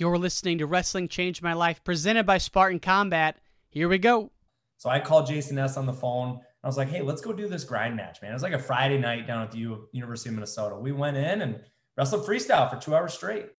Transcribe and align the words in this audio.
You're 0.00 0.16
listening 0.16 0.56
to 0.56 0.66
Wrestling 0.66 1.08
Changed 1.08 1.42
My 1.42 1.52
Life, 1.52 1.84
presented 1.84 2.24
by 2.24 2.38
Spartan 2.38 2.80
Combat. 2.80 3.36
Here 3.68 3.86
we 3.86 3.98
go. 3.98 4.30
So 4.78 4.88
I 4.88 4.98
called 4.98 5.26
Jason 5.26 5.56
Ness 5.56 5.76
on 5.76 5.84
the 5.84 5.92
phone. 5.92 6.40
I 6.64 6.66
was 6.66 6.78
like, 6.78 6.88
hey, 6.88 7.02
let's 7.02 7.20
go 7.20 7.34
do 7.34 7.46
this 7.46 7.64
grind 7.64 7.96
match, 7.96 8.22
man. 8.22 8.30
It 8.30 8.34
was 8.34 8.42
like 8.42 8.54
a 8.54 8.58
Friday 8.58 8.96
night 8.96 9.26
down 9.26 9.42
at 9.42 9.52
the 9.52 9.58
U- 9.58 9.88
University 9.92 10.30
of 10.30 10.36
Minnesota. 10.36 10.76
We 10.76 10.92
went 10.92 11.18
in 11.18 11.42
and 11.42 11.60
wrestled 11.98 12.26
freestyle 12.26 12.70
for 12.70 12.80
two 12.80 12.94
hours 12.94 13.12
straight. 13.12 13.50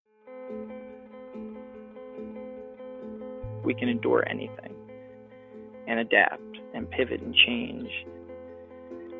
We 3.64 3.72
can 3.74 3.88
endure 3.88 4.28
anything 4.28 4.74
and 5.86 6.00
adapt 6.00 6.58
and 6.74 6.90
pivot 6.90 7.20
and 7.20 7.36
change. 7.46 7.88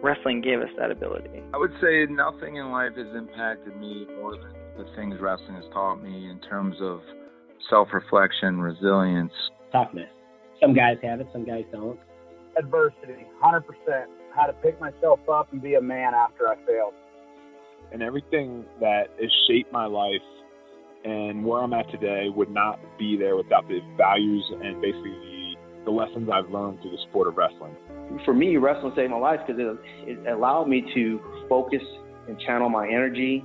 Wrestling 0.03 0.41
gave 0.41 0.59
us 0.59 0.71
that 0.77 0.91
ability. 0.91 1.45
I 1.55 1.57
would 1.57 1.73
say 1.81 2.05
nothing 2.07 2.57
in 2.57 2.73
life 2.73 2.97
has 2.97 3.15
impacted 3.15 3.77
me 3.77 4.09
more 4.19 4.33
than 4.33 4.62
the 4.77 4.85
things 4.97 5.17
wrestling 5.21 5.55
has 5.55 5.65
taught 5.73 6.03
me 6.03 6.31
in 6.31 6.39
terms 6.49 6.77
of 6.81 7.01
self 7.69 7.89
reflection, 7.93 8.61
resilience, 8.61 9.33
toughness. 9.71 10.09
Some 10.61 10.75
guys 10.75 10.97
have 11.03 11.21
it, 11.21 11.29
some 11.33 11.45
guys 11.45 11.65
don't. 11.73 11.99
Adversity, 12.57 13.27
100%. 13.43 13.63
How 14.35 14.47
to 14.47 14.53
pick 14.55 14.81
myself 14.81 15.21
up 15.31 15.53
and 15.53 15.61
be 15.61 15.75
a 15.75 15.81
man 15.81 16.15
after 16.15 16.49
I 16.49 16.55
failed. 16.67 16.95
And 17.93 18.03
everything 18.03 18.65
that 18.81 19.09
has 19.21 19.31
shaped 19.49 19.73
my 19.73 19.87
life 19.87 20.23
and 21.05 21.45
where 21.45 21.63
I'm 21.63 21.73
at 21.73 21.91
today 21.91 22.29
would 22.35 22.51
not 22.51 22.79
be 22.99 23.17
there 23.17 23.37
without 23.37 23.69
the 23.69 23.81
values 23.97 24.45
and 24.63 24.81
basically 24.81 25.11
the, 25.11 25.57
the 25.87 25.91
lessons 25.91 26.31
I've 26.33 26.51
learned 26.51 26.81
through 26.81 26.93
the 26.93 27.03
sport 27.11 27.29
of 27.29 27.37
wrestling. 27.37 27.75
For 28.25 28.33
me, 28.33 28.57
wrestling 28.57 28.93
saved 28.95 29.11
my 29.11 29.19
life 29.19 29.41
because 29.47 29.61
it, 29.61 30.09
it 30.09 30.33
allowed 30.33 30.69
me 30.69 30.85
to 30.95 31.21
focus 31.49 31.83
and 32.29 32.39
channel 32.41 32.69
my 32.69 32.87
energy 32.87 33.45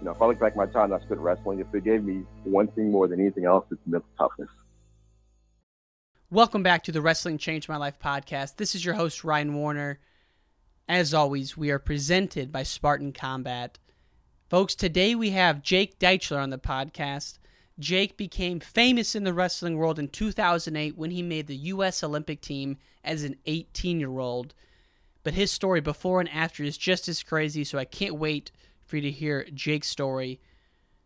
you 0.00 0.06
know, 0.06 0.12
if 0.12 0.22
I 0.22 0.26
look 0.26 0.38
back 0.38 0.52
at 0.52 0.56
my 0.56 0.66
time 0.66 0.92
I 0.92 1.00
spent 1.00 1.20
wrestling, 1.20 1.60
if 1.60 1.74
it 1.74 1.84
gave 1.84 2.02
me 2.02 2.24
one 2.44 2.68
thing 2.68 2.90
more 2.90 3.06
than 3.06 3.20
anything 3.20 3.44
else, 3.44 3.66
it's 3.70 3.80
mental 3.86 4.08
toughness. 4.16 4.48
Welcome 6.30 6.62
back 6.62 6.84
to 6.84 6.92
the 6.92 7.02
Wrestling 7.02 7.36
Changed 7.36 7.68
My 7.68 7.76
Life 7.76 7.98
podcast. 8.02 8.56
This 8.56 8.74
is 8.74 8.84
your 8.84 8.94
host, 8.94 9.24
Ryan 9.24 9.54
Warner. 9.54 9.98
As 10.88 11.12
always, 11.12 11.56
we 11.56 11.70
are 11.70 11.78
presented 11.78 12.50
by 12.50 12.62
Spartan 12.62 13.12
Combat. 13.12 13.78
Folks, 14.48 14.74
today 14.74 15.14
we 15.14 15.30
have 15.30 15.62
Jake 15.62 15.98
Deichler 15.98 16.42
on 16.42 16.50
the 16.50 16.58
podcast. 16.58 17.38
Jake 17.78 18.16
became 18.16 18.58
famous 18.58 19.14
in 19.14 19.24
the 19.24 19.34
wrestling 19.34 19.76
world 19.76 19.98
in 19.98 20.08
2008 20.08 20.96
when 20.96 21.10
he 21.10 21.22
made 21.22 21.46
the 21.46 21.56
U.S. 21.56 22.02
Olympic 22.02 22.40
team 22.40 22.78
as 23.04 23.22
an 23.22 23.36
18 23.44 24.00
year 24.00 24.18
old. 24.18 24.54
But 25.22 25.34
his 25.34 25.50
story 25.50 25.82
before 25.82 26.20
and 26.20 26.28
after 26.30 26.64
is 26.64 26.78
just 26.78 27.06
as 27.06 27.22
crazy, 27.22 27.64
so 27.64 27.78
I 27.78 27.84
can't 27.84 28.14
wait 28.14 28.50
for 28.90 28.96
you 28.96 29.02
to 29.02 29.10
hear 29.10 29.46
Jake's 29.54 29.88
story. 29.88 30.40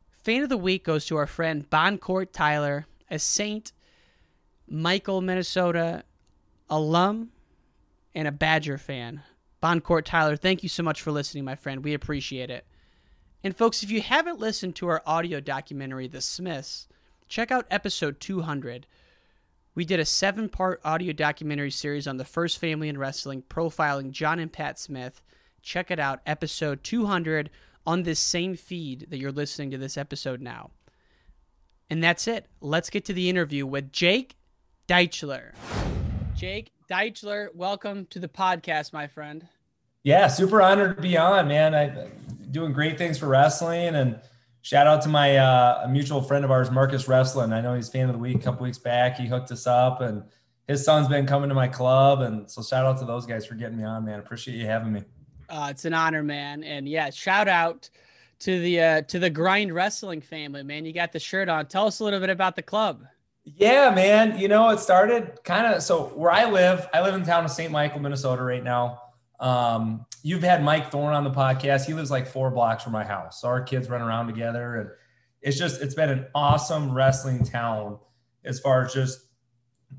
Fan 0.08 0.42
of 0.42 0.48
the 0.48 0.56
week 0.56 0.84
goes 0.84 1.04
to 1.06 1.16
our 1.16 1.27
friend 1.27 1.68
Boncourt 1.68 2.32
Tyler, 2.32 2.86
a 3.10 3.18
St. 3.18 3.72
Michael, 4.66 5.20
Minnesota 5.20 6.05
alum 6.70 7.30
and 8.14 8.27
a 8.27 8.32
Badger 8.32 8.78
fan. 8.78 9.22
Boncourt 9.62 10.06
Tyler, 10.06 10.36
thank 10.36 10.62
you 10.62 10.68
so 10.68 10.82
much 10.82 11.02
for 11.02 11.12
listening, 11.12 11.44
my 11.44 11.55
friend. 11.55 11.84
We 11.84 11.92
appreciate 11.92 12.50
it. 12.50 12.67
And 13.42 13.55
folks, 13.55 13.83
if 13.83 13.90
you 13.90 14.01
haven't 14.01 14.40
listened 14.40 14.77
to 14.77 14.89
our 14.89 15.02
audio 15.05 15.40
documentary, 15.40 16.08
The 16.08 16.22
Smiths, 16.22 16.89
check 17.28 17.51
out 17.51 17.66
episode 17.70 18.18
200. 18.18 18.86
We 19.74 19.84
did 19.84 20.01
a 20.01 20.06
seven 20.06 20.48
part 20.48 20.80
audio 20.84 21.12
documentary 21.12 21.70
series 21.70 22.06
on 22.06 22.16
the 22.16 22.24
first 22.24 22.58
family 22.58 22.89
in 22.89 22.96
wrestling, 22.96 23.42
profiling 23.42 24.11
John 24.12 24.39
and 24.39 24.51
Pat 24.51 24.78
Smith. 24.78 25.20
Check 25.61 25.90
it 25.90 25.98
out, 25.98 26.20
episode 26.24 26.84
200 26.84 27.51
on 27.86 28.02
this 28.02 28.18
same 28.18 28.55
feed 28.56 29.06
that 29.11 29.18
you're 29.18 29.33
listening 29.33 29.70
to 29.70 29.78
this 29.78 29.96
episode 29.96 30.40
now. 30.40 30.70
And 31.90 32.02
that's 32.02 32.27
it. 32.27 32.46
Let's 32.61 32.90
get 32.90 33.05
to 33.06 33.12
the 33.12 33.28
interview 33.28 33.67
with 33.67 33.92
Jake 33.92 34.36
Deichler. 34.89 35.52
Jake 36.34 36.72
Deichler, 36.90 37.55
welcome 37.55 38.06
to 38.06 38.18
the 38.18 38.28
podcast, 38.28 38.92
my 38.92 39.06
friend. 39.06 39.46
Yeah, 40.02 40.28
super 40.28 40.61
honored 40.61 40.96
to 40.96 41.02
be 41.02 41.17
on, 41.17 41.48
man. 41.48 41.74
I 41.74 42.08
doing 42.50 42.72
great 42.72 42.96
things 42.96 43.18
for 43.18 43.27
wrestling 43.27 43.95
and 43.96 44.18
shout 44.62 44.86
out 44.86 45.02
to 45.02 45.08
my 45.08 45.36
uh, 45.36 45.83
a 45.84 45.89
mutual 45.89 46.22
friend 46.22 46.45
of 46.45 46.51
ours, 46.51 46.70
Marcus 46.70 47.08
Wrestling. 47.08 47.52
I 47.52 47.61
know 47.61 47.74
he's 47.74 47.89
fan 47.89 48.08
of 48.08 48.14
the 48.14 48.18
week 48.18 48.36
a 48.36 48.40
couple 48.40 48.64
weeks 48.64 48.78
back. 48.78 49.18
He 49.18 49.27
hooked 49.27 49.51
us 49.51 49.66
up 49.66 50.01
and 50.01 50.22
his 50.66 50.84
son's 50.84 51.08
been 51.08 51.27
coming 51.27 51.48
to 51.48 51.55
my 51.55 51.68
club. 51.68 52.20
And 52.22 52.51
so 52.51 52.62
shout 52.62 52.86
out 52.86 52.98
to 52.98 53.05
those 53.05 53.27
guys 53.27 53.45
for 53.45 53.55
getting 53.55 53.77
me 53.77 53.84
on, 53.84 54.05
man. 54.05 54.18
Appreciate 54.18 54.56
you 54.56 54.66
having 54.66 54.92
me. 54.92 55.05
Uh, 55.54 55.68
it's 55.70 55.84
an 55.84 55.94
honor, 55.94 56.24
man. 56.24 56.64
And 56.64 56.88
yeah, 56.88 57.10
shout 57.10 57.46
out 57.46 57.88
to 58.40 58.58
the 58.58 58.80
uh, 58.80 59.02
to 59.02 59.20
the 59.20 59.30
Grind 59.30 59.72
Wrestling 59.72 60.20
family, 60.20 60.64
man. 60.64 60.84
You 60.84 60.92
got 60.92 61.12
the 61.12 61.20
shirt 61.20 61.48
on. 61.48 61.66
Tell 61.66 61.86
us 61.86 62.00
a 62.00 62.04
little 62.04 62.18
bit 62.18 62.30
about 62.30 62.56
the 62.56 62.62
club. 62.62 63.04
Yeah, 63.44 63.92
man. 63.94 64.36
You 64.36 64.48
know, 64.48 64.70
it 64.70 64.80
started 64.80 65.38
kind 65.44 65.72
of 65.72 65.80
so 65.82 66.06
where 66.06 66.32
I 66.32 66.50
live. 66.50 66.88
I 66.92 67.02
live 67.02 67.14
in 67.14 67.20
the 67.20 67.26
town 67.26 67.44
of 67.44 67.52
St. 67.52 67.70
Michael, 67.70 68.00
Minnesota, 68.00 68.42
right 68.42 68.64
now. 68.64 69.00
Um, 69.38 70.06
you've 70.24 70.42
had 70.42 70.64
Mike 70.64 70.90
Thorne 70.90 71.14
on 71.14 71.22
the 71.22 71.30
podcast. 71.30 71.86
He 71.86 71.94
lives 71.94 72.10
like 72.10 72.26
four 72.26 72.50
blocks 72.50 72.82
from 72.82 72.92
my 72.92 73.04
house. 73.04 73.40
So 73.40 73.46
our 73.46 73.62
kids 73.62 73.88
run 73.88 74.02
around 74.02 74.26
together, 74.26 74.76
and 74.76 74.90
it's 75.40 75.56
just 75.56 75.80
it's 75.80 75.94
been 75.94 76.10
an 76.10 76.26
awesome 76.34 76.92
wrestling 76.92 77.44
town 77.44 78.00
as 78.44 78.58
far 78.58 78.84
as 78.84 78.92
just 78.92 79.20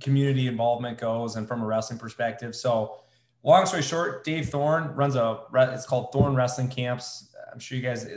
community 0.02 0.48
involvement 0.48 0.98
goes, 0.98 1.38
and 1.38 1.48
from 1.48 1.62
a 1.62 1.66
wrestling 1.66 1.98
perspective. 1.98 2.54
So 2.54 2.98
long 3.46 3.66
story 3.66 3.82
short, 3.82 4.24
Dave 4.24 4.50
Thorne 4.50 4.94
runs 4.96 5.16
a 5.16 5.42
it's 5.54 5.86
called 5.86 6.12
Thorne 6.12 6.36
Wrestling 6.36 6.68
Camps. 6.68 7.34
I'm 7.52 7.60
sure 7.60 7.78
you 7.78 7.84
guys 7.84 8.08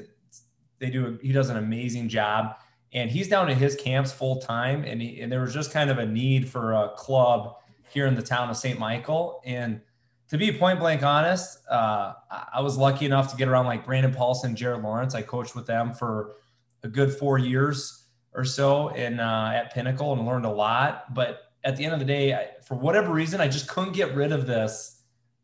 they 0.79 0.91
do 0.91 1.19
he 1.23 1.33
does 1.33 1.51
an 1.51 1.57
amazing 1.57 2.09
job, 2.09 2.57
and 2.93 3.11
he's 3.11 3.29
down 3.29 3.49
at 3.51 3.57
his 3.57 3.77
camps 3.77 4.13
full 4.13 4.41
time, 4.41 4.85
and 4.85 5.01
he, 5.01 5.21
and 5.21 5.31
there 5.31 5.41
was 5.41 5.55
just 5.55 5.71
kind 5.71 5.91
of 5.91 5.99
a 5.99 6.07
need 6.07 6.49
for 6.49 6.73
a 6.73 6.91
club 6.97 7.57
here 7.91 8.07
in 8.07 8.15
the 8.15 8.23
town 8.23 8.51
of 8.51 8.57
St. 8.57 8.79
Michael, 8.79 9.41
and 9.45 9.81
to 10.29 10.37
be 10.37 10.53
point 10.53 10.79
blank 10.79 11.03
honest, 11.03 11.59
uh, 11.71 12.13
I 12.53 12.61
was 12.61 12.77
lucky 12.77 13.07
enough 13.07 13.31
to 13.31 13.37
get 13.37 13.49
around 13.49 13.67
like 13.67 13.87
Brandon 13.87 14.13
Paulson, 14.13 14.55
Jared 14.55 14.83
Lawrence. 14.83 15.15
I 15.15 15.23
coached 15.23 15.55
with 15.55 15.67
them 15.67 15.95
for 15.95 16.35
a 16.83 16.89
good 16.89 17.13
four 17.13 17.39
years 17.39 18.05
or 18.35 18.45
so 18.45 18.89
in 18.89 19.21
uh, 19.21 19.53
at 19.55 19.73
Pinnacle 19.73 20.13
and 20.13 20.27
learned 20.27 20.45
a 20.45 20.51
lot. 20.51 21.15
But 21.15 21.41
at 21.65 21.77
the 21.77 21.85
end 21.85 21.95
of 21.95 21.99
the 21.99 22.05
day, 22.05 22.35
I, 22.35 22.49
for 22.63 22.75
whatever 22.75 23.11
reason, 23.11 23.41
I 23.41 23.49
just 23.49 23.69
couldn't 23.69 23.95
get 23.95 24.15
rid 24.15 24.33
of 24.33 24.47
this 24.47 24.98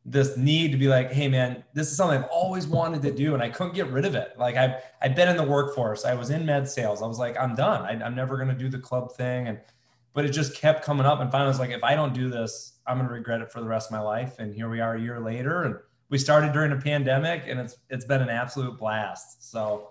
this 0.04 0.36
need 0.36 0.70
to 0.70 0.76
be 0.76 0.88
like, 0.88 1.12
hey 1.12 1.28
man, 1.28 1.64
this 1.72 1.90
is 1.90 1.96
something 1.96 2.18
I've 2.18 2.28
always 2.30 2.66
wanted 2.66 3.00
to 3.02 3.10
do, 3.10 3.34
and 3.34 3.42
I 3.42 3.48
couldn't 3.48 3.74
get 3.74 3.86
rid 3.88 4.04
of 4.04 4.14
it. 4.14 4.34
Like 4.38 4.56
I've 4.56 4.82
I've 5.00 5.16
been 5.16 5.28
in 5.28 5.36
the 5.36 5.44
workforce, 5.44 6.04
I 6.04 6.14
was 6.14 6.30
in 6.30 6.44
med 6.44 6.68
sales. 6.68 7.02
I 7.02 7.06
was 7.06 7.18
like, 7.18 7.38
I'm 7.38 7.54
done. 7.54 7.82
I, 7.82 8.06
am 8.06 8.14
never 8.14 8.36
gonna 8.36 8.54
do 8.54 8.68
the 8.68 8.78
club 8.78 9.12
thing, 9.12 9.48
and 9.48 9.58
but 10.12 10.24
it 10.24 10.30
just 10.30 10.54
kept 10.54 10.84
coming 10.84 11.06
up. 11.06 11.20
And 11.20 11.30
finally, 11.30 11.46
I 11.46 11.48
was 11.48 11.58
like, 11.58 11.70
if 11.70 11.82
I 11.82 11.94
don't 11.94 12.12
do 12.12 12.28
this, 12.28 12.74
I'm 12.86 12.98
gonna 12.98 13.10
regret 13.10 13.40
it 13.40 13.50
for 13.50 13.60
the 13.60 13.66
rest 13.66 13.88
of 13.88 13.92
my 13.92 14.00
life. 14.00 14.38
And 14.38 14.54
here 14.54 14.68
we 14.68 14.80
are 14.80 14.96
a 14.96 15.00
year 15.00 15.20
later, 15.20 15.62
and 15.62 15.76
we 16.10 16.18
started 16.18 16.52
during 16.52 16.72
a 16.72 16.76
pandemic, 16.76 17.44
and 17.46 17.58
it's 17.58 17.76
it's 17.88 18.04
been 18.04 18.20
an 18.20 18.28
absolute 18.28 18.78
blast. 18.78 19.50
So. 19.50 19.90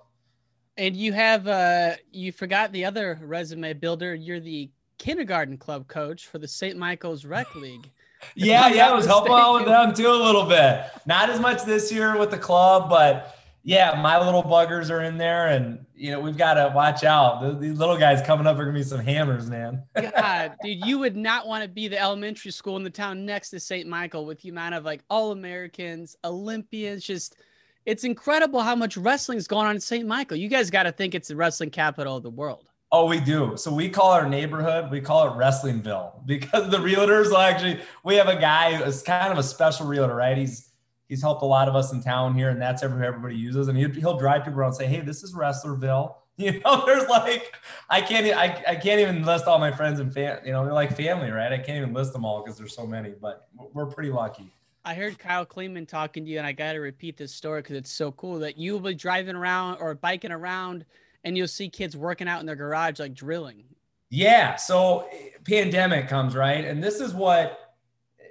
And 0.75 0.95
you 0.95 1.13
have 1.13 1.47
uh 1.47 1.95
you 2.11 2.31
forgot 2.31 2.71
the 2.71 2.85
other 2.85 3.19
resume 3.23 3.73
builder. 3.73 4.15
You're 4.15 4.39
the 4.39 4.71
kindergarten 4.97 5.57
club 5.57 5.87
coach 5.87 6.27
for 6.27 6.39
the 6.39 6.47
St. 6.47 6.77
Michael's 6.77 7.25
Rec 7.25 7.53
League 7.55 7.91
yeah, 8.35 8.67
yeah, 8.73 8.89
I 8.89 8.93
was 8.93 9.05
helping 9.05 9.33
out 9.33 9.55
with 9.55 9.65
them 9.65 9.93
too 9.93 10.07
a 10.07 10.11
little 10.11 10.45
bit. 10.45 10.85
Not 11.05 11.29
as 11.29 11.39
much 11.39 11.63
this 11.63 11.91
year 11.91 12.17
with 12.17 12.31
the 12.31 12.37
club, 12.37 12.89
but 12.89 13.35
yeah, 13.65 13.99
my 14.01 14.23
little 14.23 14.43
buggers 14.43 14.91
are 14.91 15.01
in 15.01 15.17
there, 15.17 15.47
and 15.47 15.85
you 15.95 16.11
know 16.11 16.19
we've 16.19 16.37
got 16.37 16.55
to 16.55 16.73
watch 16.75 17.05
out. 17.05 17.61
These 17.61 17.77
little 17.77 17.97
guys 17.97 18.21
coming 18.25 18.45
up 18.45 18.57
are 18.57 18.65
gonna 18.65 18.77
be 18.77 18.83
some 18.83 18.99
hammers, 18.99 19.49
man. 19.49 19.83
God, 19.95 20.55
dude, 20.61 20.85
you 20.85 20.99
would 20.99 21.15
not 21.15 21.47
want 21.47 21.63
to 21.63 21.69
be 21.69 21.87
the 21.87 21.99
elementary 21.99 22.51
school 22.51 22.75
in 22.75 22.83
the 22.83 22.89
town 22.89 23.25
next 23.25 23.51
to 23.51 23.59
St. 23.59 23.87
Michael 23.87 24.25
with 24.25 24.41
the 24.41 24.49
amount 24.49 24.75
of 24.75 24.83
like 24.83 25.01
all 25.09 25.31
Americans, 25.31 26.17
Olympians. 26.25 27.05
Just, 27.05 27.37
it's 27.85 28.03
incredible 28.03 28.59
how 28.59 28.75
much 28.75 28.97
wrestling's 28.97 29.47
going 29.47 29.67
on 29.67 29.75
in 29.75 29.81
St. 29.81 30.05
Michael. 30.05 30.35
You 30.35 30.49
guys 30.49 30.69
got 30.69 30.83
to 30.83 30.91
think 30.91 31.15
it's 31.15 31.29
the 31.29 31.35
wrestling 31.37 31.69
capital 31.69 32.17
of 32.17 32.23
the 32.23 32.29
world. 32.29 32.67
Oh, 32.93 33.07
we 33.07 33.19
do. 33.19 33.57
So 33.57 33.73
we 33.73 33.89
call 33.89 34.11
our 34.11 34.29
neighborhood, 34.29 34.91
we 34.91 35.01
call 35.01 35.27
it 35.27 35.31
Wrestlingville 35.35 36.11
because 36.27 36.69
the 36.69 36.77
realtors 36.77 37.35
actually, 37.35 37.81
we 38.05 38.13
have 38.15 38.27
a 38.27 38.39
guy 38.39 38.75
who's 38.75 39.01
kind 39.01 39.33
of 39.33 39.39
a 39.39 39.43
special 39.43 39.87
realtor, 39.87 40.13
right? 40.15 40.37
He's, 40.37 40.69
he's 41.09 41.19
helped 41.19 41.41
a 41.41 41.45
lot 41.45 41.67
of 41.67 41.75
us 41.75 41.91
in 41.91 42.03
town 42.03 42.35
here 42.35 42.49
and 42.49 42.61
that's 42.61 42.83
who 42.83 42.87
everybody 42.87 43.35
uses. 43.35 43.67
And 43.67 43.75
he'll, 43.75 43.89
he'll 43.89 44.19
drive 44.19 44.43
people 44.43 44.59
around 44.59 44.69
and 44.69 44.77
say, 44.77 44.85
Hey, 44.85 45.01
this 45.01 45.23
is 45.23 45.33
Wrestlerville. 45.33 46.15
You 46.35 46.59
know, 46.61 46.83
there's 46.83 47.07
like 47.09 47.53
I 47.91 48.01
can't 48.01 48.25
I, 48.35 48.63
I 48.67 48.75
can't 48.75 48.99
even 48.99 49.23
list 49.23 49.45
all 49.45 49.59
my 49.59 49.71
friends 49.71 49.99
and 49.99 50.11
fam. 50.11 50.39
You 50.43 50.51
know, 50.51 50.63
they're 50.65 50.73
like 50.73 50.97
family, 50.97 51.29
right? 51.29 51.53
I 51.53 51.59
can't 51.59 51.77
even 51.77 51.93
list 51.93 52.11
them 52.11 52.25
all 52.25 52.41
because 52.41 52.57
there's 52.57 52.75
so 52.75 52.87
many. 52.87 53.11
But 53.11 53.47
we're 53.71 53.85
pretty 53.85 54.09
lucky. 54.09 54.51
I 54.83 54.95
heard 54.95 55.19
Kyle 55.19 55.45
Kleeman 55.45 55.85
talking 55.85 56.25
to 56.25 56.31
you, 56.31 56.39
and 56.39 56.47
I 56.47 56.51
got 56.51 56.73
to 56.73 56.79
repeat 56.79 57.17
this 57.17 57.31
story 57.35 57.61
because 57.61 57.75
it's 57.75 57.91
so 57.91 58.11
cool 58.13 58.39
that 58.39 58.57
you 58.57 58.73
will 58.73 58.79
be 58.79 58.95
driving 58.95 59.35
around 59.35 59.77
or 59.77 59.93
biking 59.93 60.31
around, 60.31 60.85
and 61.23 61.37
you'll 61.37 61.47
see 61.47 61.69
kids 61.69 61.95
working 61.95 62.27
out 62.27 62.39
in 62.39 62.45
their 62.45 62.55
garage 62.55 62.99
like 62.99 63.13
drilling. 63.13 63.63
Yeah. 64.09 64.55
So 64.55 65.07
pandemic 65.45 66.07
comes 66.07 66.35
right, 66.35 66.65
and 66.65 66.83
this 66.83 66.99
is 66.99 67.13
what 67.13 67.59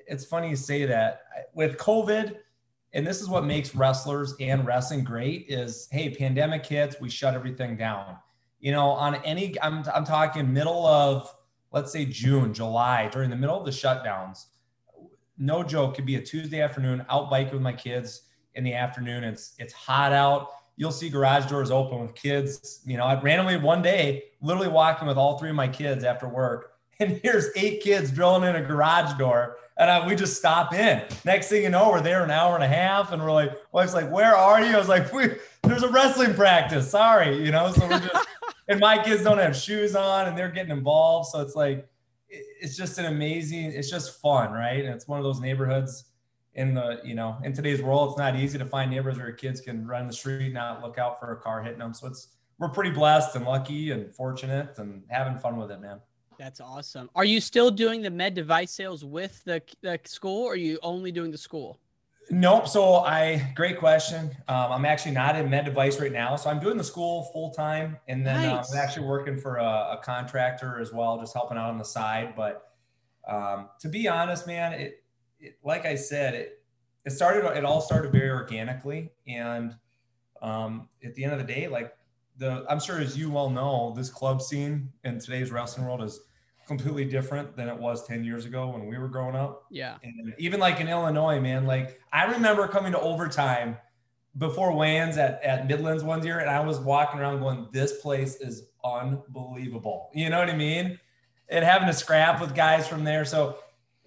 it's 0.07 0.25
funny 0.25 0.51
you 0.51 0.57
say 0.57 0.85
that 0.87 1.23
with 1.55 1.77
COVID 1.79 2.37
and 2.95 3.07
this 3.07 3.21
is 3.21 3.29
what 3.29 3.45
makes 3.45 3.75
wrestlers 3.75 4.35
and 4.41 4.67
wrestling 4.67 5.05
great 5.05 5.47
is 5.49 5.89
hey 5.91 6.15
pandemic 6.15 6.65
hits 6.65 7.01
we 7.01 7.09
shut 7.09 7.35
everything 7.35 7.77
down 7.77 8.17
you 8.61 8.73
know 8.73 8.91
on 8.91 9.17
any 9.17 9.61
i'm, 9.63 9.85
I'm 9.95 10.05
talking 10.05 10.53
middle 10.53 10.87
of 10.87 11.35
let's 11.73 11.93
say 11.93 12.05
june 12.05 12.53
july 12.53 13.09
during 13.09 13.31
the 13.31 13.37
middle 13.37 13.59
of 13.59 13.65
the 13.65 13.71
shutdowns 13.71 14.47
no 15.39 15.63
joke 15.63 15.95
could 15.95 16.07
be 16.07 16.17
a 16.17 16.23
tuesday 16.23 16.61
afternoon 16.61 17.05
out 17.09 17.31
biking 17.31 17.55
with 17.55 17.63
my 17.63 17.73
kids 17.73 18.23
in 18.55 18.65
the 18.65 18.75
afternoon 18.75 19.25
it's 19.25 19.55
it's 19.59 19.73
hot 19.73 20.13
out 20.13 20.51
you'll 20.83 20.91
see 20.91 21.09
garage 21.09 21.47
doors 21.47 21.71
open 21.71 22.01
with 22.01 22.13
kids 22.17 22.81
you 22.85 22.97
know 22.97 23.05
i 23.05 23.19
randomly 23.21 23.57
one 23.57 23.81
day 23.81 24.25
literally 24.41 24.67
walking 24.67 25.07
with 25.07 25.17
all 25.17 25.39
three 25.39 25.51
of 25.51 25.55
my 25.55 25.69
kids 25.69 26.03
after 26.03 26.27
work 26.27 26.73
and 26.99 27.21
here's 27.23 27.51
eight 27.55 27.81
kids 27.81 28.11
drilling 28.11 28.43
in 28.43 28.57
a 28.57 28.67
garage 28.67 29.17
door 29.17 29.59
and 29.79 29.91
I, 29.91 30.07
we 30.07 30.15
just 30.15 30.37
stop 30.37 30.75
in. 30.75 31.03
Next 31.25 31.49
thing 31.49 31.63
you 31.63 31.71
know, 31.71 31.91
we're 31.91 32.03
there 32.03 32.23
an 32.23 32.31
hour 32.31 32.55
and 32.55 32.65
a 32.65 32.69
half, 32.69 33.11
and 33.13 33.23
we're 33.23 33.33
like, 33.33 33.53
wife's 33.73 33.95
like, 33.95 34.11
"Where 34.11 34.37
are 34.37 34.63
you?" 34.63 34.75
I 34.75 34.79
was 34.79 34.89
like, 34.89 35.11
we, 35.13 35.31
"There's 35.63 35.83
a 35.83 35.89
wrestling 35.89 36.35
practice." 36.35 36.91
Sorry, 36.91 37.43
you 37.43 37.51
know. 37.51 37.73
So 37.73 37.89
we're 37.89 37.99
just, 37.99 38.29
and 38.69 38.79
my 38.79 39.03
kids 39.03 39.23
don't 39.25 39.39
have 39.39 39.57
shoes 39.57 39.97
on, 39.97 40.29
and 40.29 40.37
they're 40.37 40.51
getting 40.51 40.73
involved. 40.73 41.31
So 41.31 41.41
it's 41.41 41.57
like, 41.57 41.89
it's 42.29 42.77
just 42.77 42.99
an 42.99 43.07
amazing. 43.07 43.73
It's 43.73 43.91
just 43.91 44.21
fun, 44.21 44.53
right? 44.53 44.85
And 44.85 44.95
it's 44.95 45.09
one 45.09 45.19
of 45.19 45.25
those 45.25 45.41
neighborhoods 45.41 46.05
in 46.55 46.75
the, 46.75 47.01
you 47.05 47.15
know, 47.15 47.39
in 47.45 47.53
today's 47.53 47.81
world, 47.81 48.11
it's 48.11 48.19
not 48.19 48.37
easy 48.37 48.59
to 48.59 48.67
find 48.67 48.91
neighbors 48.91 49.19
where 49.19 49.33
kids 49.33 49.61
can 49.61 49.87
run 49.87 50.07
the 50.07 50.13
street, 50.13 50.47
and 50.47 50.55
not 50.55 50.83
look 50.83 50.99
out 50.99 51.19
for 51.19 51.33
a 51.33 51.37
car 51.37 51.63
hitting 51.63 51.79
them. 51.79 51.95
So 51.95 52.07
it's 52.07 52.29
we're 52.59 52.69
pretty 52.69 52.91
blessed 52.91 53.35
and 53.35 53.45
lucky 53.45 53.91
and 53.91 54.15
fortunate 54.15 54.79
and 54.79 55.03
having 55.09 55.39
fun 55.39 55.57
with 55.57 55.71
it, 55.71 55.81
man. 55.81 56.01
That's 56.39 56.61
awesome. 56.61 57.11
Are 57.15 57.25
you 57.25 57.41
still 57.41 57.71
doing 57.71 58.03
the 58.03 58.11
med 58.11 58.35
device 58.35 58.71
sales 58.71 59.05
with 59.05 59.43
the, 59.45 59.63
the 59.81 59.99
school 60.05 60.45
or 60.45 60.53
are 60.53 60.57
you 60.57 60.79
only 60.83 61.13
doing 61.13 61.31
the 61.31 61.39
school? 61.39 61.79
Nope. 62.31 62.69
So 62.69 62.97
I, 62.97 63.53
great 63.57 63.79
question. 63.79 64.31
Um, 64.49 64.73
I'm 64.73 64.85
actually 64.85 65.13
not 65.13 65.37
in 65.37 65.51
med 65.51 65.65
device 65.65 66.01
right 66.01 66.13
now. 66.13 66.37
So 66.37 66.51
I'm 66.51 66.61
doing 66.61 66.77
the 66.77 66.85
school 66.85 67.31
full 67.33 67.51
time. 67.51 67.99
And 68.09 68.27
then 68.27 68.49
uh, 68.49 68.57
nice. 68.57 68.73
uh, 68.73 68.77
I'm 68.79 68.85
actually 68.85 69.07
working 69.07 69.37
for 69.37 69.57
a, 69.57 69.65
a, 69.65 70.01
contractor 70.03 70.81
as 70.81 70.93
well, 70.93 71.19
just 71.19 71.35
helping 71.35 71.59
out 71.59 71.69
on 71.69 71.79
the 71.79 71.85
side. 71.85 72.35
But 72.37 72.71
um, 73.29 73.69
to 73.81 73.89
be 73.89 74.09
honest, 74.09 74.47
man, 74.47 74.73
it, 74.73 75.02
it, 75.43 75.59
like 75.63 75.85
I 75.85 75.95
said, 75.95 76.35
it, 76.35 76.63
it 77.05 77.11
started, 77.11 77.45
it 77.57 77.65
all 77.65 77.81
started 77.81 78.13
very 78.13 78.31
organically. 78.31 79.11
And 79.27 79.75
um, 80.41 80.89
at 81.05 81.15
the 81.15 81.25
end 81.25 81.33
of 81.33 81.39
the 81.39 81.53
day, 81.53 81.69
like 81.69 81.93
the, 82.39 82.65
I'm 82.69 82.81
sure 82.81 83.01
as 83.01 83.19
you 83.19 83.31
well 83.31 83.51
know, 83.51 83.93
this 83.97 84.09
club 84.09 84.41
scene 84.41 84.89
in 85.05 85.19
today's 85.19 85.51
wrestling 85.51 85.87
world 85.87 86.03
is 86.03 86.21
completely 86.67 87.05
different 87.05 87.57
than 87.57 87.69
it 87.69 87.77
was 87.77 88.07
10 88.07 88.25
years 88.25 88.47
ago 88.47 88.69
when 88.69 88.87
we 88.87 88.97
were 88.97 89.09
growing 89.09 89.35
up. 89.35 89.65
Yeah. 89.71 89.97
And 90.03 90.33
even 90.39 90.61
like 90.61 90.81
in 90.81 90.89
Illinois, 90.89 91.41
man, 91.41 91.67
like 91.67 92.01
I 92.13 92.25
remember 92.25 92.69
coming 92.69 92.93
to 92.93 93.01
overtime 93.01 93.77
before 94.39 94.73
Wans 94.73 95.19
at, 95.19 95.43
at 95.43 95.67
Midlands 95.67 96.03
one 96.05 96.25
year, 96.25 96.39
and 96.39 96.49
I 96.49 96.61
was 96.61 96.79
walking 96.79 97.21
around 97.21 97.41
going, 97.41 97.69
this 97.73 98.01
place 98.01 98.37
is 98.37 98.69
unbelievable. 98.85 100.11
You 100.15 100.31
know 100.31 100.39
what 100.39 100.49
I 100.49 100.57
mean? 100.57 100.99
And 101.49 101.65
having 101.65 101.89
to 101.89 101.93
scrap 101.93 102.41
with 102.41 102.55
guys 102.55 102.89
from 102.89 103.05
there. 103.05 103.25
So 103.25 103.59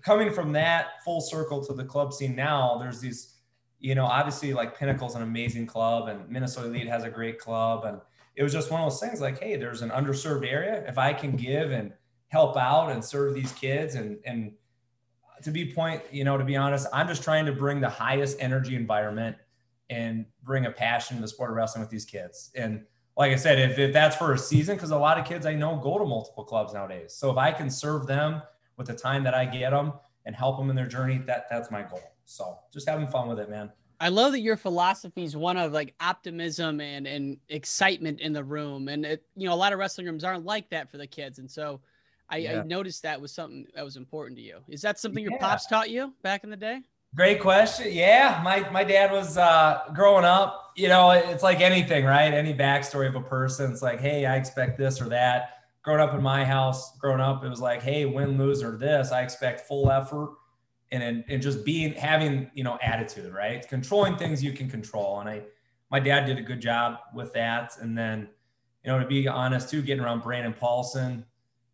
coming 0.05 0.31
from 0.31 0.51
that 0.51 1.03
full 1.03 1.19
circle 1.19 1.65
to 1.65 1.73
the 1.73 1.83
club 1.83 2.13
scene 2.13 2.35
now, 2.35 2.77
there's 2.77 2.99
these, 2.99 3.33
you 3.79 3.95
know, 3.95 4.05
obviously 4.05 4.53
like 4.53 4.77
Pinnacle's 4.77 5.15
an 5.15 5.23
amazing 5.23 5.65
club 5.65 6.07
and 6.07 6.29
Minnesota 6.29 6.67
Elite 6.67 6.87
has 6.87 7.03
a 7.03 7.09
great 7.09 7.39
club. 7.39 7.85
And 7.85 7.99
it 8.35 8.43
was 8.43 8.53
just 8.53 8.69
one 8.69 8.81
of 8.81 8.89
those 8.89 8.99
things 8.99 9.19
like, 9.19 9.41
hey, 9.41 9.55
there's 9.55 9.81
an 9.81 9.89
underserved 9.89 10.47
area. 10.47 10.85
If 10.87 10.99
I 10.99 11.11
can 11.11 11.35
give 11.35 11.71
and 11.71 11.91
help 12.27 12.55
out 12.55 12.91
and 12.91 13.03
serve 13.03 13.33
these 13.33 13.51
kids 13.53 13.95
and 13.95 14.17
and 14.25 14.51
to 15.41 15.51
be 15.51 15.71
point 15.71 16.01
you 16.11 16.23
know 16.23 16.37
to 16.37 16.43
be 16.43 16.55
honest 16.55 16.87
i'm 16.91 17.07
just 17.07 17.23
trying 17.23 17.45
to 17.45 17.51
bring 17.51 17.79
the 17.79 17.87
highest 17.87 18.35
energy 18.39 18.75
environment 18.75 19.37
and 19.89 20.25
bring 20.43 20.65
a 20.65 20.71
passion 20.71 21.15
to 21.15 21.21
the 21.21 21.27
sport 21.27 21.49
of 21.49 21.55
wrestling 21.55 21.81
with 21.81 21.89
these 21.89 22.03
kids 22.03 22.51
and 22.55 22.83
like 23.15 23.31
i 23.31 23.35
said 23.35 23.59
if, 23.59 23.77
if 23.77 23.93
that's 23.93 24.15
for 24.15 24.33
a 24.33 24.37
season 24.37 24.75
because 24.75 24.91
a 24.91 24.97
lot 24.97 25.19
of 25.19 25.25
kids 25.25 25.45
i 25.45 25.53
know 25.53 25.77
go 25.77 25.99
to 25.99 26.05
multiple 26.05 26.43
clubs 26.43 26.73
nowadays 26.73 27.13
so 27.13 27.31
if 27.31 27.37
i 27.37 27.51
can 27.51 27.69
serve 27.69 28.07
them 28.07 28.41
with 28.77 28.87
the 28.87 28.95
time 28.95 29.23
that 29.23 29.33
i 29.33 29.45
get 29.45 29.71
them 29.71 29.93
and 30.25 30.35
help 30.35 30.57
them 30.57 30.69
in 30.69 30.75
their 30.75 30.87
journey 30.87 31.17
that 31.25 31.47
that's 31.49 31.71
my 31.71 31.81
goal 31.81 32.01
so 32.25 32.57
just 32.73 32.87
having 32.87 33.07
fun 33.07 33.27
with 33.27 33.39
it 33.39 33.49
man 33.49 33.71
I 33.99 34.09
love 34.09 34.33
that 34.33 34.41
your 34.41 34.57
philosophy 34.57 35.23
is 35.23 35.37
one 35.37 35.57
of 35.57 35.71
like 35.71 35.93
optimism 35.99 36.81
and 36.81 37.07
and 37.07 37.37
excitement 37.49 38.19
in 38.19 38.33
the 38.33 38.43
room, 38.43 38.89
and 38.89 39.05
it 39.05 39.23
you 39.35 39.47
know 39.47 39.53
a 39.53 39.55
lot 39.55 39.73
of 39.73 39.79
wrestling 39.79 40.07
rooms 40.07 40.23
aren't 40.23 40.45
like 40.45 40.69
that 40.69 40.91
for 40.91 40.97
the 40.97 41.07
kids, 41.07 41.39
and 41.39 41.49
so 41.49 41.79
I, 42.29 42.37
yeah. 42.37 42.59
I, 42.61 42.63
noticed 42.63 43.03
that 43.03 43.19
was 43.19 43.31
something 43.31 43.65
that 43.75 43.83
was 43.83 43.97
important 43.97 44.37
to 44.37 44.43
you. 44.43 44.59
Is 44.67 44.81
that 44.81 44.99
something 44.99 45.23
yeah. 45.23 45.31
your 45.31 45.39
pops 45.39 45.67
taught 45.67 45.89
you 45.89 46.13
back 46.23 46.43
in 46.43 46.49
the 46.49 46.57
day? 46.57 46.81
Great 47.15 47.39
question. 47.39 47.87
Yeah, 47.91 48.41
my 48.43 48.69
my 48.71 48.83
dad 48.83 49.11
was 49.11 49.37
uh, 49.37 49.83
growing 49.93 50.25
up. 50.25 50.73
You 50.75 50.89
know, 50.89 51.11
it's 51.11 51.43
like 51.43 51.61
anything, 51.61 52.03
right? 52.03 52.33
Any 52.33 52.53
backstory 52.53 53.07
of 53.07 53.15
a 53.15 53.21
person. 53.21 53.71
It's 53.71 53.81
like, 53.81 54.01
hey, 54.01 54.25
I 54.25 54.35
expect 54.35 54.77
this 54.77 55.01
or 55.01 55.07
that. 55.09 55.54
Growing 55.85 56.01
up 56.01 56.15
in 56.15 56.21
my 56.21 56.43
house, 56.43 56.97
growing 56.97 57.21
up, 57.21 57.45
it 57.45 57.49
was 57.49 57.61
like, 57.61 57.81
hey, 57.81 58.05
win, 58.05 58.39
lose, 58.39 58.63
or 58.63 58.75
this. 58.75 59.11
I 59.11 59.21
expect 59.21 59.61
full 59.61 59.91
effort, 59.91 60.35
and 60.91 61.23
and 61.29 61.41
just 61.41 61.63
being 61.63 61.93
having 61.93 62.49
you 62.55 62.63
know 62.63 62.77
attitude, 62.81 63.33
right? 63.33 63.67
Controlling 63.69 64.17
things 64.17 64.43
you 64.43 64.51
can 64.51 64.69
control, 64.69 65.19
and 65.19 65.29
I, 65.29 65.43
my 65.91 65.99
dad 65.99 66.25
did 66.25 66.39
a 66.39 66.41
good 66.41 66.59
job 66.59 66.97
with 67.13 67.31
that. 67.33 67.77
And 67.79 67.97
then, 67.97 68.27
you 68.83 68.91
know, 68.91 68.99
to 68.99 69.05
be 69.05 69.27
honest 69.27 69.69
too, 69.69 69.83
getting 69.83 70.03
around 70.03 70.23
Brandon 70.23 70.53
Paulson, 70.53 71.23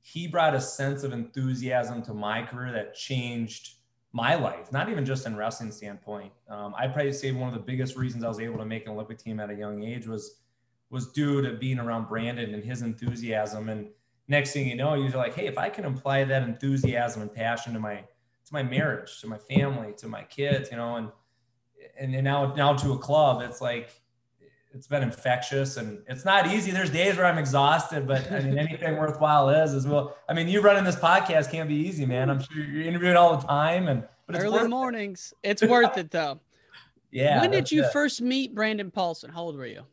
he 0.02 0.28
brought 0.28 0.54
a 0.54 0.62
sense 0.62 1.04
of 1.04 1.14
enthusiasm 1.14 2.04
to 2.04 2.14
my 2.14 2.44
career 2.44 2.74
that 2.74 2.94
changed 2.94 3.76
my 4.14 4.36
life, 4.36 4.72
not 4.74 4.90
even 4.90 5.06
just 5.06 5.26
in 5.26 5.38
wrestling 5.38 5.72
standpoint. 5.72 6.34
Um, 6.50 6.76
I'd 6.78 6.94
probably 6.94 7.14
say 7.14 7.32
one 7.32 7.48
of 7.48 7.54
the 7.54 7.62
biggest 7.62 7.96
reasons 7.96 8.26
I 8.26 8.28
was 8.28 8.42
able 8.42 8.58
to 8.58 8.66
make 8.66 8.86
an 8.86 8.92
Olympic 8.92 9.20
team 9.20 9.40
at 9.40 9.50
a 9.50 9.56
young 9.56 9.84
age 9.84 10.06
was 10.06 10.42
was 10.90 11.14
due 11.14 11.42
to 11.42 11.54
being 11.54 11.80
around 11.80 12.10
Brandon 12.10 12.54
and 12.54 12.64
his 12.64 12.82
enthusiasm. 12.82 13.70
And 13.70 13.88
next 14.32 14.54
thing 14.54 14.68
you 14.68 14.76
know, 14.76 14.96
you're 14.96 15.12
like, 15.12 15.36
hey, 15.36 15.46
if 15.46 15.58
I 15.58 15.70
can 15.70 15.86
apply 15.86 16.24
that 16.24 16.44
enthusiasm 16.44 17.22
and 17.22 17.32
passion 17.32 17.74
to 17.74 17.80
my 17.80 17.98
to 17.98 18.54
my 18.54 18.64
marriage, 18.64 19.22
to 19.22 19.28
my 19.28 19.38
family, 19.38 19.94
to 19.98 20.08
my 20.08 20.24
kids, 20.24 20.72
you 20.72 20.78
know, 20.78 20.96
and 20.96 21.10
and, 22.00 22.16
and 22.16 22.24
now 22.24 22.54
now 22.56 22.74
to 22.74 22.94
a 22.94 22.98
club, 22.98 23.42
it's 23.42 23.62
like 23.62 23.92
it's 24.74 24.88
been 24.88 25.04
infectious 25.04 25.76
and 25.76 26.02
it's 26.08 26.24
not 26.24 26.48
easy. 26.48 26.72
There's 26.72 26.90
days 26.90 27.18
where 27.18 27.26
I'm 27.26 27.38
exhausted, 27.38 28.08
but 28.08 28.32
I 28.32 28.40
mean, 28.40 28.58
anything 28.58 28.96
worthwhile 29.04 29.50
is 29.50 29.74
as 29.74 29.86
well. 29.86 30.16
I 30.30 30.34
mean, 30.34 30.48
you 30.48 30.62
running 30.62 30.86
this 30.86 30.96
podcast 30.96 31.52
can't 31.52 31.68
be 31.68 31.76
easy, 31.76 32.06
man. 32.06 32.30
I'm 32.30 32.42
sure 32.42 32.64
you're 32.64 32.88
interviewing 32.88 33.18
all 33.18 33.38
the 33.38 33.46
time 33.46 33.90
and 33.90 34.08
but 34.28 34.38
early 34.40 34.68
mornings. 34.68 35.34
It. 35.44 35.52
It's 35.52 35.64
worth 35.64 35.98
it 35.98 36.10
though. 36.10 36.40
Yeah. 37.12 37.42
When 37.42 37.52
did 37.52 37.70
you 37.70 37.84
it. 37.84 37.92
first 37.92 38.22
meet 38.22 38.56
Brandon 38.56 38.90
Paulson? 38.90 39.30
How 39.30 39.42
old 39.42 39.58
were 39.58 39.66
you? 39.66 39.84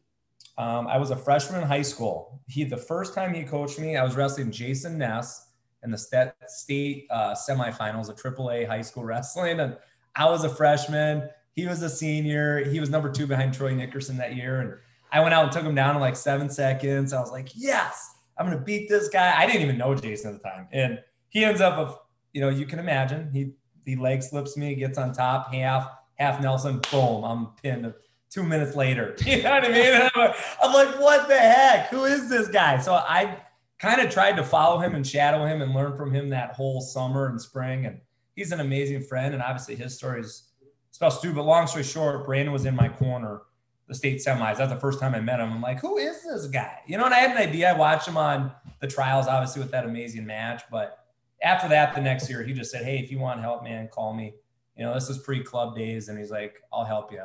Um, 0.58 0.86
I 0.88 0.98
was 0.98 1.10
a 1.10 1.16
freshman 1.16 1.62
in 1.62 1.66
high 1.66 1.82
school. 1.82 2.40
He 2.48 2.64
the 2.64 2.76
first 2.76 3.14
time 3.14 3.32
he 3.32 3.44
coached 3.44 3.78
me, 3.78 3.96
I 3.96 4.04
was 4.04 4.16
wrestling 4.16 4.50
Jason 4.50 4.98
Ness 4.98 5.46
in 5.84 5.90
the 5.90 5.98
state, 5.98 6.32
state 6.48 7.06
uh, 7.10 7.34
semifinals 7.34 8.08
of 8.08 8.16
AAA 8.16 8.66
high 8.66 8.82
school 8.82 9.04
wrestling, 9.04 9.60
and 9.60 9.76
I 10.16 10.26
was 10.26 10.44
a 10.44 10.48
freshman 10.48 11.28
he 11.58 11.66
was 11.66 11.82
a 11.82 11.90
senior. 11.90 12.64
He 12.70 12.78
was 12.78 12.88
number 12.88 13.10
two 13.10 13.26
behind 13.26 13.52
Troy 13.52 13.74
Nickerson 13.74 14.16
that 14.18 14.36
year. 14.36 14.60
And 14.60 14.74
I 15.10 15.18
went 15.18 15.34
out 15.34 15.42
and 15.42 15.52
took 15.52 15.64
him 15.64 15.74
down 15.74 15.96
in 15.96 16.00
like 16.00 16.14
seven 16.14 16.48
seconds. 16.48 17.12
I 17.12 17.18
was 17.18 17.32
like, 17.32 17.48
yes, 17.52 18.14
I'm 18.38 18.46
going 18.46 18.56
to 18.56 18.64
beat 18.64 18.88
this 18.88 19.08
guy. 19.08 19.36
I 19.36 19.44
didn't 19.44 19.62
even 19.62 19.76
know 19.76 19.92
Jason 19.96 20.36
at 20.36 20.40
the 20.40 20.48
time. 20.48 20.68
And 20.70 21.00
he 21.30 21.44
ends 21.44 21.60
up 21.60 21.74
of, 21.74 21.98
you 22.32 22.40
know, 22.40 22.48
you 22.48 22.64
can 22.64 22.78
imagine 22.78 23.28
he, 23.32 23.54
he 23.84 23.96
leg 23.96 24.22
slips 24.22 24.56
me, 24.56 24.76
gets 24.76 24.98
on 24.98 25.12
top, 25.12 25.52
half, 25.52 25.90
half 26.14 26.40
Nelson, 26.40 26.80
boom, 26.92 27.24
I'm 27.24 27.46
pinned 27.60 27.92
two 28.30 28.42
minutes 28.42 28.76
later. 28.76 29.16
You 29.26 29.42
know 29.42 29.50
what 29.50 29.64
I 29.64 29.68
mean? 29.68 29.94
I'm 30.14 30.20
like, 30.20 30.36
I'm 30.62 30.72
like, 30.72 31.00
what 31.00 31.28
the 31.28 31.38
heck? 31.38 31.88
Who 31.88 32.04
is 32.04 32.28
this 32.28 32.48
guy? 32.48 32.78
So 32.78 32.94
I 32.94 33.38
kind 33.78 34.00
of 34.00 34.10
tried 34.10 34.36
to 34.36 34.44
follow 34.44 34.78
him 34.80 34.94
and 34.94 35.06
shadow 35.06 35.44
him 35.46 35.62
and 35.62 35.72
learn 35.72 35.96
from 35.96 36.12
him 36.12 36.30
that 36.30 36.54
whole 36.54 36.80
summer 36.80 37.28
and 37.28 37.40
spring. 37.40 37.86
And 37.86 38.00
he's 38.34 38.52
an 38.52 38.60
amazing 38.60 39.02
friend. 39.02 39.34
And 39.34 39.42
obviously 39.42 39.76
his 39.76 39.96
story 39.96 40.20
is 40.20 40.48
Special 40.98 41.20
too. 41.20 41.32
But 41.32 41.44
long 41.44 41.68
story 41.68 41.84
short, 41.84 42.26
Brandon 42.26 42.52
was 42.52 42.64
in 42.64 42.74
my 42.74 42.88
corner, 42.88 43.42
the 43.86 43.94
state 43.94 44.18
semis. 44.18 44.56
That's 44.56 44.72
the 44.72 44.80
first 44.80 44.98
time 44.98 45.14
I 45.14 45.20
met 45.20 45.38
him. 45.38 45.52
I'm 45.52 45.60
like, 45.60 45.80
who 45.80 45.96
is 45.96 46.24
this 46.24 46.46
guy? 46.48 46.80
You 46.88 46.98
know, 46.98 47.04
and 47.04 47.14
I 47.14 47.18
had 47.18 47.30
an 47.30 47.36
idea. 47.36 47.70
I 47.70 47.78
watched 47.78 48.08
him 48.08 48.16
on 48.16 48.50
the 48.80 48.88
trials, 48.88 49.28
obviously, 49.28 49.62
with 49.62 49.70
that 49.70 49.84
amazing 49.84 50.26
match. 50.26 50.62
But 50.72 50.98
after 51.40 51.68
that, 51.68 51.94
the 51.94 52.00
next 52.00 52.28
year, 52.28 52.42
he 52.42 52.52
just 52.52 52.72
said, 52.72 52.84
Hey, 52.84 52.98
if 52.98 53.12
you 53.12 53.20
want 53.20 53.40
help, 53.40 53.62
man, 53.62 53.88
call 53.88 54.12
me. 54.12 54.34
You 54.76 54.86
know, 54.86 54.94
this 54.94 55.08
is 55.08 55.18
pre 55.18 55.42
club 55.44 55.76
days. 55.76 56.08
And 56.08 56.18
he's 56.18 56.32
like, 56.32 56.56
I'll 56.72 56.84
help 56.84 57.12
you. 57.12 57.22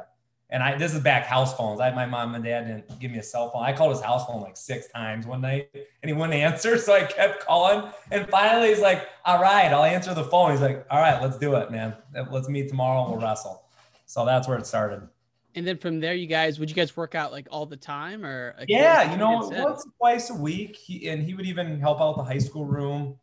And 0.54 0.62
I 0.62 0.78
this 0.78 0.94
is 0.94 1.02
back 1.02 1.26
house 1.26 1.58
phones. 1.58 1.80
I 1.80 1.90
my 1.90 2.06
mom 2.06 2.36
and 2.36 2.44
dad 2.44 2.68
didn't 2.68 3.00
give 3.00 3.10
me 3.12 3.18
a 3.18 3.24
cell 3.24 3.50
phone. 3.50 3.64
I 3.64 3.74
called 3.74 3.92
his 3.92 4.02
house 4.02 4.28
phone 4.28 4.40
like 4.40 4.56
six 4.56 4.88
times 4.88 5.26
one 5.26 5.42
night 5.42 5.70
and 5.74 6.10
he 6.10 6.14
wouldn't 6.14 6.34
answer. 6.36 6.78
So 6.78 6.94
I 6.94 7.06
kept 7.06 7.44
calling. 7.44 7.92
And 8.12 8.30
finally 8.30 8.70
he's 8.70 8.80
like, 8.80 9.08
all 9.26 9.42
right, 9.42 9.74
I'll 9.74 9.84
answer 9.84 10.14
the 10.14 10.24
phone. 10.26 10.52
He's 10.52 10.62
like, 10.62 10.86
all 10.92 11.00
right, 11.00 11.20
let's 11.24 11.40
do 11.40 11.56
it, 11.56 11.72
man. 11.72 11.96
Let's 12.32 12.48
meet 12.50 12.70
tomorrow 12.70 13.04
and 13.04 13.12
we'll 13.12 13.28
wrestle. 13.28 13.66
So 14.06 14.26
that's 14.26 14.48
where 14.48 14.60
it 14.60 14.68
started. 14.68 15.10
And 15.56 15.66
then 15.66 15.80
from 15.80 16.00
there, 16.00 16.14
you 16.14 16.28
guys, 16.28 16.60
would 16.60 16.70
you 16.70 16.76
guys 16.76 16.96
work 16.96 17.16
out 17.16 17.32
like 17.32 17.48
all 17.50 17.66
the 17.66 17.78
time 17.78 18.24
or? 18.24 18.56
Yeah, 18.68 19.12
you 19.12 19.18
know, 19.18 19.50
once 19.52 19.86
twice 19.98 20.30
a 20.30 20.36
week. 20.36 20.76
He, 20.76 21.10
and 21.10 21.24
he 21.24 21.34
would 21.34 21.48
even 21.48 21.80
help 21.80 22.00
out 22.00 22.16
the 22.16 22.24
high 22.24 22.38
school 22.38 22.66
room. 22.66 23.18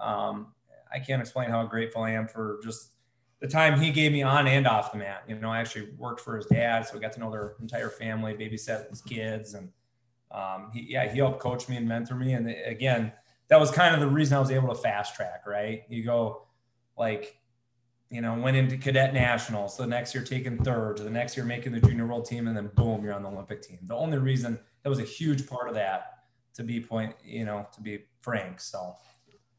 Um, 0.00 0.52
I 0.92 1.00
can't 1.00 1.20
explain 1.20 1.50
how 1.50 1.64
grateful 1.66 2.02
I 2.02 2.12
am 2.12 2.28
for 2.28 2.60
just 2.62 2.90
the 3.40 3.48
time 3.48 3.78
he 3.78 3.90
gave 3.90 4.12
me 4.12 4.22
on 4.22 4.46
and 4.46 4.66
off 4.66 4.92
the 4.92 4.98
mat. 4.98 5.24
You 5.28 5.38
know, 5.38 5.50
I 5.50 5.58
actually 5.58 5.90
worked 5.98 6.20
for 6.20 6.36
his 6.36 6.46
dad, 6.46 6.86
so 6.86 6.96
I 6.96 7.00
got 7.00 7.12
to 7.12 7.20
know 7.20 7.30
their 7.30 7.54
entire 7.60 7.90
family, 7.90 8.34
babysat 8.34 8.88
his 8.88 9.02
kids, 9.02 9.54
and 9.54 9.70
um, 10.30 10.70
he, 10.72 10.86
yeah, 10.88 11.10
he 11.10 11.18
helped 11.18 11.40
coach 11.40 11.68
me 11.68 11.76
and 11.76 11.86
mentor 11.86 12.14
me. 12.14 12.32
And 12.32 12.48
again, 12.64 13.12
that 13.48 13.60
was 13.60 13.70
kind 13.70 13.94
of 13.94 14.00
the 14.00 14.08
reason 14.08 14.36
I 14.36 14.40
was 14.40 14.50
able 14.50 14.68
to 14.68 14.74
fast 14.74 15.14
track. 15.14 15.46
Right? 15.46 15.82
You 15.88 16.02
go 16.02 16.46
like, 16.98 17.38
you 18.10 18.20
know, 18.20 18.34
went 18.38 18.56
into 18.56 18.76
cadet 18.76 19.12
nationals. 19.12 19.76
So 19.76 19.82
the 19.82 19.88
next 19.88 20.14
year 20.14 20.24
taking 20.24 20.62
third. 20.64 20.98
The 20.98 21.10
next 21.10 21.36
year 21.36 21.44
making 21.44 21.72
the 21.72 21.80
junior 21.80 22.06
world 22.06 22.24
team, 22.24 22.48
and 22.48 22.56
then 22.56 22.70
boom, 22.74 23.04
you're 23.04 23.14
on 23.14 23.22
the 23.22 23.28
Olympic 23.28 23.62
team. 23.62 23.78
The 23.82 23.94
only 23.94 24.18
reason 24.18 24.58
that 24.82 24.88
was 24.88 24.98
a 24.98 25.04
huge 25.04 25.46
part 25.46 25.68
of 25.68 25.74
that, 25.74 26.20
to 26.54 26.62
be 26.62 26.80
point, 26.80 27.14
you 27.22 27.44
know, 27.44 27.66
to 27.74 27.80
be 27.82 28.04
frank. 28.22 28.60
So 28.60 28.94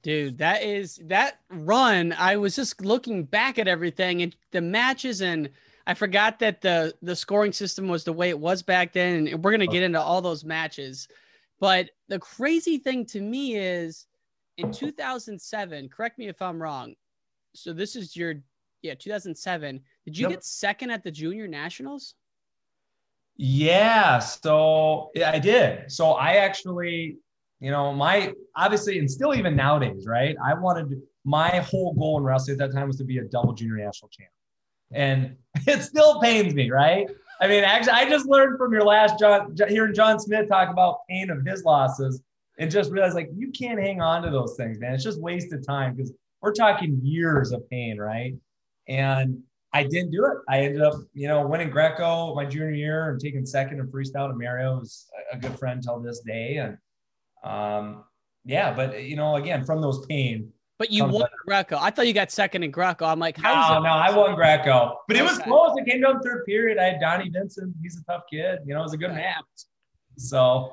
Dude, 0.08 0.38
that 0.38 0.64
is 0.64 1.02
that 1.08 1.42
run. 1.50 2.16
I 2.18 2.38
was 2.38 2.56
just 2.56 2.80
looking 2.80 3.26
back 3.26 3.60
at 3.60 3.68
everything 3.68 4.22
and 4.22 4.34
the 4.52 4.62
matches, 4.62 5.20
and 5.20 5.50
I 5.86 5.96
forgot 5.96 6.40
that 6.40 6.62
the 6.62 6.96
the 7.02 7.14
scoring 7.14 7.52
system 7.52 7.90
was 7.90 8.06
the 8.06 8.14
way 8.14 8.30
it 8.30 8.40
was 8.40 8.62
back 8.62 8.94
then. 8.94 9.28
And 9.28 9.44
we're 9.44 9.52
gonna 9.52 9.68
get 9.68 9.82
oh. 9.82 9.88
into 9.88 10.02
all 10.02 10.22
those 10.22 10.46
matches. 10.46 11.10
But 11.60 11.90
the 12.08 12.20
crazy 12.20 12.78
thing 12.78 13.06
to 13.08 13.20
me 13.20 13.58
is 13.58 14.06
in 14.58 14.72
2007, 14.72 15.90
correct 15.90 16.18
me 16.18 16.30
if 16.30 16.42
I'm 16.42 16.64
wrong. 16.64 16.96
So 17.54 17.74
this 17.74 17.98
is 17.98 18.16
your 18.16 18.36
yeah, 18.84 18.96
2007. 18.96 19.82
Did 20.06 20.18
you 20.18 20.22
yep. 20.22 20.38
get 20.38 20.46
second 20.46 20.90
at 20.90 21.04
the 21.04 21.12
junior 21.12 21.50
nationals? 21.50 22.16
Yeah, 23.36 24.20
so 24.20 25.12
yeah, 25.16 25.32
I 25.32 25.40
did. 25.40 25.92
So 25.92 26.14
I 26.14 26.36
actually 26.36 27.18
you 27.60 27.72
know, 27.72 27.94
my 27.94 28.34
obviously, 28.56 29.00
and 29.00 29.10
still 29.10 29.34
even 29.36 29.56
nowadays, 29.56 30.06
right? 30.06 30.36
I 30.44 30.54
wanted 30.54 31.02
my 31.26 31.60
whole 31.60 31.94
goal 31.94 32.18
in 32.18 32.24
wrestling 32.24 32.54
at 32.54 32.60
that 32.60 32.78
time 32.78 32.88
was 32.88 32.98
to 32.98 33.04
be 33.04 33.18
a 33.18 33.24
double 33.24 33.54
junior 33.54 33.84
national 33.84 34.10
champ. 34.10 34.30
And 34.92 35.36
it 35.68 35.84
still 35.84 36.22
pains 36.22 36.54
me, 36.54 36.70
right? 36.72 37.08
I 37.40 37.48
mean, 37.48 37.64
actually, 37.64 37.94
I 37.94 38.10
just 38.10 38.26
learned 38.26 38.58
from 38.58 38.74
your 38.74 38.84
last 38.84 39.20
John 39.20 39.56
hearing 39.68 39.94
John 39.94 40.20
Smith 40.20 40.48
talk 40.48 40.70
about 40.70 41.00
pain 41.10 41.30
of 41.30 41.46
his 41.46 41.64
losses 41.64 42.22
and 42.58 42.72
just 42.72 42.92
realized 42.92 43.16
like 43.16 43.30
you 43.36 43.52
can't 43.52 43.80
hang 43.80 44.02
on 44.02 44.24
to 44.24 44.32
those 44.32 44.56
things, 44.56 44.80
man. 44.80 44.94
It's 44.94 45.04
just 45.04 45.22
wasted 45.22 45.64
time 45.66 45.96
because 45.96 46.12
we're 46.42 46.54
talking 46.54 47.00
years 47.04 47.52
of 47.52 47.68
pain, 47.70 47.98
right? 47.98 48.34
And 48.88 49.40
I 49.74 49.84
didn't 49.84 50.12
do 50.12 50.26
it. 50.26 50.38
I 50.50 50.62
ended 50.62 50.82
up, 50.82 50.96
you 51.14 51.28
know, 51.28 51.46
winning 51.46 51.70
Greco 51.70 52.34
my 52.34 52.46
junior 52.46 52.72
year 52.72 53.12
and 53.12 53.20
taking 53.20 53.46
second 53.46 53.80
in 53.80 53.88
freestyle 53.88 54.30
to 54.30 54.36
Mario, 54.36 54.80
who's 54.80 55.08
a 55.32 55.38
good 55.38 55.58
friend 55.60 55.84
till 55.84 56.00
this 56.00 56.22
day. 56.22 56.58
And 56.58 56.78
um, 57.44 58.04
yeah, 58.46 58.74
but 58.74 59.04
you 59.04 59.16
know, 59.16 59.36
again, 59.36 59.66
from 59.66 59.82
those 59.82 60.06
pain. 60.06 60.52
But 60.80 60.92
you 60.92 61.06
won 61.06 61.28
Greco. 61.46 61.78
I 61.80 61.90
thought 61.90 62.06
you 62.06 62.14
got 62.14 62.32
second 62.32 62.64
in 62.64 62.70
Greco. 62.70 63.06
I'm 63.06 63.20
like, 63.20 63.36
how? 63.36 63.80
No, 63.80 63.84
no, 63.84 63.90
I 63.90 64.16
won 64.16 64.36
Greco, 64.36 65.00
but 65.08 65.18
it 65.18 65.24
was 65.24 65.40
close. 65.40 65.76
It 65.76 65.90
came 65.90 66.02
down 66.02 66.22
third 66.22 66.46
period. 66.46 66.78
I 66.78 66.84
had 66.84 67.00
Donnie 67.02 67.30
Vincent. 67.30 67.76
He's 67.82 67.98
a 67.98 68.04
tough 68.04 68.24
kid. 68.32 68.60
You 68.66 68.76
know, 68.76 68.82
it 68.82 68.84
was 68.84 68.94
a 68.94 68.98
good 68.98 69.12
match. 69.12 69.44
So 70.18 70.72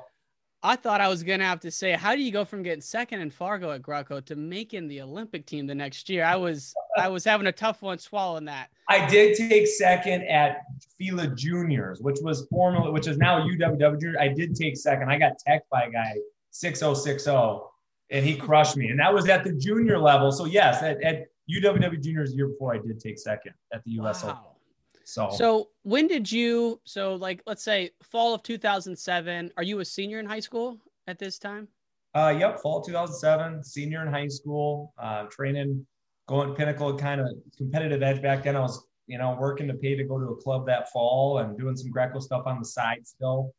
I 0.61 0.75
thought 0.75 1.01
I 1.01 1.07
was 1.07 1.23
gonna 1.23 1.43
have 1.43 1.59
to 1.61 1.71
say, 1.71 1.93
how 1.93 2.15
do 2.15 2.21
you 2.21 2.31
go 2.31 2.45
from 2.45 2.61
getting 2.61 2.81
second 2.81 3.21
in 3.21 3.31
Fargo 3.31 3.71
at 3.71 3.81
Greco 3.81 4.19
to 4.21 4.35
making 4.35 4.87
the 4.87 5.01
Olympic 5.01 5.45
team 5.47 5.65
the 5.65 5.75
next 5.75 6.07
year? 6.07 6.23
I 6.23 6.35
was 6.35 6.73
I 6.97 7.07
was 7.07 7.25
having 7.25 7.47
a 7.47 7.51
tough 7.51 7.81
one 7.81 7.97
swallowing 7.97 8.45
that. 8.45 8.69
I 8.89 9.07
did 9.07 9.35
take 9.35 9.67
second 9.67 10.23
at 10.23 10.61
Fila 10.99 11.27
Juniors, 11.35 11.99
which 11.99 12.17
was 12.21 12.47
formerly, 12.51 12.91
which 12.91 13.07
is 13.07 13.17
now 13.17 13.39
UWW 13.39 13.99
Junior. 13.99 14.19
I 14.19 14.27
did 14.27 14.55
take 14.55 14.77
second. 14.77 15.09
I 15.09 15.17
got 15.17 15.33
teched 15.39 15.69
by 15.71 15.83
a 15.83 15.91
guy 15.91 16.13
6060 16.59 17.31
and 18.11 18.25
he 18.25 18.35
crushed 18.35 18.77
me. 18.77 18.87
And 18.87 18.99
that 18.99 19.13
was 19.13 19.27
at 19.27 19.43
the 19.43 19.53
junior 19.53 19.97
level. 19.97 20.31
So 20.31 20.45
yes, 20.45 20.81
at, 20.81 21.01
at 21.03 21.25
UWW 21.49 22.01
juniors 22.01 22.33
year 22.33 22.47
before 22.47 22.73
I 22.73 22.77
did 22.77 22.99
take 22.99 23.19
second 23.19 23.53
at 23.73 23.83
the 23.83 23.91
US 24.01 24.23
wow. 24.23 24.29
Open. 24.29 24.41
So 25.03 25.29
So 25.31 25.69
when 25.83 26.07
did 26.07 26.31
you 26.31 26.79
so 26.85 27.15
like 27.15 27.41
let's 27.45 27.63
say 27.63 27.91
fall 28.03 28.33
of 28.33 28.43
2007, 28.43 29.51
are 29.57 29.63
you 29.63 29.79
a 29.79 29.85
senior 29.85 30.19
in 30.19 30.25
high 30.25 30.39
school 30.39 30.79
at 31.07 31.19
this 31.19 31.37
time? 31.37 31.67
Uh 32.13 32.33
yep, 32.37 32.61
fall 32.61 32.81
2007, 32.81 33.63
senior 33.63 34.01
in 34.03 34.07
high 34.07 34.27
school, 34.27 34.93
uh 34.97 35.23
training 35.25 35.85
going 36.27 36.55
pinnacle 36.55 36.97
kind 36.97 37.21
of 37.21 37.27
competitive 37.57 38.01
edge 38.01 38.21
back 38.21 38.43
then 38.43 38.55
I 38.55 38.61
was 38.61 38.83
you 39.07 39.17
know 39.17 39.37
working 39.39 39.67
to 39.67 39.73
pay 39.73 39.95
to 39.95 40.03
go 40.03 40.19
to 40.19 40.27
a 40.27 40.35
club 40.37 40.65
that 40.67 40.91
fall 40.91 41.39
and 41.39 41.57
doing 41.57 41.75
some 41.75 41.91
Greco 41.91 42.19
stuff 42.19 42.43
on 42.45 42.59
the 42.59 42.65
side 42.65 43.05
still. 43.05 43.53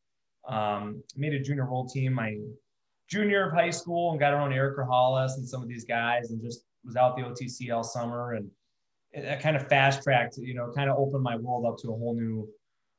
Um, 0.48 1.02
made 1.16 1.34
a 1.34 1.40
junior 1.40 1.68
world 1.68 1.90
team 1.92 2.12
my 2.12 2.36
junior 3.08 3.48
of 3.48 3.52
high 3.52 3.70
school 3.70 4.10
and 4.10 4.20
got 4.20 4.32
around 4.32 4.52
Eric 4.52 4.76
Rahales 4.76 5.36
and 5.36 5.48
some 5.48 5.62
of 5.62 5.68
these 5.68 5.84
guys 5.84 6.30
and 6.30 6.42
just 6.42 6.64
was 6.84 6.96
out 6.96 7.16
the 7.16 7.22
OTC 7.22 7.74
all 7.74 7.84
summer 7.84 8.34
and 8.34 8.50
that 9.14 9.40
kind 9.40 9.56
of 9.56 9.66
fast 9.68 10.02
tracked, 10.02 10.36
you 10.38 10.54
know, 10.54 10.70
kind 10.72 10.90
of 10.90 10.98
opened 10.98 11.22
my 11.22 11.36
world 11.36 11.64
up 11.64 11.78
to 11.78 11.88
a 11.88 11.96
whole 11.96 12.14
new, 12.14 12.48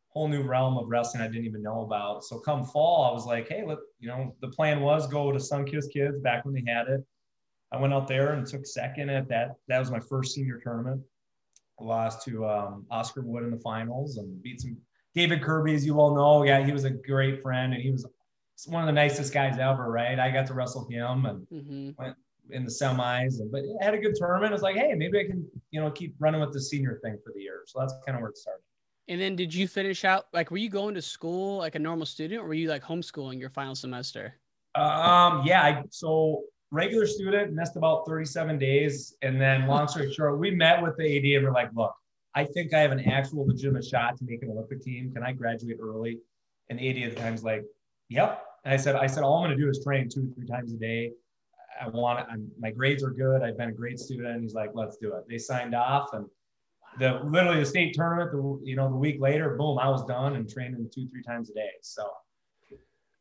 whole 0.09 0.27
new 0.27 0.41
realm 0.41 0.77
of 0.77 0.87
wrestling 0.87 1.21
I 1.21 1.27
didn't 1.27 1.45
even 1.45 1.61
know 1.61 1.81
about. 1.81 2.23
So 2.23 2.39
come 2.39 2.65
fall, 2.65 3.05
I 3.05 3.13
was 3.13 3.25
like, 3.25 3.47
hey, 3.47 3.65
look, 3.65 3.81
you 3.99 4.07
know, 4.07 4.35
the 4.41 4.47
plan 4.47 4.81
was 4.81 5.07
go 5.07 5.31
to 5.31 5.37
Sunkist 5.37 5.91
Kids 5.91 6.19
back 6.19 6.43
when 6.43 6.55
they 6.55 6.63
had 6.65 6.87
it. 6.87 7.05
I 7.71 7.79
went 7.79 7.93
out 7.93 8.07
there 8.07 8.33
and 8.33 8.47
took 8.47 8.65
second 8.65 9.09
at 9.09 9.27
that. 9.29 9.55
That 9.67 9.79
was 9.79 9.91
my 9.91 9.99
first 9.99 10.33
senior 10.33 10.59
tournament. 10.63 11.01
I 11.79 11.83
lost 11.83 12.23
to 12.25 12.47
um, 12.47 12.85
Oscar 12.89 13.21
Wood 13.21 13.43
in 13.43 13.51
the 13.51 13.59
finals 13.59 14.17
and 14.17 14.41
beat 14.41 14.61
some 14.61 14.77
David 15.13 15.41
Kirby, 15.41 15.73
as 15.73 15.85
you 15.85 15.99
all 15.99 16.15
know. 16.15 16.43
Yeah, 16.43 16.63
he 16.63 16.71
was 16.71 16.83
a 16.83 16.91
great 16.91 17.41
friend 17.41 17.73
and 17.73 17.81
he 17.81 17.91
was 17.91 18.05
one 18.65 18.81
of 18.81 18.87
the 18.87 18.93
nicest 18.93 19.33
guys 19.33 19.59
ever, 19.59 19.91
right? 19.91 20.19
I 20.19 20.31
got 20.31 20.47
to 20.47 20.53
wrestle 20.53 20.87
him 20.89 21.25
and 21.25 21.47
mm-hmm. 21.47 21.89
went 22.01 22.15
in 22.49 22.63
the 22.63 22.71
semis, 22.71 23.39
and 23.39 23.51
but 23.51 23.63
I 23.81 23.85
had 23.85 23.93
a 23.93 23.97
good 23.97 24.15
tournament. 24.15 24.53
It's 24.53 24.63
like, 24.63 24.75
hey, 24.75 24.93
maybe 24.95 25.19
I 25.19 25.25
can, 25.25 25.45
you 25.71 25.81
know, 25.81 25.91
keep 25.91 26.15
running 26.19 26.41
with 26.41 26.53
the 26.53 26.61
senior 26.61 26.99
thing 27.03 27.17
for 27.23 27.33
the 27.35 27.41
year. 27.41 27.63
So 27.65 27.79
that's 27.79 27.93
kind 28.05 28.15
of 28.15 28.21
where 28.21 28.31
it 28.31 28.37
started. 28.37 28.61
And 29.09 29.21
then 29.21 29.35
did 29.35 29.53
you 29.53 29.67
finish 29.67 30.03
out 30.03 30.25
like 30.33 30.51
were 30.51 30.57
you 30.57 30.69
going 30.69 30.93
to 30.95 31.01
school 31.01 31.59
like 31.59 31.75
a 31.75 31.79
normal 31.79 32.05
student 32.05 32.41
or 32.41 32.47
were 32.47 32.53
you 32.53 32.67
like 32.69 32.83
homeschooling 32.83 33.39
your 33.39 33.49
final 33.49 33.75
semester? 33.75 34.35
Um 34.75 35.43
yeah, 35.45 35.61
I 35.63 35.83
so 35.89 36.43
regular 36.71 37.07
student 37.07 37.53
missed 37.53 37.77
about 37.77 38.05
37 38.05 38.59
days. 38.59 39.15
And 39.21 39.39
then 39.39 39.67
long 39.67 39.87
story 39.87 40.13
short, 40.17 40.37
we 40.39 40.51
met 40.51 40.81
with 40.81 40.97
the 40.97 41.17
AD 41.17 41.37
and 41.37 41.45
we're 41.45 41.53
like, 41.53 41.69
look, 41.73 41.93
I 42.35 42.43
think 42.43 42.73
I 42.73 42.79
have 42.79 42.91
an 42.91 42.99
actual 43.07 43.47
legitimate 43.47 43.85
shot 43.85 44.17
to 44.17 44.25
make 44.25 44.43
an 44.43 44.51
Olympic 44.51 44.81
team. 44.81 45.11
Can 45.13 45.23
I 45.23 45.31
graduate 45.31 45.77
early? 45.81 46.19
And 46.69 46.77
the 46.77 46.89
AD 46.89 47.09
at 47.09 47.15
the 47.15 47.21
time's 47.21 47.43
like, 47.43 47.63
Yep. 48.09 48.43
And 48.65 48.73
I 48.73 48.77
said, 48.77 48.95
I 48.95 49.07
said, 49.07 49.23
all 49.23 49.37
I'm 49.37 49.47
going 49.47 49.57
to 49.57 49.63
do 49.63 49.69
is 49.69 49.83
train 49.83 50.09
two, 50.09 50.31
three 50.35 50.47
times 50.47 50.73
a 50.73 50.77
day. 50.77 51.11
I 51.79 51.87
want 51.89 52.19
it. 52.19 52.25
I'm, 52.29 52.49
my 52.59 52.71
grades 52.71 53.03
are 53.03 53.11
good. 53.11 53.43
I've 53.43 53.57
been 53.57 53.69
a 53.69 53.73
great 53.73 53.99
student. 53.99 54.27
And 54.27 54.41
he's 54.41 54.53
like, 54.53 54.71
let's 54.73 54.97
do 54.97 55.13
it. 55.13 55.25
They 55.29 55.37
signed 55.37 55.75
off 55.75 56.13
and 56.13 56.25
the 56.99 57.19
literally 57.23 57.59
the 57.59 57.65
state 57.65 57.93
tournament, 57.93 58.31
the, 58.31 58.59
you 58.63 58.75
know, 58.75 58.89
the 58.89 58.95
week 58.95 59.17
later, 59.19 59.55
boom, 59.55 59.77
I 59.77 59.89
was 59.89 60.03
done 60.05 60.35
and 60.35 60.49
training 60.49 60.89
two, 60.93 61.07
three 61.09 61.21
times 61.21 61.49
a 61.49 61.53
day. 61.53 61.69
So, 61.81 62.09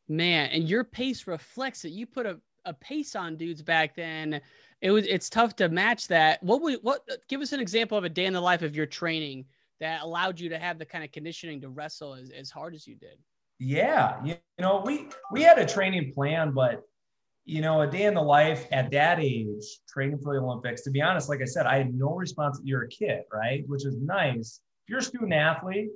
man, 0.07 0.49
and 0.49 0.67
your 0.67 0.83
pace 0.83 1.27
reflects 1.27 1.85
it. 1.85 1.89
You 1.89 2.07
put 2.07 2.25
a, 2.25 2.39
a 2.65 2.73
pace 2.73 3.15
on 3.15 3.37
dudes 3.37 3.61
back 3.61 3.95
then. 3.95 4.41
It 4.81 4.91
was, 4.91 5.05
it's 5.05 5.29
tough 5.29 5.55
to 5.57 5.69
match 5.69 6.07
that. 6.07 6.41
What 6.41 6.61
would, 6.61 6.79
what, 6.81 7.07
give 7.29 7.41
us 7.41 7.53
an 7.53 7.59
example 7.59 7.97
of 7.97 8.03
a 8.03 8.09
day 8.09 8.25
in 8.25 8.33
the 8.33 8.41
life 8.41 8.63
of 8.63 8.75
your 8.75 8.85
training 8.85 9.45
that 9.79 10.01
allowed 10.01 10.39
you 10.39 10.49
to 10.49 10.57
have 10.57 10.79
the 10.79 10.85
kind 10.85 11.03
of 11.03 11.11
conditioning 11.11 11.61
to 11.61 11.69
wrestle 11.69 12.15
as, 12.15 12.31
as 12.31 12.49
hard 12.49 12.73
as 12.73 12.87
you 12.87 12.95
did. 12.95 13.19
Yeah, 13.59 14.23
you 14.23 14.35
know, 14.59 14.83
we 14.85 15.07
we 15.31 15.41
had 15.41 15.57
a 15.57 15.65
training 15.65 16.13
plan, 16.13 16.51
but 16.51 16.83
you 17.45 17.61
know, 17.61 17.81
a 17.81 17.87
day 17.87 18.03
in 18.03 18.13
the 18.13 18.21
life 18.21 18.67
at 18.71 18.91
that 18.91 19.19
age, 19.19 19.63
training 19.87 20.19
for 20.19 20.35
the 20.35 20.41
Olympics. 20.41 20.81
To 20.83 20.91
be 20.91 21.01
honest, 21.01 21.29
like 21.29 21.41
I 21.41 21.45
said, 21.45 21.65
I 21.65 21.77
had 21.77 21.93
no 21.93 22.13
response. 22.15 22.59
You're 22.63 22.83
a 22.83 22.89
kid, 22.89 23.21
right? 23.33 23.63
Which 23.67 23.85
is 23.85 23.95
nice. 23.97 24.59
If 24.85 24.89
you're 24.89 24.99
a 24.99 25.03
student 25.03 25.33
athlete, 25.33 25.89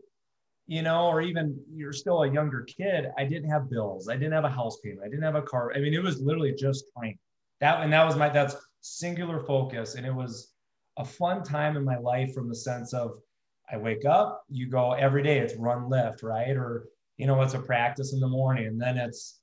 you 0.68 0.82
know, 0.82 1.08
or 1.08 1.22
even 1.22 1.60
you're 1.74 1.94
still 1.94 2.24
a 2.24 2.32
younger 2.32 2.62
kid, 2.62 3.12
I 3.18 3.26
didn't 3.26 3.50
have 3.50 3.70
bills. 3.70 4.08
I 4.10 4.16
didn't 4.16 4.34
have 4.34 4.46
a 4.46 4.50
house 4.50 4.80
payment. 4.84 5.02
I 5.04 5.10
didn't 5.10 5.24
have 5.24 5.36
a 5.36 5.42
car. 5.42 5.74
I 5.76 5.80
mean, 5.80 5.94
it 5.94 6.02
was 6.02 6.22
literally 6.22 6.54
just 6.54 6.86
training. 6.98 7.20
That 7.60 7.84
and 7.84 7.94
that 7.94 8.06
was 8.06 8.16
my 8.16 8.30
that's 8.30 8.56
singular 8.82 9.40
focus, 9.40 9.96
and 9.96 10.06
it 10.06 10.14
was 10.16 10.54
a 10.98 11.06
fun 11.06 11.44
time 11.44 11.78
in 11.78 11.84
my 11.86 11.98
life 11.98 12.34
from 12.34 12.50
the 12.50 12.56
sense 12.56 12.94
of 12.94 13.20
I 13.72 13.78
wake 13.78 14.06
up, 14.06 14.44
you 14.50 14.68
go 14.68 14.94
every 14.94 15.24
day. 15.24 15.40
It's 15.40 15.56
run 15.56 15.90
lift, 15.90 16.24
right? 16.24 16.56
Or 16.58 16.88
you 17.22 17.28
know, 17.28 17.40
it's 17.44 17.54
a 17.54 17.60
practice 17.60 18.14
in 18.14 18.20
the 18.20 18.28
morning. 18.28 18.66
And 18.66 18.82
then 18.82 18.98
it's, 18.98 19.42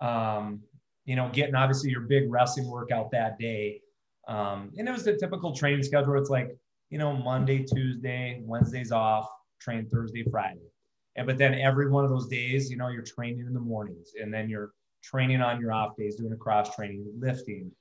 um, 0.00 0.60
you 1.06 1.16
know, 1.16 1.28
getting 1.32 1.56
obviously 1.56 1.90
your 1.90 2.02
big 2.02 2.30
wrestling 2.30 2.70
workout 2.70 3.10
that 3.10 3.36
day. 3.36 3.80
Um, 4.28 4.70
and 4.78 4.88
it 4.88 4.92
was 4.92 5.02
the 5.02 5.16
typical 5.16 5.52
training 5.52 5.82
schedule 5.82 6.16
it's 6.16 6.30
like, 6.30 6.56
you 6.88 6.98
know, 6.98 7.12
Monday, 7.12 7.64
Tuesday, 7.64 8.40
Wednesdays 8.44 8.92
off, 8.92 9.28
train 9.60 9.88
Thursday, 9.88 10.24
Friday. 10.30 10.70
And 11.16 11.26
but 11.26 11.36
then 11.36 11.54
every 11.54 11.90
one 11.90 12.04
of 12.04 12.10
those 12.10 12.28
days, 12.28 12.70
you 12.70 12.76
know, 12.76 12.90
you're 12.90 13.02
training 13.02 13.44
in 13.44 13.54
the 13.54 13.58
mornings 13.58 14.12
and 14.22 14.32
then 14.32 14.48
you're 14.48 14.70
training 15.02 15.40
on 15.40 15.60
your 15.60 15.72
off 15.72 15.96
days, 15.96 16.14
doing 16.14 16.32
a 16.32 16.36
cross 16.36 16.76
training, 16.76 17.04
lifting. 17.18 17.72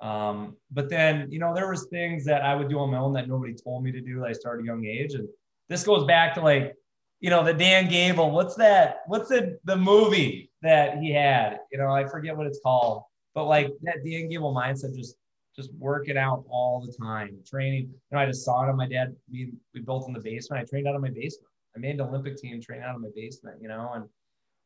Um, 0.00 0.56
but 0.70 0.88
then, 0.88 1.26
you 1.28 1.40
know, 1.40 1.52
there 1.52 1.68
was 1.68 1.86
things 1.86 2.24
that 2.26 2.42
I 2.42 2.54
would 2.54 2.68
do 2.68 2.78
on 2.78 2.92
my 2.92 2.98
own 2.98 3.14
that 3.14 3.26
nobody 3.26 3.54
told 3.54 3.82
me 3.82 3.90
to 3.90 4.00
do 4.00 4.20
that 4.20 4.26
I 4.26 4.32
started 4.32 4.62
a 4.62 4.66
young 4.66 4.84
age. 4.86 5.14
And 5.14 5.28
this 5.68 5.82
goes 5.82 6.04
back 6.04 6.34
to 6.34 6.40
like, 6.40 6.76
you 7.22 7.30
know, 7.30 7.44
the 7.44 7.54
Dan 7.54 7.88
Gable, 7.88 8.32
what's 8.32 8.56
that? 8.56 9.02
What's 9.06 9.28
the 9.28 9.56
the 9.64 9.76
movie 9.76 10.50
that 10.60 10.98
he 10.98 11.12
had? 11.12 11.60
You 11.70 11.78
know, 11.78 11.88
I 11.88 12.04
forget 12.04 12.36
what 12.36 12.48
it's 12.48 12.58
called, 12.60 13.04
but 13.32 13.44
like 13.44 13.70
that 13.82 14.04
Dan 14.04 14.28
Gable 14.28 14.52
mindset, 14.52 14.94
just 14.96 15.14
just 15.54 15.72
working 15.78 16.16
out 16.16 16.44
all 16.50 16.84
the 16.84 16.92
time, 16.92 17.38
training. 17.46 17.82
You 17.82 18.16
know, 18.16 18.18
I 18.18 18.26
just 18.26 18.44
saw 18.44 18.64
it 18.64 18.70
on 18.70 18.76
my 18.76 18.88
dad. 18.88 19.14
We 19.30 19.52
we 19.72 19.80
built 19.82 20.08
in 20.08 20.14
the 20.14 20.20
basement. 20.20 20.62
I 20.62 20.64
trained 20.68 20.88
out 20.88 20.96
of 20.96 21.00
my 21.00 21.10
basement. 21.10 21.48
I 21.76 21.78
made 21.78 21.94
an 21.94 22.00
Olympic 22.00 22.36
team 22.38 22.60
train 22.60 22.82
out 22.82 22.96
of 22.96 23.00
my 23.00 23.08
basement, 23.14 23.62
you 23.62 23.68
know, 23.68 23.92
and 23.94 24.04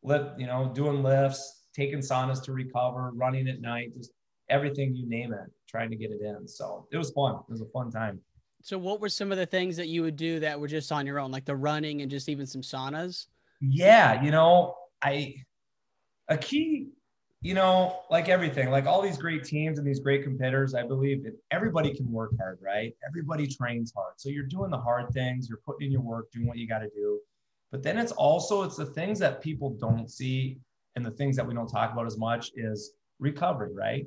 lift, 0.02 0.40
you 0.40 0.46
know, 0.46 0.72
doing 0.74 1.02
lifts, 1.02 1.66
taking 1.74 1.98
saunas 1.98 2.42
to 2.44 2.52
recover, 2.52 3.10
running 3.14 3.48
at 3.48 3.60
night, 3.60 3.94
just 3.94 4.12
everything 4.48 4.96
you 4.96 5.06
name 5.06 5.34
it, 5.34 5.52
trying 5.68 5.90
to 5.90 5.96
get 5.96 6.10
it 6.10 6.22
in. 6.22 6.48
So 6.48 6.88
it 6.90 6.96
was 6.96 7.10
fun. 7.10 7.34
It 7.34 7.52
was 7.52 7.60
a 7.60 7.66
fun 7.66 7.90
time. 7.90 8.18
So 8.66 8.76
what 8.76 9.00
were 9.00 9.08
some 9.08 9.30
of 9.30 9.38
the 9.38 9.46
things 9.46 9.76
that 9.76 9.86
you 9.86 10.02
would 10.02 10.16
do 10.16 10.40
that 10.40 10.58
were 10.58 10.66
just 10.66 10.90
on 10.90 11.06
your 11.06 11.20
own, 11.20 11.30
like 11.30 11.44
the 11.44 11.54
running 11.54 12.02
and 12.02 12.10
just 12.10 12.28
even 12.28 12.46
some 12.46 12.62
saunas? 12.62 13.26
Yeah, 13.60 14.20
you 14.24 14.32
know, 14.32 14.74
I 15.00 15.36
a 16.26 16.36
key, 16.36 16.88
you 17.42 17.54
know, 17.54 18.00
like 18.10 18.28
everything, 18.28 18.72
like 18.72 18.86
all 18.86 19.00
these 19.00 19.18
great 19.18 19.44
teams 19.44 19.78
and 19.78 19.86
these 19.86 20.00
great 20.00 20.24
competitors, 20.24 20.74
I 20.74 20.82
believe 20.82 21.22
that 21.22 21.38
everybody 21.52 21.94
can 21.94 22.10
work 22.10 22.32
hard, 22.40 22.58
right? 22.60 22.92
Everybody 23.06 23.46
trains 23.46 23.92
hard. 23.96 24.14
So 24.16 24.30
you're 24.30 24.42
doing 24.42 24.72
the 24.72 24.78
hard 24.78 25.12
things, 25.12 25.48
you're 25.48 25.60
putting 25.64 25.86
in 25.86 25.92
your 25.92 26.00
work, 26.00 26.32
doing 26.32 26.48
what 26.48 26.56
you 26.56 26.66
got 26.66 26.80
to 26.80 26.88
do. 26.88 27.20
But 27.70 27.84
then 27.84 27.96
it's 27.98 28.10
also 28.10 28.64
it's 28.64 28.76
the 28.76 28.86
things 28.86 29.20
that 29.20 29.40
people 29.40 29.76
don't 29.78 30.10
see 30.10 30.58
and 30.96 31.06
the 31.06 31.12
things 31.12 31.36
that 31.36 31.46
we 31.46 31.54
don't 31.54 31.68
talk 31.68 31.92
about 31.92 32.06
as 32.06 32.18
much 32.18 32.50
is 32.56 32.94
recovery, 33.20 33.72
right? 33.72 34.06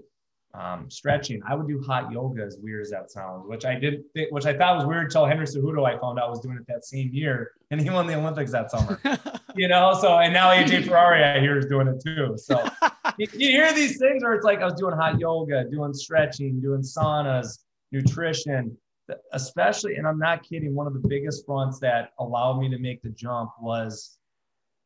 Um, 0.56 0.90
stretching. 0.90 1.42
I 1.48 1.54
would 1.54 1.68
do 1.68 1.80
hot 1.86 2.12
yoga, 2.12 2.44
as 2.44 2.58
weird 2.58 2.82
as 2.82 2.90
that 2.90 3.12
sounds, 3.12 3.46
which 3.48 3.66
I 3.66 3.76
did, 3.76 4.04
th- 4.16 4.30
which 4.32 4.48
I 4.48 4.58
thought 4.58 4.78
was 4.78 4.86
weird 4.86 5.04
until 5.04 5.28
Henry 5.28 5.46
Cejudo 5.46 5.86
I 5.86 6.00
found 6.00 6.18
out 6.18 6.32
was 6.32 6.40
doing 6.40 6.58
it 6.58 6.66
that 6.68 6.86
same 6.86 7.12
year, 7.14 7.52
and 7.70 7.80
he 7.80 7.88
won 7.92 8.08
the 8.08 8.16
Olympics 8.16 8.52
that 8.52 8.72
summer. 8.72 9.00
you 9.56 9.68
know, 9.68 9.96
so 10.02 10.18
and 10.18 10.34
now 10.34 10.50
AJ 10.50 10.88
Ferrari 10.88 11.24
I 11.24 11.40
hear 11.40 11.60
is 11.60 11.68
doing 11.68 11.88
it 11.88 12.02
too. 12.04 12.36
So 12.36 12.68
you, 13.20 13.28
you 13.34 13.50
hear 13.50 13.72
these 13.74 14.00
things 14.00 14.24
where 14.24 14.34
it's 14.34 14.44
like 14.44 14.60
I 14.60 14.66
was 14.66 14.74
doing 14.74 14.96
hot 14.96 15.20
yoga, 15.20 15.66
doing 15.66 15.94
stretching, 15.94 16.60
doing 16.60 16.82
saunas, 16.82 17.60
nutrition, 17.92 18.76
especially, 19.34 19.98
and 19.98 20.08
I'm 20.08 20.18
not 20.18 20.42
kidding. 20.42 20.74
One 20.74 20.88
of 20.88 20.94
the 20.94 21.08
biggest 21.08 21.46
fronts 21.46 21.80
that 21.80 22.10
allowed 22.18 22.60
me 22.60 22.70
to 22.70 22.80
make 22.80 23.04
the 23.04 23.10
jump 23.10 23.52
was, 23.62 24.18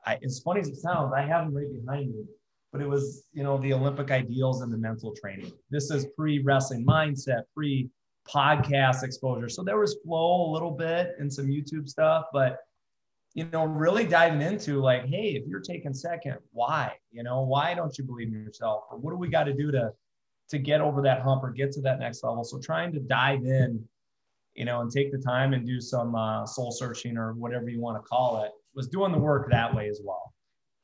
I, 0.05 0.19
as 0.23 0.39
funny 0.39 0.59
as 0.59 0.67
it 0.67 0.75
sounds, 0.75 1.13
I 1.15 1.21
have 1.21 1.45
them 1.45 1.55
right 1.55 1.71
behind 1.73 2.13
me 2.13 2.25
but 2.73 2.81
it 2.81 2.89
was 2.89 3.27
you 3.31 3.43
know 3.43 3.57
the 3.59 3.71
olympic 3.71 4.11
ideals 4.11 4.61
and 4.61 4.73
the 4.73 4.77
mental 4.77 5.13
training. 5.15 5.53
This 5.69 5.91
is 5.91 6.07
pre 6.17 6.39
wrestling 6.39 6.85
mindset 6.85 7.43
pre 7.55 7.89
podcast 8.27 9.03
exposure. 9.03 9.47
So 9.47 9.63
there 9.63 9.77
was 9.77 9.97
flow 10.03 10.49
a 10.49 10.51
little 10.51 10.71
bit 10.71 11.15
and 11.19 11.31
some 11.31 11.47
youtube 11.47 11.87
stuff 11.87 12.25
but 12.33 12.57
you 13.33 13.45
know 13.51 13.63
really 13.63 14.05
diving 14.05 14.41
into 14.41 14.81
like 14.81 15.05
hey 15.05 15.35
if 15.35 15.47
you're 15.47 15.61
taking 15.61 15.93
second 15.93 16.37
why? 16.51 16.93
You 17.11 17.23
know 17.23 17.41
why 17.41 17.75
don't 17.75 17.97
you 17.97 18.03
believe 18.03 18.27
in 18.27 18.33
yourself? 18.33 18.85
Or 18.91 18.97
what 18.97 19.11
do 19.11 19.17
we 19.17 19.29
got 19.29 19.43
to 19.43 19.53
do 19.53 19.71
to 19.71 19.93
to 20.49 20.57
get 20.57 20.81
over 20.81 21.01
that 21.03 21.21
hump 21.21 21.43
or 21.43 21.51
get 21.51 21.71
to 21.73 21.81
that 21.81 21.99
next 21.99 22.23
level? 22.23 22.43
So 22.43 22.59
trying 22.59 22.91
to 22.93 22.99
dive 22.99 23.45
in 23.45 23.87
you 24.55 24.65
know 24.65 24.81
and 24.81 24.91
take 24.91 25.11
the 25.11 25.17
time 25.19 25.53
and 25.53 25.65
do 25.65 25.79
some 25.79 26.15
uh, 26.15 26.45
soul 26.45 26.71
searching 26.71 27.17
or 27.17 27.33
whatever 27.33 27.69
you 27.69 27.79
want 27.79 28.01
to 28.01 28.07
call 28.07 28.43
it 28.43 28.51
was 28.73 28.87
doing 28.87 29.11
the 29.11 29.17
work 29.17 29.49
that 29.51 29.73
way 29.73 29.87
as 29.89 30.01
well 30.03 30.32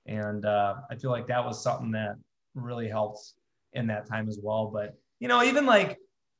and 0.05 0.45
uh, 0.45 0.75
I 0.89 0.95
feel 0.95 1.11
like 1.11 1.27
that 1.27 1.43
was 1.43 1.61
something 1.61 1.91
that 1.91 2.15
really 2.55 2.87
helped 2.87 3.33
in 3.73 3.87
that 3.87 4.07
time 4.07 4.27
as 4.27 4.39
well. 4.41 4.67
But, 4.73 4.97
you 5.19 5.27
know, 5.27 5.43
even 5.43 5.65
like, 5.65 5.97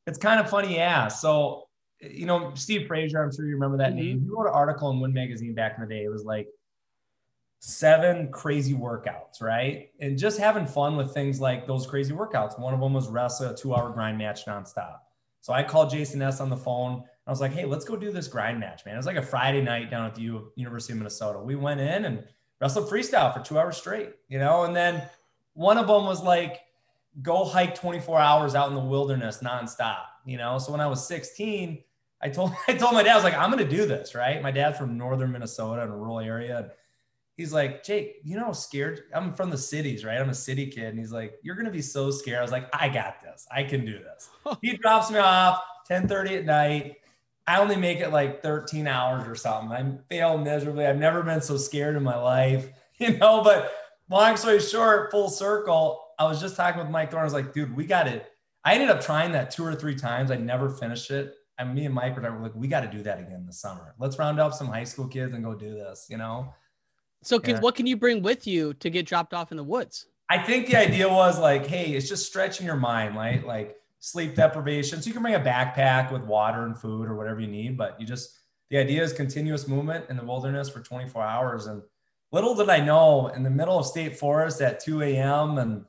it's 0.08 0.18
kind 0.18 0.40
of 0.40 0.50
funny, 0.50 0.76
yeah. 0.76 1.08
So, 1.08 1.68
you 2.02 2.26
know, 2.26 2.52
Steve 2.56 2.88
Fraser, 2.88 3.24
I'm 3.24 3.32
sure 3.34 3.46
you 3.46 3.54
remember 3.54 3.78
that. 3.78 3.94
Mm-hmm. 3.94 4.24
He 4.24 4.30
wrote 4.30 4.48
an 4.48 4.54
article 4.54 4.90
in 4.92 5.00
Win 5.00 5.14
Magazine 5.14 5.54
back 5.54 5.76
in 5.78 5.88
the 5.88 5.94
day. 5.94 6.04
It 6.04 6.10
was 6.10 6.24
like 6.24 6.48
seven 7.60 8.32
crazy 8.32 8.74
workouts, 8.74 9.42
right? 9.42 9.90
And 10.00 10.18
just 10.18 10.40
having 10.40 10.66
fun 10.66 10.96
with 10.96 11.14
things 11.14 11.42
like 11.42 11.68
those 11.68 11.86
crazy 11.86 12.14
workouts. 12.14 12.60
One 12.60 12.74
of 12.74 12.80
them 12.80 12.94
was 12.94 13.10
wrestle 13.10 13.50
a 13.50 13.56
two 13.56 13.76
hour 13.76 13.92
grind 13.92 14.18
match 14.18 14.46
nonstop. 14.46 15.00
So 15.42 15.54
I 15.54 15.64
called 15.64 15.90
Jason 15.90 16.20
Ness 16.20 16.40
on 16.40 16.50
the 16.50 16.58
phone. 16.58 17.04
I 17.28 17.30
was 17.30 17.42
like, 17.42 17.52
hey, 17.52 17.66
let's 17.66 17.86
go 17.86 17.96
do 17.96 18.12
this 18.12 18.28
grind 18.28 18.60
match, 18.60 18.86
man. 18.86 18.96
It 18.96 18.98
was 18.98 19.06
like 19.06 19.18
a 19.18 19.22
Friday 19.22 19.62
night 19.62 19.92
down 19.92 20.06
at 20.08 20.16
the 20.16 20.22
U- 20.22 20.52
University 20.56 20.94
of 20.94 21.00
Minnesota. 21.00 21.40
We 21.40 21.56
went 21.56 21.80
in 21.80 22.06
and 22.06 22.24
wrestled 22.60 22.90
freestyle 22.90 23.34
for 23.34 23.44
two 23.44 23.58
hours 23.58 23.78
straight, 23.78 24.16
you 24.28 24.40
know, 24.40 24.64
and 24.64 24.76
then 24.76 25.04
one 25.54 25.78
of 25.78 25.88
them 25.88 26.06
was 26.06 26.22
like, 26.22 26.62
go 27.22 27.44
hike 27.44 27.76
24 27.76 28.20
hours 28.20 28.56
out 28.56 28.70
in 28.70 28.76
the 28.76 28.82
wilderness 28.82 29.40
nonstop, 29.44 30.04
you 30.26 30.38
know. 30.38 30.58
So 30.58 30.72
when 30.72 30.82
I 30.82 30.88
was 30.88 31.06
16, 31.08 31.84
I 32.22 32.30
told 32.30 32.52
I 32.68 32.74
told 32.74 32.94
my 32.94 33.04
dad, 33.04 33.14
I 33.14 33.16
was 33.16 33.24
like, 33.24 33.38
I'm 33.38 33.50
gonna 33.50 33.66
do 33.66 33.86
this, 33.86 34.16
right? 34.16 34.42
My 34.42 34.52
dad's 34.52 34.78
from 34.78 34.98
northern 34.98 35.32
Minnesota 35.32 35.84
in 35.84 35.90
a 35.90 35.98
rural 35.98 36.20
area. 36.20 36.72
He's 37.38 37.54
like, 37.54 37.86
Jake, 37.86 38.18
you 38.24 38.36
know, 38.36 38.52
scared. 38.52 39.04
I'm 39.14 39.34
from 39.34 39.50
the 39.50 39.58
cities, 39.58 40.04
right? 40.04 40.20
I'm 40.20 40.30
a 40.30 40.34
city 40.34 40.68
kid. 40.68 40.88
And 40.88 41.00
he's 41.00 41.14
like, 41.14 41.36
You're 41.42 41.56
gonna 41.56 41.72
be 41.72 41.82
so 41.82 42.12
scared. 42.12 42.40
I 42.40 42.42
was 42.42 42.52
like, 42.52 42.70
I 42.74 42.90
got 42.90 43.22
this. 43.22 43.48
I 43.52 43.64
can 43.64 43.86
do 43.86 44.00
this. 44.00 44.30
he 44.62 44.76
drops 44.78 45.10
me 45.10 45.20
off 45.20 45.62
10 45.88 46.08
30 46.08 46.36
at 46.38 46.46
night. 46.46 46.98
I 47.50 47.58
only 47.58 47.78
make 47.78 48.00
it 48.00 48.10
like 48.10 48.44
13 48.44 48.86
hours 48.86 49.28
or 49.28 49.34
something. 49.34 49.72
I 49.72 49.98
fail 50.08 50.38
miserably. 50.38 50.86
I've 50.86 51.00
never 51.00 51.24
been 51.24 51.42
so 51.42 51.58
scared 51.58 51.96
in 51.96 52.04
my 52.04 52.16
life, 52.16 52.70
you 53.00 53.18
know. 53.18 53.44
But 53.44 53.74
long 54.08 54.38
story 54.38 54.60
short, 54.60 55.10
full 55.10 55.32
circle. 55.32 56.00
I 56.20 56.26
was 56.26 56.40
just 56.40 56.56
talking 56.56 56.80
with 56.80 56.92
Mike 56.92 57.10
Thorne. 57.10 57.22
I 57.22 57.24
was 57.24 57.34
like, 57.34 57.52
dude, 57.52 57.76
we 57.76 57.88
got 57.88 58.06
it. 58.06 58.28
I 58.64 58.76
ended 58.76 58.92
up 58.92 59.02
trying 59.02 59.32
that 59.32 59.50
two 59.50 59.66
or 59.66 59.74
three 59.74 59.96
times. 59.96 60.30
I 60.30 60.36
never 60.36 60.70
finished 60.70 61.10
it. 61.10 61.34
And 61.58 61.74
me 61.74 61.86
and 61.86 61.96
Mike 61.96 62.16
were 62.16 62.40
like, 62.40 62.54
we 62.54 62.68
got 62.68 62.82
to 62.82 62.88
do 62.88 63.02
that 63.02 63.20
again 63.20 63.48
this 63.48 63.60
summer. 63.60 63.96
Let's 63.98 64.20
round 64.20 64.40
up 64.40 64.54
some 64.54 64.68
high 64.68 64.84
school 64.84 65.08
kids 65.08 65.34
and 65.34 65.44
go 65.44 65.56
do 65.56 65.74
this, 65.74 66.06
you 66.08 66.18
know? 66.18 66.54
So, 67.24 67.40
can, 67.40 67.56
yeah. 67.56 67.62
what 67.62 67.74
can 67.74 67.88
you 67.88 67.98
bring 67.98 68.22
with 68.22 68.46
you 68.46 68.76
to 68.76 68.92
get 68.92 69.08
dropped 69.08 69.34
off 69.34 69.50
in 69.50 69.58
the 69.58 69.64
woods? 69.64 70.06
I 70.30 70.38
think 70.38 70.68
the 70.68 70.76
idea 70.76 71.10
was 71.10 71.40
like, 71.40 71.66
hey, 71.66 71.94
it's 71.94 72.08
just 72.08 72.28
stretching 72.28 72.68
your 72.68 72.76
mind, 72.76 73.16
right? 73.16 73.44
Like, 73.44 73.79
sleep 74.00 74.36
deprivation. 74.36 75.02
So 75.02 75.08
you 75.08 75.14
can 75.14 75.22
bring 75.22 75.36
a 75.36 75.40
backpack 75.40 76.12
with 76.12 76.24
water 76.24 76.66
and 76.66 76.78
food 76.78 77.08
or 77.08 77.16
whatever 77.16 77.40
you 77.40 77.48
need, 77.48 77.78
but 77.78 78.00
you 78.00 78.06
just, 78.06 78.40
the 78.70 78.78
idea 78.78 79.04
is 79.04 79.14
continuous 79.14 79.68
movement 79.68 80.06
in 80.10 80.18
the 80.18 80.24
wilderness 80.24 80.70
for 80.70 80.80
24 80.80 81.24
hours. 81.24 81.68
And 81.68 81.82
little 82.32 82.56
did 82.56 82.70
I 82.70 82.80
know 82.80 83.28
in 83.28 83.44
the 83.44 83.50
middle 83.50 83.80
of 83.80 83.86
state 83.86 84.18
forest 84.18 84.62
at 84.62 84.80
2 84.80 85.02
a.m. 85.02 85.58
and 85.58 85.86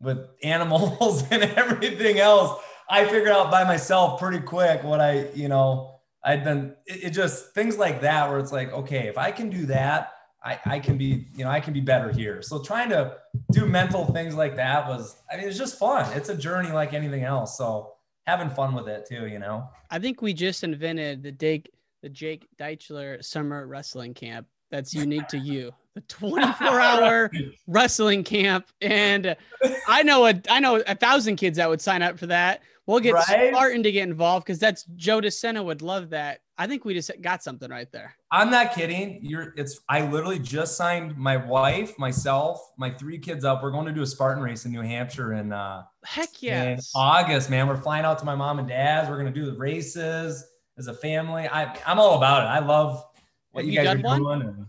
with 0.00 0.28
animals 0.42 1.24
and 1.30 1.42
everything 1.42 2.18
else, 2.18 2.60
I 2.88 3.04
figured 3.04 3.28
out 3.28 3.50
by 3.50 3.64
myself 3.64 4.18
pretty 4.20 4.40
quick 4.40 4.82
what 4.82 5.00
I, 5.00 5.28
you 5.34 5.48
know, 5.48 6.00
I'd 6.24 6.44
been, 6.44 6.74
it, 6.86 7.04
it 7.04 7.10
just 7.10 7.52
things 7.54 7.76
like 7.76 8.00
that 8.00 8.28
where 8.30 8.38
it's 8.38 8.52
like, 8.52 8.72
okay, 8.72 9.08
if 9.08 9.18
I 9.18 9.30
can 9.30 9.50
do 9.50 9.66
that, 9.66 10.12
I, 10.44 10.58
I 10.66 10.78
can 10.78 10.96
be, 10.96 11.26
you 11.34 11.44
know, 11.44 11.50
I 11.50 11.60
can 11.60 11.72
be 11.72 11.80
better 11.80 12.12
here. 12.12 12.42
So 12.42 12.62
trying 12.62 12.90
to 12.90 13.16
do 13.50 13.66
mental 13.66 14.06
things 14.12 14.34
like 14.34 14.56
that 14.56 14.86
was, 14.86 15.16
I 15.32 15.36
mean, 15.36 15.48
it's 15.48 15.58
just 15.58 15.78
fun. 15.78 16.10
It's 16.16 16.28
a 16.28 16.36
journey 16.36 16.70
like 16.70 16.92
anything 16.92 17.24
else. 17.24 17.58
So 17.58 17.94
having 18.26 18.50
fun 18.50 18.74
with 18.74 18.88
it 18.88 19.06
too, 19.08 19.26
you 19.26 19.38
know? 19.38 19.68
I 19.90 19.98
think 19.98 20.22
we 20.22 20.32
just 20.32 20.62
invented 20.62 21.22
the 21.22 21.32
Jake, 21.32 21.72
the 22.02 22.08
Jake 22.08 22.46
Deichler 22.58 23.24
summer 23.24 23.66
wrestling 23.66 24.14
camp. 24.14 24.46
That's 24.70 24.94
unique 24.94 25.26
to 25.28 25.38
you. 25.38 25.72
The 25.94 26.00
24 26.08 26.80
hour 26.80 27.30
wrestling 27.66 28.22
camp. 28.22 28.68
And 28.80 29.34
I 29.88 30.02
know 30.02 30.26
a, 30.26 30.40
I 30.48 30.60
know 30.60 30.76
a 30.76 30.94
thousand 30.94 31.36
kids 31.36 31.56
that 31.56 31.68
would 31.68 31.80
sign 31.80 32.02
up 32.02 32.18
for 32.18 32.26
that. 32.26 32.62
We'll 32.86 33.00
get 33.00 33.14
right? 33.14 33.50
Spartan 33.50 33.82
to 33.82 33.92
get 33.92 34.08
involved 34.08 34.46
because 34.46 34.58
that's 34.58 34.84
Joe 34.96 35.20
DeSena 35.20 35.64
would 35.64 35.82
love 35.82 36.10
that. 36.10 36.40
I 36.60 36.66
think 36.66 36.84
we 36.84 36.92
just 36.92 37.12
got 37.20 37.42
something 37.42 37.70
right 37.70 37.90
there. 37.92 38.16
I'm 38.32 38.50
not 38.50 38.74
kidding. 38.74 39.20
You're 39.22 39.54
it's 39.56 39.80
I 39.88 40.06
literally 40.08 40.40
just 40.40 40.76
signed 40.76 41.16
my 41.16 41.36
wife, 41.36 41.96
myself, 41.98 42.72
my 42.76 42.90
three 42.90 43.18
kids 43.18 43.44
up. 43.44 43.62
We're 43.62 43.70
going 43.70 43.86
to 43.86 43.92
do 43.92 44.02
a 44.02 44.06
Spartan 44.06 44.42
race 44.42 44.64
in 44.64 44.72
New 44.72 44.82
Hampshire 44.82 45.34
in 45.34 45.52
uh 45.52 45.84
heck 46.04 46.42
yes. 46.42 46.92
In 46.94 47.00
August, 47.00 47.48
man. 47.48 47.68
We're 47.68 47.76
flying 47.76 48.04
out 48.04 48.18
to 48.18 48.24
my 48.24 48.34
mom 48.34 48.58
and 48.58 48.66
dad's. 48.66 49.08
We're 49.08 49.18
gonna 49.18 49.30
do 49.30 49.46
the 49.46 49.56
races 49.56 50.44
as 50.76 50.88
a 50.88 50.94
family. 50.94 51.48
I 51.48 51.72
I'm 51.86 52.00
all 52.00 52.16
about 52.16 52.42
it. 52.42 52.46
I 52.46 52.58
love 52.66 53.04
what 53.52 53.64
Have 53.64 53.72
you, 53.72 53.78
you 53.80 53.86
guys 53.86 53.96
are 53.96 54.02
one? 54.02 54.22
doing. 54.22 54.42
And, 54.42 54.66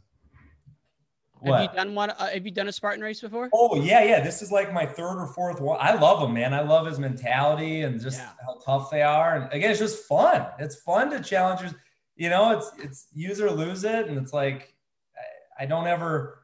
have 1.46 1.62
you 1.62 1.70
done 1.76 1.96
one? 1.96 2.10
Uh, 2.12 2.28
have 2.28 2.46
you 2.46 2.52
done 2.52 2.68
a 2.68 2.72
Spartan 2.72 3.02
race 3.02 3.22
before? 3.22 3.50
Oh 3.54 3.82
yeah, 3.82 4.04
yeah. 4.04 4.22
This 4.22 4.42
is 4.42 4.52
like 4.52 4.74
my 4.74 4.86
third 4.86 5.18
or 5.18 5.28
fourth 5.28 5.62
one. 5.62 5.78
I 5.80 5.94
love 5.94 6.22
him, 6.22 6.34
man. 6.34 6.54
I 6.54 6.62
love 6.62 6.86
his 6.86 7.00
mentality 7.00 7.82
and 7.82 8.02
just 8.02 8.20
yeah. 8.20 8.30
how 8.46 8.60
tough 8.66 8.92
they 8.92 9.02
are. 9.02 9.36
And 9.36 9.54
again, 9.54 9.72
it's 9.72 9.80
just 9.80 10.06
fun. 10.06 10.46
It's 10.60 10.76
fun 10.76 11.10
to 11.12 11.22
challenge. 11.22 11.74
You 12.16 12.30
know, 12.30 12.58
it's 12.58 12.72
it's 12.78 13.08
use 13.14 13.40
or 13.40 13.52
lose 13.52 13.84
it, 13.84 14.08
and 14.08 14.18
it's 14.18 14.34
like 14.34 14.74
I, 15.60 15.64
I 15.64 15.66
don't 15.66 15.88
ever. 15.88 16.44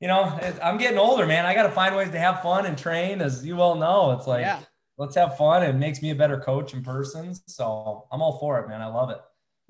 You 0.00 0.08
know, 0.08 0.36
I'm 0.60 0.78
getting 0.78 0.98
older, 0.98 1.26
man. 1.26 1.46
I 1.46 1.54
got 1.54 1.62
to 1.62 1.70
find 1.70 1.94
ways 1.94 2.10
to 2.10 2.18
have 2.18 2.42
fun 2.42 2.66
and 2.66 2.76
train, 2.76 3.20
as 3.20 3.46
you 3.46 3.60
all 3.60 3.76
know. 3.76 4.10
It's 4.12 4.26
like 4.26 4.42
yeah. 4.42 4.58
let's 4.98 5.14
have 5.14 5.36
fun. 5.36 5.62
It 5.62 5.74
makes 5.74 6.02
me 6.02 6.10
a 6.10 6.14
better 6.16 6.40
coach 6.40 6.74
in 6.74 6.82
person. 6.82 7.36
So 7.46 8.08
I'm 8.10 8.20
all 8.20 8.38
for 8.38 8.58
it, 8.58 8.68
man. 8.68 8.80
I 8.80 8.86
love 8.86 9.10
it. 9.10 9.20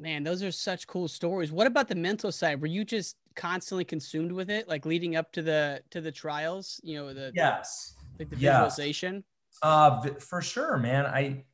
Man, 0.03 0.25
those 0.25 0.43
are 0.43 0.51
such 0.51 0.89
cool 0.89 1.07
stories. 1.07 1.53
What 1.53 1.69
about 1.69 1.87
the 1.87 1.95
mental 1.95 2.33
side? 2.33 2.61
Were 2.61 2.67
you 2.67 2.85
just 2.85 3.17
constantly 3.37 3.85
consumed 3.85 4.33
with 4.33 4.51
it, 4.51 4.67
like 4.67 4.85
leading 4.85 5.15
up 5.15 5.31
to 5.33 5.43
the 5.43 5.81
to 5.91 6.01
the 6.01 6.11
trials? 6.11 6.81
You 6.83 6.97
know, 6.97 7.15
the 7.15 7.31
yes, 7.37 7.95
like 8.19 8.29
the 8.29 8.35
visualization. 8.35 9.23
Uh, 9.63 10.03
for 10.19 10.43
sure, 10.43 10.77
man. 10.77 11.07
I 11.07 11.45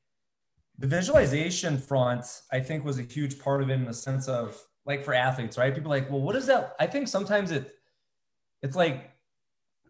the 0.79 0.87
visualization 0.87 1.77
front, 1.77 2.25
I 2.51 2.61
think, 2.61 2.87
was 2.87 2.99
a 2.99 3.03
huge 3.03 3.39
part 3.39 3.63
of 3.63 3.69
it 3.69 3.75
in 3.75 3.85
the 3.85 3.93
sense 3.93 4.29
of 4.29 4.59
like 4.87 5.05
for 5.05 5.13
athletes, 5.13 5.59
right? 5.59 5.75
People 5.75 5.93
are 5.93 5.99
like, 5.99 6.11
well, 6.11 6.23
what 6.23 6.35
is 6.35 6.47
that? 6.47 6.75
I 6.81 6.87
think 6.87 7.07
sometimes 7.07 7.51
it 7.51 7.75
it's 8.63 8.77
like 8.77 9.11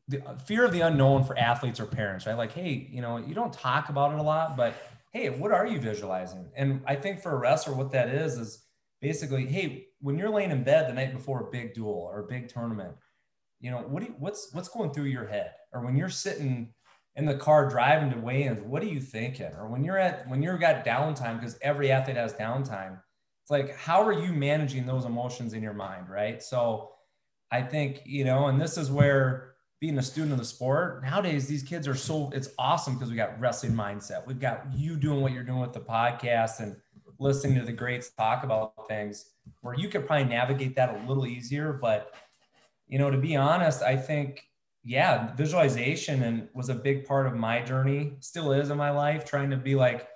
the 0.08 0.20
fear 0.46 0.64
of 0.64 0.72
the 0.72 0.80
unknown 0.80 1.22
for 1.22 1.38
athletes 1.38 1.78
or 1.78 1.86
parents, 1.86 2.26
right? 2.26 2.36
Like, 2.36 2.52
hey, 2.52 2.88
you 2.90 3.02
know, 3.02 3.18
you 3.18 3.34
don't 3.34 3.52
talk 3.52 3.88
about 3.88 4.12
it 4.12 4.18
a 4.18 4.22
lot, 4.22 4.56
but 4.56 4.74
hey, 5.12 5.30
what 5.30 5.52
are 5.52 5.66
you 5.66 5.80
visualizing? 5.80 6.50
And 6.56 6.82
I 6.86 6.96
think 6.96 7.20
for 7.20 7.32
a 7.32 7.38
wrestler, 7.38 7.74
what 7.74 7.92
that 7.92 8.08
is 8.08 8.38
is 8.38 8.64
basically, 9.00 9.46
hey, 9.46 9.86
when 10.00 10.18
you're 10.18 10.30
laying 10.30 10.50
in 10.50 10.64
bed 10.64 10.88
the 10.88 10.94
night 10.94 11.12
before 11.12 11.40
a 11.40 11.50
big 11.50 11.74
duel 11.74 12.08
or 12.10 12.20
a 12.20 12.26
big 12.26 12.48
tournament, 12.48 12.94
you 13.60 13.70
know, 13.70 13.78
what 13.78 14.00
do 14.00 14.06
you, 14.06 14.14
what's 14.18 14.50
what's 14.52 14.68
going 14.68 14.92
through 14.92 15.04
your 15.04 15.26
head? 15.26 15.52
Or 15.72 15.84
when 15.84 15.96
you're 15.96 16.08
sitting 16.08 16.72
in 17.16 17.26
the 17.26 17.34
car 17.34 17.68
driving 17.68 18.10
to 18.12 18.18
weigh-ins, 18.18 18.60
what 18.60 18.82
are 18.82 18.86
you 18.86 19.00
thinking? 19.00 19.52
Or 19.58 19.68
when 19.68 19.82
you're 19.82 19.98
at 19.98 20.28
when 20.28 20.42
you're 20.42 20.58
got 20.58 20.84
downtime, 20.84 21.40
because 21.40 21.58
every 21.62 21.90
athlete 21.90 22.16
has 22.16 22.34
downtime, 22.34 23.00
it's 23.42 23.50
like 23.50 23.74
how 23.76 24.02
are 24.02 24.12
you 24.12 24.32
managing 24.32 24.86
those 24.86 25.04
emotions 25.04 25.54
in 25.54 25.62
your 25.62 25.74
mind, 25.74 26.08
right? 26.08 26.42
So 26.42 26.92
I 27.50 27.62
think, 27.62 28.02
you 28.04 28.24
know, 28.24 28.46
and 28.46 28.60
this 28.60 28.76
is 28.76 28.90
where 28.90 29.54
being 29.80 29.98
a 29.98 30.02
student 30.02 30.32
of 30.32 30.38
the 30.38 30.44
sport 30.44 31.02
nowadays, 31.02 31.46
these 31.46 31.62
kids 31.62 31.86
are 31.86 31.94
so 31.94 32.30
it's 32.34 32.50
awesome 32.58 32.94
because 32.94 33.10
we 33.10 33.16
got 33.16 33.38
wrestling 33.40 33.72
mindset. 33.72 34.26
We've 34.26 34.40
got 34.40 34.66
you 34.74 34.96
doing 34.96 35.20
what 35.20 35.32
you're 35.32 35.44
doing 35.44 35.60
with 35.60 35.72
the 35.72 35.80
podcast 35.80 36.60
and 36.60 36.76
listening 37.18 37.58
to 37.58 37.64
the 37.64 37.72
greats 37.72 38.10
talk 38.10 38.44
about 38.44 38.88
things 38.88 39.30
where 39.60 39.74
you 39.74 39.88
could 39.88 40.06
probably 40.06 40.24
navigate 40.26 40.76
that 40.76 40.94
a 40.94 41.08
little 41.08 41.26
easier. 41.26 41.72
But 41.72 42.14
you 42.86 42.98
know, 42.98 43.10
to 43.10 43.18
be 43.18 43.36
honest, 43.36 43.82
I 43.82 43.96
think 43.96 44.44
yeah, 44.84 45.34
visualization 45.34 46.22
and 46.22 46.48
was 46.54 46.70
a 46.70 46.74
big 46.74 47.04
part 47.04 47.26
of 47.26 47.34
my 47.34 47.60
journey, 47.60 48.16
still 48.20 48.52
is 48.52 48.70
in 48.70 48.78
my 48.78 48.90
life, 48.90 49.24
trying 49.24 49.50
to 49.50 49.56
be 49.56 49.74
like, 49.74 50.08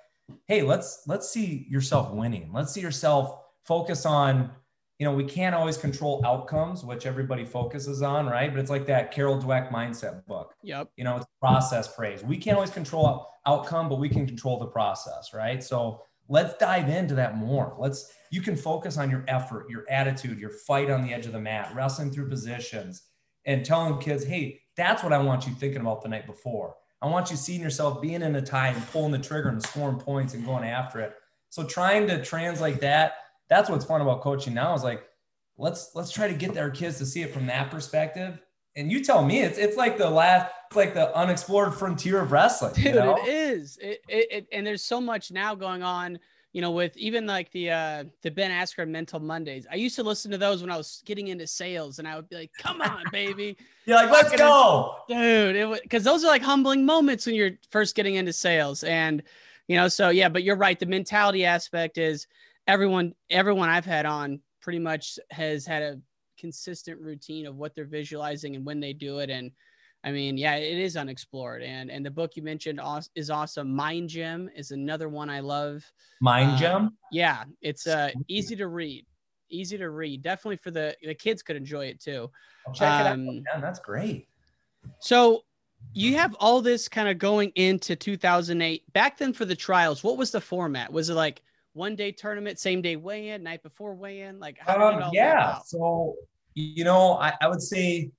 hey, 0.47 0.61
let's 0.61 1.03
let's 1.07 1.29
see 1.29 1.67
yourself 1.69 2.11
winning. 2.11 2.49
Let's 2.53 2.73
see 2.73 2.81
yourself 2.81 3.39
focus 3.65 4.05
on, 4.05 4.51
you 4.99 5.05
know, 5.05 5.13
we 5.13 5.23
can't 5.23 5.55
always 5.55 5.75
control 5.75 6.21
outcomes, 6.25 6.83
which 6.83 7.05
everybody 7.05 7.43
focuses 7.45 8.01
on, 8.01 8.27
right? 8.27 8.51
But 8.51 8.59
it's 8.59 8.69
like 8.69 8.85
that 8.85 9.11
Carol 9.11 9.39
Dweck 9.39 9.71
mindset 9.71 10.25
book. 10.25 10.53
Yep. 10.63 10.89
You 10.95 11.03
know, 11.03 11.17
it's 11.17 11.25
process 11.39 11.93
praise. 11.93 12.23
We 12.23 12.37
can't 12.37 12.55
always 12.55 12.69
control 12.69 13.27
outcome, 13.45 13.89
but 13.89 13.99
we 13.99 14.07
can 14.07 14.27
control 14.27 14.59
the 14.59 14.67
process, 14.67 15.33
right? 15.33 15.63
So 15.63 16.03
let's 16.29 16.55
dive 16.57 16.89
into 16.89 17.15
that 17.15 17.37
more. 17.37 17.75
Let's 17.77 18.13
you 18.29 18.41
can 18.41 18.55
focus 18.55 18.97
on 18.97 19.11
your 19.11 19.23
effort, 19.27 19.69
your 19.69 19.85
attitude, 19.89 20.39
your 20.39 20.49
fight 20.49 20.89
on 20.89 21.03
the 21.05 21.13
edge 21.13 21.25
of 21.25 21.33
the 21.33 21.39
mat, 21.39 21.71
wrestling 21.75 22.11
through 22.11 22.29
positions, 22.29 23.03
and 23.45 23.65
telling 23.65 23.99
kids, 23.99 24.23
hey, 24.23 24.61
that's 24.75 25.03
what 25.03 25.13
I 25.13 25.19
want 25.19 25.45
you 25.45 25.53
thinking 25.53 25.81
about 25.81 26.01
the 26.01 26.09
night 26.09 26.25
before. 26.25 26.75
I 27.01 27.07
want 27.07 27.29
you 27.29 27.35
seeing 27.35 27.61
yourself 27.61 28.01
being 28.01 28.21
in 28.21 28.35
a 28.35 28.41
tie 28.41 28.69
and 28.69 28.87
pulling 28.87 29.11
the 29.11 29.19
trigger 29.19 29.49
and 29.49 29.61
scoring 29.61 29.99
points 29.99 30.33
and 30.33 30.45
going 30.45 30.63
after 30.63 31.01
it. 31.01 31.13
So 31.49 31.63
trying 31.63 32.07
to 32.07 32.23
translate 32.23 32.79
that, 32.79 33.13
that's 33.49 33.69
what's 33.69 33.85
fun 33.85 34.01
about 34.01 34.21
coaching 34.21 34.53
now 34.53 34.73
is 34.73 34.83
like, 34.83 35.03
let's 35.57 35.91
let's 35.95 36.11
try 36.11 36.27
to 36.27 36.33
get 36.33 36.57
our 36.57 36.69
kids 36.69 36.97
to 36.99 37.05
see 37.05 37.21
it 37.21 37.33
from 37.33 37.45
that 37.47 37.69
perspective. 37.71 38.39
And 38.75 38.91
you 38.91 39.03
tell 39.03 39.23
me, 39.23 39.39
it's 39.41 39.57
it's 39.57 39.77
like 39.77 39.97
the 39.97 40.09
last, 40.09 40.51
it's 40.67 40.75
like 40.75 40.93
the 40.93 41.15
unexplored 41.15 41.75
frontier 41.75 42.19
of 42.19 42.31
wrestling. 42.31 42.73
you 42.77 42.83
Dude, 42.85 42.95
know? 42.95 43.17
it 43.17 43.27
is. 43.27 43.77
It, 43.81 44.01
it, 44.07 44.27
it 44.31 44.47
and 44.51 44.65
there's 44.65 44.83
so 44.83 44.99
much 44.99 45.31
now 45.31 45.55
going 45.55 45.83
on. 45.83 46.19
You 46.53 46.61
know, 46.61 46.69
with 46.69 46.95
even 46.97 47.25
like 47.25 47.51
the 47.51 47.71
uh 47.71 48.03
the 48.21 48.29
Ben 48.29 48.51
Askren 48.51 48.89
Mental 48.89 49.19
Mondays. 49.19 49.65
I 49.71 49.75
used 49.75 49.95
to 49.95 50.03
listen 50.03 50.29
to 50.31 50.37
those 50.37 50.61
when 50.61 50.69
I 50.69 50.77
was 50.77 51.01
getting 51.03 51.29
into 51.29 51.47
sales, 51.47 51.97
and 51.97 52.07
I 52.07 52.15
would 52.15 52.29
be 52.29 52.35
like, 52.35 52.51
"Come 52.59 52.79
on, 52.79 53.03
baby." 53.11 53.57
You're 53.85 53.97
like, 53.97 54.11
let's 54.11 54.35
go. 54.35 54.97
dude 55.07 55.55
it 55.55 55.81
because 55.83 56.03
those 56.03 56.23
are 56.23 56.27
like 56.27 56.43
humbling 56.43 56.85
moments 56.85 57.25
when 57.25 57.33
you're 57.35 57.51
first 57.71 57.95
getting 57.95 58.15
into 58.15 58.31
sales 58.31 58.83
and 58.85 59.21
you 59.67 59.75
know 59.75 59.89
so 59.89 60.07
yeah 60.09 60.29
but 60.29 60.43
you're 60.43 60.55
right 60.55 60.79
the 60.79 60.85
mentality 60.85 61.43
aspect 61.43 61.97
is 61.97 62.27
everyone 62.67 63.13
everyone 63.29 63.69
i've 63.69 63.85
had 63.85 64.05
on 64.05 64.39
pretty 64.61 64.79
much 64.79 65.19
has 65.31 65.65
had 65.65 65.83
a 65.83 65.99
consistent 66.39 66.99
routine 66.99 67.45
of 67.45 67.55
what 67.55 67.75
they're 67.75 67.85
visualizing 67.85 68.55
and 68.55 68.65
when 68.65 68.79
they 68.79 68.93
do 68.93 69.19
it 69.19 69.29
and 69.29 69.51
i 70.03 70.11
mean 70.11 70.37
yeah 70.37 70.55
it 70.55 70.77
is 70.77 70.95
unexplored 70.97 71.61
and 71.61 71.91
and 71.91 72.05
the 72.05 72.11
book 72.11 72.35
you 72.35 72.43
mentioned 72.43 72.79
is 73.15 73.29
awesome 73.29 73.73
mind 73.73 74.09
gym 74.09 74.49
is 74.55 74.71
another 74.71 75.09
one 75.09 75.29
i 75.29 75.39
love 75.39 75.83
Mind 76.21 76.51
Uh, 76.51 76.57
gem. 76.57 76.97
yeah 77.11 77.43
it's 77.61 77.85
uh 77.87 78.09
easy 78.27 78.55
to 78.55 78.67
read 78.67 79.05
easy 79.49 79.77
to 79.77 79.89
read 79.89 80.23
definitely 80.23 80.57
for 80.57 80.71
the 80.71 80.95
the 81.03 81.13
kids 81.13 81.43
could 81.43 81.55
enjoy 81.55 81.85
it 81.85 81.99
too 82.01 82.29
Check 82.73 83.01
it 83.01 83.05
out. 83.07 83.13
um, 83.13 83.25
Man, 83.25 83.61
that's 83.61 83.79
great. 83.79 84.29
so 84.99 85.43
you 85.93 86.15
have 86.15 86.33
all 86.39 86.61
this 86.61 86.87
kind 86.87 87.09
of 87.09 87.17
going 87.17 87.51
into 87.55 87.93
2008. 87.95 88.91
Back 88.93 89.17
then 89.17 89.33
for 89.33 89.43
the 89.43 89.55
trials, 89.55 90.01
what 90.01 90.17
was 90.17 90.31
the 90.31 90.39
format? 90.39 90.91
Was 90.93 91.09
it 91.09 91.13
like 91.15 91.41
one 91.73 91.95
day 91.95 92.11
tournament, 92.11 92.59
same 92.59 92.81
day 92.81 92.95
weigh 92.95 93.29
in, 93.29 93.43
night 93.43 93.63
before 93.63 93.93
weigh 93.95 94.21
in? 94.21 94.39
Like 94.39 94.57
how 94.59 94.91
did 94.91 94.97
it 94.99 95.03
Um, 95.03 95.11
yeah. 95.13 95.59
So, 95.65 96.15
you 96.53 96.83
know, 96.83 97.13
I, 97.13 97.33
I 97.41 97.47
would 97.47 97.61
say 97.61 98.11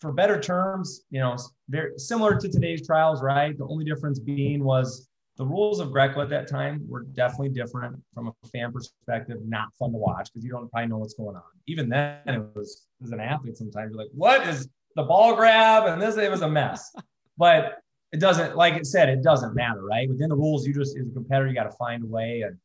for 0.00 0.12
better 0.12 0.40
terms, 0.40 1.02
you 1.10 1.20
know, 1.20 1.36
very 1.68 1.98
similar 1.98 2.36
to 2.36 2.48
today's 2.48 2.86
trials, 2.86 3.22
right? 3.22 3.56
The 3.56 3.66
only 3.66 3.84
difference 3.84 4.18
being 4.18 4.64
was 4.64 5.08
the 5.36 5.44
rules 5.44 5.80
of 5.80 5.90
Greco 5.92 6.20
at 6.20 6.28
that 6.30 6.48
time 6.48 6.84
were 6.88 7.02
definitely 7.02 7.50
different 7.50 8.00
from 8.14 8.28
a 8.28 8.48
fan 8.48 8.72
perspective, 8.72 9.38
not 9.44 9.68
fun 9.78 9.92
to 9.92 9.98
watch 9.98 10.30
because 10.32 10.44
you 10.44 10.50
don't 10.50 10.70
probably 10.70 10.88
know 10.88 10.98
what's 10.98 11.14
going 11.14 11.36
on. 11.36 11.42
Even 11.66 11.88
then, 11.88 12.20
it 12.26 12.42
was 12.54 12.86
as 13.02 13.10
an 13.10 13.20
athlete, 13.20 13.56
sometimes 13.56 13.90
you're 13.90 13.98
like, 13.98 14.10
what 14.12 14.46
is 14.46 14.68
the 14.96 15.02
ball 15.02 15.34
grab? 15.34 15.86
And 15.86 16.00
this, 16.00 16.16
it 16.16 16.30
was 16.30 16.42
a 16.42 16.48
mess. 16.48 16.94
but 17.38 17.78
it 18.12 18.20
doesn't, 18.20 18.56
like 18.56 18.74
it 18.74 18.86
said, 18.86 19.08
it 19.08 19.22
doesn't 19.22 19.54
matter, 19.54 19.82
right? 19.82 20.08
Within 20.08 20.28
the 20.28 20.36
rules, 20.36 20.66
you 20.66 20.74
just, 20.74 20.96
as 20.96 21.06
a 21.06 21.10
competitor, 21.10 21.48
you 21.48 21.54
got 21.54 21.64
to 21.64 21.76
find 21.76 22.02
a 22.02 22.06
way 22.06 22.42
and 22.42 22.56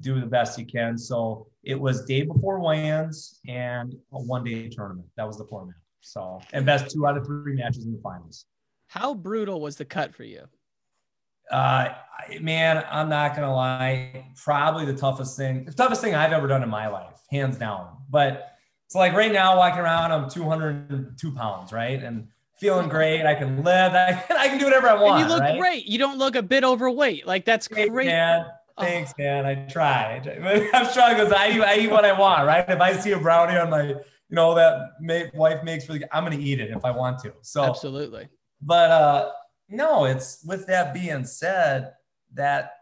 do 0.00 0.20
the 0.20 0.26
best 0.26 0.58
you 0.58 0.66
can. 0.66 0.98
So 0.98 1.46
it 1.62 1.78
was 1.78 2.04
day 2.04 2.22
before 2.22 2.60
weigh-ins 2.60 3.40
and 3.48 3.94
a 4.12 4.20
one-day 4.20 4.68
tournament. 4.68 5.08
That 5.16 5.26
was 5.26 5.38
the 5.38 5.44
format. 5.44 5.76
So 6.00 6.40
and 6.52 6.64
best 6.64 6.90
two 6.92 7.06
out 7.06 7.16
of 7.16 7.26
three 7.26 7.54
matches 7.54 7.84
in 7.84 7.92
the 7.92 7.98
finals. 7.98 8.46
How 8.86 9.14
brutal 9.14 9.60
was 9.60 9.76
the 9.76 9.84
cut 9.84 10.14
for 10.14 10.22
you? 10.22 10.44
Uh, 11.50 11.88
man, 12.40 12.84
I'm 12.90 13.08
not 13.08 13.34
gonna 13.34 13.54
lie. 13.54 14.26
Probably 14.36 14.84
the 14.84 14.94
toughest 14.94 15.36
thing, 15.36 15.64
the 15.64 15.72
toughest 15.72 16.00
thing 16.00 16.14
I've 16.14 16.32
ever 16.32 16.46
done 16.46 16.62
in 16.62 16.68
my 16.68 16.88
life, 16.88 17.20
hands 17.30 17.56
down. 17.56 17.96
But 18.08 18.52
it's 18.86 18.94
like 18.94 19.12
right 19.14 19.32
now, 19.32 19.56
walking 19.56 19.80
around, 19.80 20.12
I'm 20.12 20.30
202 20.30 21.32
pounds, 21.32 21.72
right, 21.72 22.02
and 22.02 22.28
feeling 22.58 22.88
great. 22.88 23.26
I 23.26 23.34
can 23.34 23.62
live. 23.62 23.92
I 23.94 24.12
can, 24.12 24.36
I 24.36 24.48
can 24.48 24.58
do 24.58 24.64
whatever 24.64 24.88
I 24.88 24.94
want. 24.94 25.20
and 25.20 25.28
you 25.28 25.34
look 25.34 25.42
right? 25.42 25.58
great. 25.58 25.86
You 25.86 25.98
don't 25.98 26.18
look 26.18 26.36
a 26.36 26.42
bit 26.42 26.64
overweight. 26.64 27.26
Like 27.26 27.44
that's 27.44 27.68
Thanks, 27.68 27.90
great. 27.90 28.06
man. 28.06 28.46
Thanks, 28.78 29.14
man. 29.18 29.46
I 29.46 29.54
tried. 29.66 30.28
I'm 30.74 30.86
struggling 30.86 31.16
because 31.16 31.32
I, 31.32 31.50
eat- 31.50 31.62
I 31.62 31.76
eat 31.78 31.90
what 31.90 32.04
I 32.04 32.18
want, 32.18 32.46
right? 32.46 32.64
If 32.68 32.80
I 32.80 32.92
see 32.94 33.12
a 33.12 33.18
brownie 33.18 33.56
on 33.56 33.70
my, 33.70 33.88
you 33.88 33.96
know, 34.30 34.54
that 34.54 35.32
wife 35.34 35.62
makes 35.64 35.86
for 35.86 35.94
the, 35.94 36.04
I'm 36.14 36.24
going 36.24 36.36
to 36.36 36.42
eat 36.42 36.60
it 36.60 36.70
if 36.70 36.84
I 36.84 36.90
want 36.90 37.18
to. 37.20 37.32
So, 37.42 37.64
Absolutely. 37.64 38.28
but 38.60 38.90
uh, 38.90 39.30
no, 39.68 40.04
it's 40.04 40.44
with 40.44 40.66
that 40.66 40.92
being 40.92 41.24
said, 41.24 41.92
that 42.34 42.72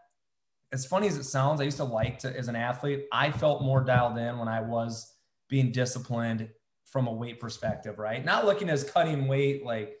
as 0.71 0.85
funny 0.85 1.07
as 1.07 1.17
it 1.17 1.23
sounds, 1.23 1.61
I 1.61 1.63
used 1.63 1.77
to 1.77 1.83
like 1.83 2.19
to, 2.19 2.37
as 2.37 2.47
an 2.47 2.55
athlete, 2.55 3.05
I 3.11 3.31
felt 3.31 3.61
more 3.61 3.81
dialed 3.81 4.17
in 4.17 4.37
when 4.37 4.47
I 4.47 4.61
was 4.61 5.13
being 5.47 5.71
disciplined 5.71 6.49
from 6.83 7.07
a 7.07 7.11
weight 7.11 7.39
perspective, 7.39 7.99
right? 7.99 8.23
Not 8.23 8.45
looking 8.45 8.69
as 8.69 8.83
cutting 8.83 9.27
weight, 9.27 9.65
like, 9.65 9.95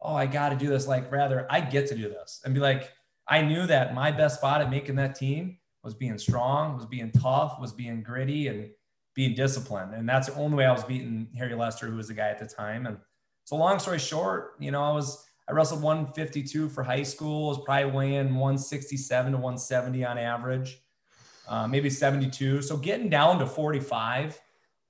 oh, 0.00 0.14
I 0.14 0.26
got 0.26 0.50
to 0.50 0.56
do 0.56 0.68
this. 0.68 0.86
Like, 0.86 1.10
rather, 1.12 1.46
I 1.50 1.60
get 1.60 1.86
to 1.88 1.94
do 1.94 2.08
this 2.08 2.40
and 2.44 2.54
be 2.54 2.60
like, 2.60 2.90
I 3.28 3.42
knew 3.42 3.66
that 3.66 3.94
my 3.94 4.10
best 4.10 4.38
spot 4.38 4.60
at 4.60 4.70
making 4.70 4.96
that 4.96 5.14
team 5.14 5.58
was 5.84 5.94
being 5.94 6.18
strong, 6.18 6.76
was 6.76 6.86
being 6.86 7.10
tough, 7.12 7.60
was 7.60 7.72
being 7.72 8.02
gritty, 8.02 8.48
and 8.48 8.70
being 9.14 9.34
disciplined. 9.34 9.94
And 9.94 10.08
that's 10.08 10.28
the 10.28 10.34
only 10.34 10.56
way 10.56 10.66
I 10.66 10.72
was 10.72 10.84
beating 10.84 11.28
Harry 11.36 11.54
Lester, 11.54 11.86
who 11.86 11.96
was 11.96 12.08
the 12.08 12.14
guy 12.14 12.28
at 12.28 12.38
the 12.38 12.46
time. 12.46 12.86
And 12.86 12.98
so, 13.44 13.56
long 13.56 13.78
story 13.78 13.98
short, 13.98 14.54
you 14.58 14.70
know, 14.70 14.82
I 14.82 14.92
was 14.92 15.24
I 15.48 15.52
wrestled 15.52 15.82
152 15.82 16.68
for 16.68 16.82
high 16.82 17.02
school. 17.02 17.46
I 17.46 17.48
Was 17.48 17.64
probably 17.64 17.90
weighing 17.90 18.34
167 18.34 19.32
to 19.32 19.38
170 19.38 20.04
on 20.04 20.18
average, 20.18 20.78
uh, 21.48 21.66
maybe 21.66 21.88
72. 21.88 22.62
So 22.62 22.76
getting 22.76 23.08
down 23.08 23.38
to 23.38 23.46
45. 23.46 24.38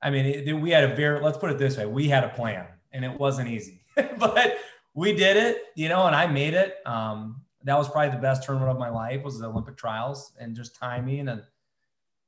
I 0.03 0.11
mean, 0.11 0.27
it, 0.27 0.53
we 0.53 0.71
had 0.71 0.85
a 0.85 0.95
very 0.95 1.21
let's 1.21 1.39
put 1.39 1.51
it 1.51 1.59
this 1.59 1.77
way: 1.77 1.87
we 1.87 2.09
had 2.09 2.25
a 2.25 2.29
plan, 2.29 2.67
and 2.93 3.05
it 3.05 3.19
wasn't 3.19 3.49
easy, 3.49 3.83
but 4.19 4.59
we 4.95 5.13
did 5.13 5.37
it, 5.37 5.63
you 5.75 5.89
know, 5.89 6.07
and 6.07 6.15
I 6.15 6.27
made 6.27 6.55
it. 6.55 6.77
Um, 6.87 7.43
that 7.65 7.77
was 7.77 7.89
probably 7.89 8.11
the 8.15 8.23
best 8.23 8.43
tournament 8.45 8.71
of 8.71 8.79
my 8.79 8.89
life 8.89 9.23
was 9.23 9.39
the 9.39 9.47
Olympic 9.49 9.77
trials 9.77 10.33
and 10.39 10.55
just 10.55 10.77
timing 10.77 11.29
and 11.29 11.43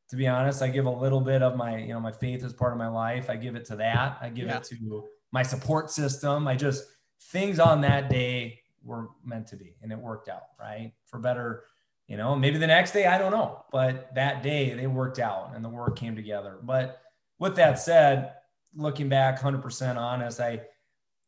to 0.09 0.17
be 0.17 0.27
honest, 0.27 0.61
I 0.61 0.67
give 0.69 0.87
a 0.87 0.91
little 0.91 1.21
bit 1.21 1.41
of 1.41 1.57
my, 1.57 1.79
you 1.79 1.93
know, 1.93 2.01
my 2.01 2.11
faith 2.11 2.43
as 2.43 2.53
part 2.53 2.73
of 2.73 2.79
my 2.79 2.89
life. 2.89 3.31
I 3.31 3.37
give 3.37 3.55
it 3.55 3.65
to 3.67 3.77
that. 3.77 4.19
I 4.21 4.29
give 4.29 4.49
Yeah. 4.49 4.57
it 4.57 4.65
to 4.65 5.09
my 5.31 5.45
support 5.45 5.89
system. 5.89 6.49
I 6.49 6.57
just 6.57 6.85
things 7.31 7.61
on 7.61 7.81
that 7.83 8.11
day 8.11 8.59
were 8.83 9.11
meant 9.25 9.47
to 9.49 9.57
be 9.57 9.77
and 9.83 9.93
it 9.93 9.99
worked 9.99 10.29
out, 10.29 10.43
right? 10.59 10.93
For 11.07 11.19
better, 11.21 11.65
You 12.09 12.17
know, 12.17 12.35
maybe 12.35 12.59
the 12.59 12.67
next 12.67 12.91
day, 12.91 13.07
I 13.07 13.19
don't 13.19 13.31
know. 13.31 13.65
But 13.71 14.13
that 14.17 14.43
day 14.43 14.75
they 14.75 14.89
worked 14.89 15.21
out 15.21 15.53
and 15.55 15.65
the 15.65 15.69
work 15.69 15.95
came 15.95 16.17
together. 16.17 16.59
But 16.61 17.01
with 17.39 17.55
that 17.55 17.79
said, 17.79 18.33
looking 18.75 19.09
back 19.09 19.39
100% 19.39 19.97
honest, 19.97 20.41
I, 20.41 20.63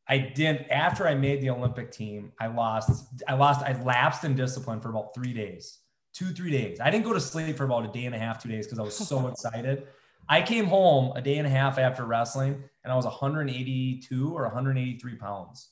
I 0.08 0.18
didn't 0.18 0.68
after 0.70 1.06
I 1.06 1.14
made 1.14 1.40
the 1.40 1.50
Olympic 1.50 1.92
team, 1.92 2.32
I 2.40 2.48
lost, 2.48 3.06
I 3.28 3.34
lost, 3.34 3.64
I 3.64 3.80
lapsed 3.82 4.24
in 4.24 4.34
discipline 4.34 4.80
for 4.80 4.88
about 4.90 5.14
three 5.14 5.32
days, 5.32 5.78
two, 6.12 6.32
three 6.32 6.50
days. 6.50 6.80
I 6.80 6.90
didn't 6.90 7.04
go 7.04 7.12
to 7.12 7.20
sleep 7.20 7.56
for 7.56 7.64
about 7.64 7.84
a 7.84 7.88
day 7.88 8.06
and 8.06 8.14
a 8.14 8.18
half, 8.18 8.42
two 8.42 8.48
days 8.48 8.66
because 8.66 8.78
I 8.78 8.82
was 8.82 8.96
so 8.96 9.26
excited. 9.28 9.86
I 10.28 10.42
came 10.42 10.66
home 10.66 11.12
a 11.16 11.22
day 11.22 11.38
and 11.38 11.46
a 11.46 11.50
half 11.50 11.78
after 11.78 12.04
wrestling 12.04 12.62
and 12.84 12.92
I 12.92 12.96
was 12.96 13.04
182 13.04 14.36
or 14.36 14.42
183 14.42 15.16
pounds. 15.16 15.68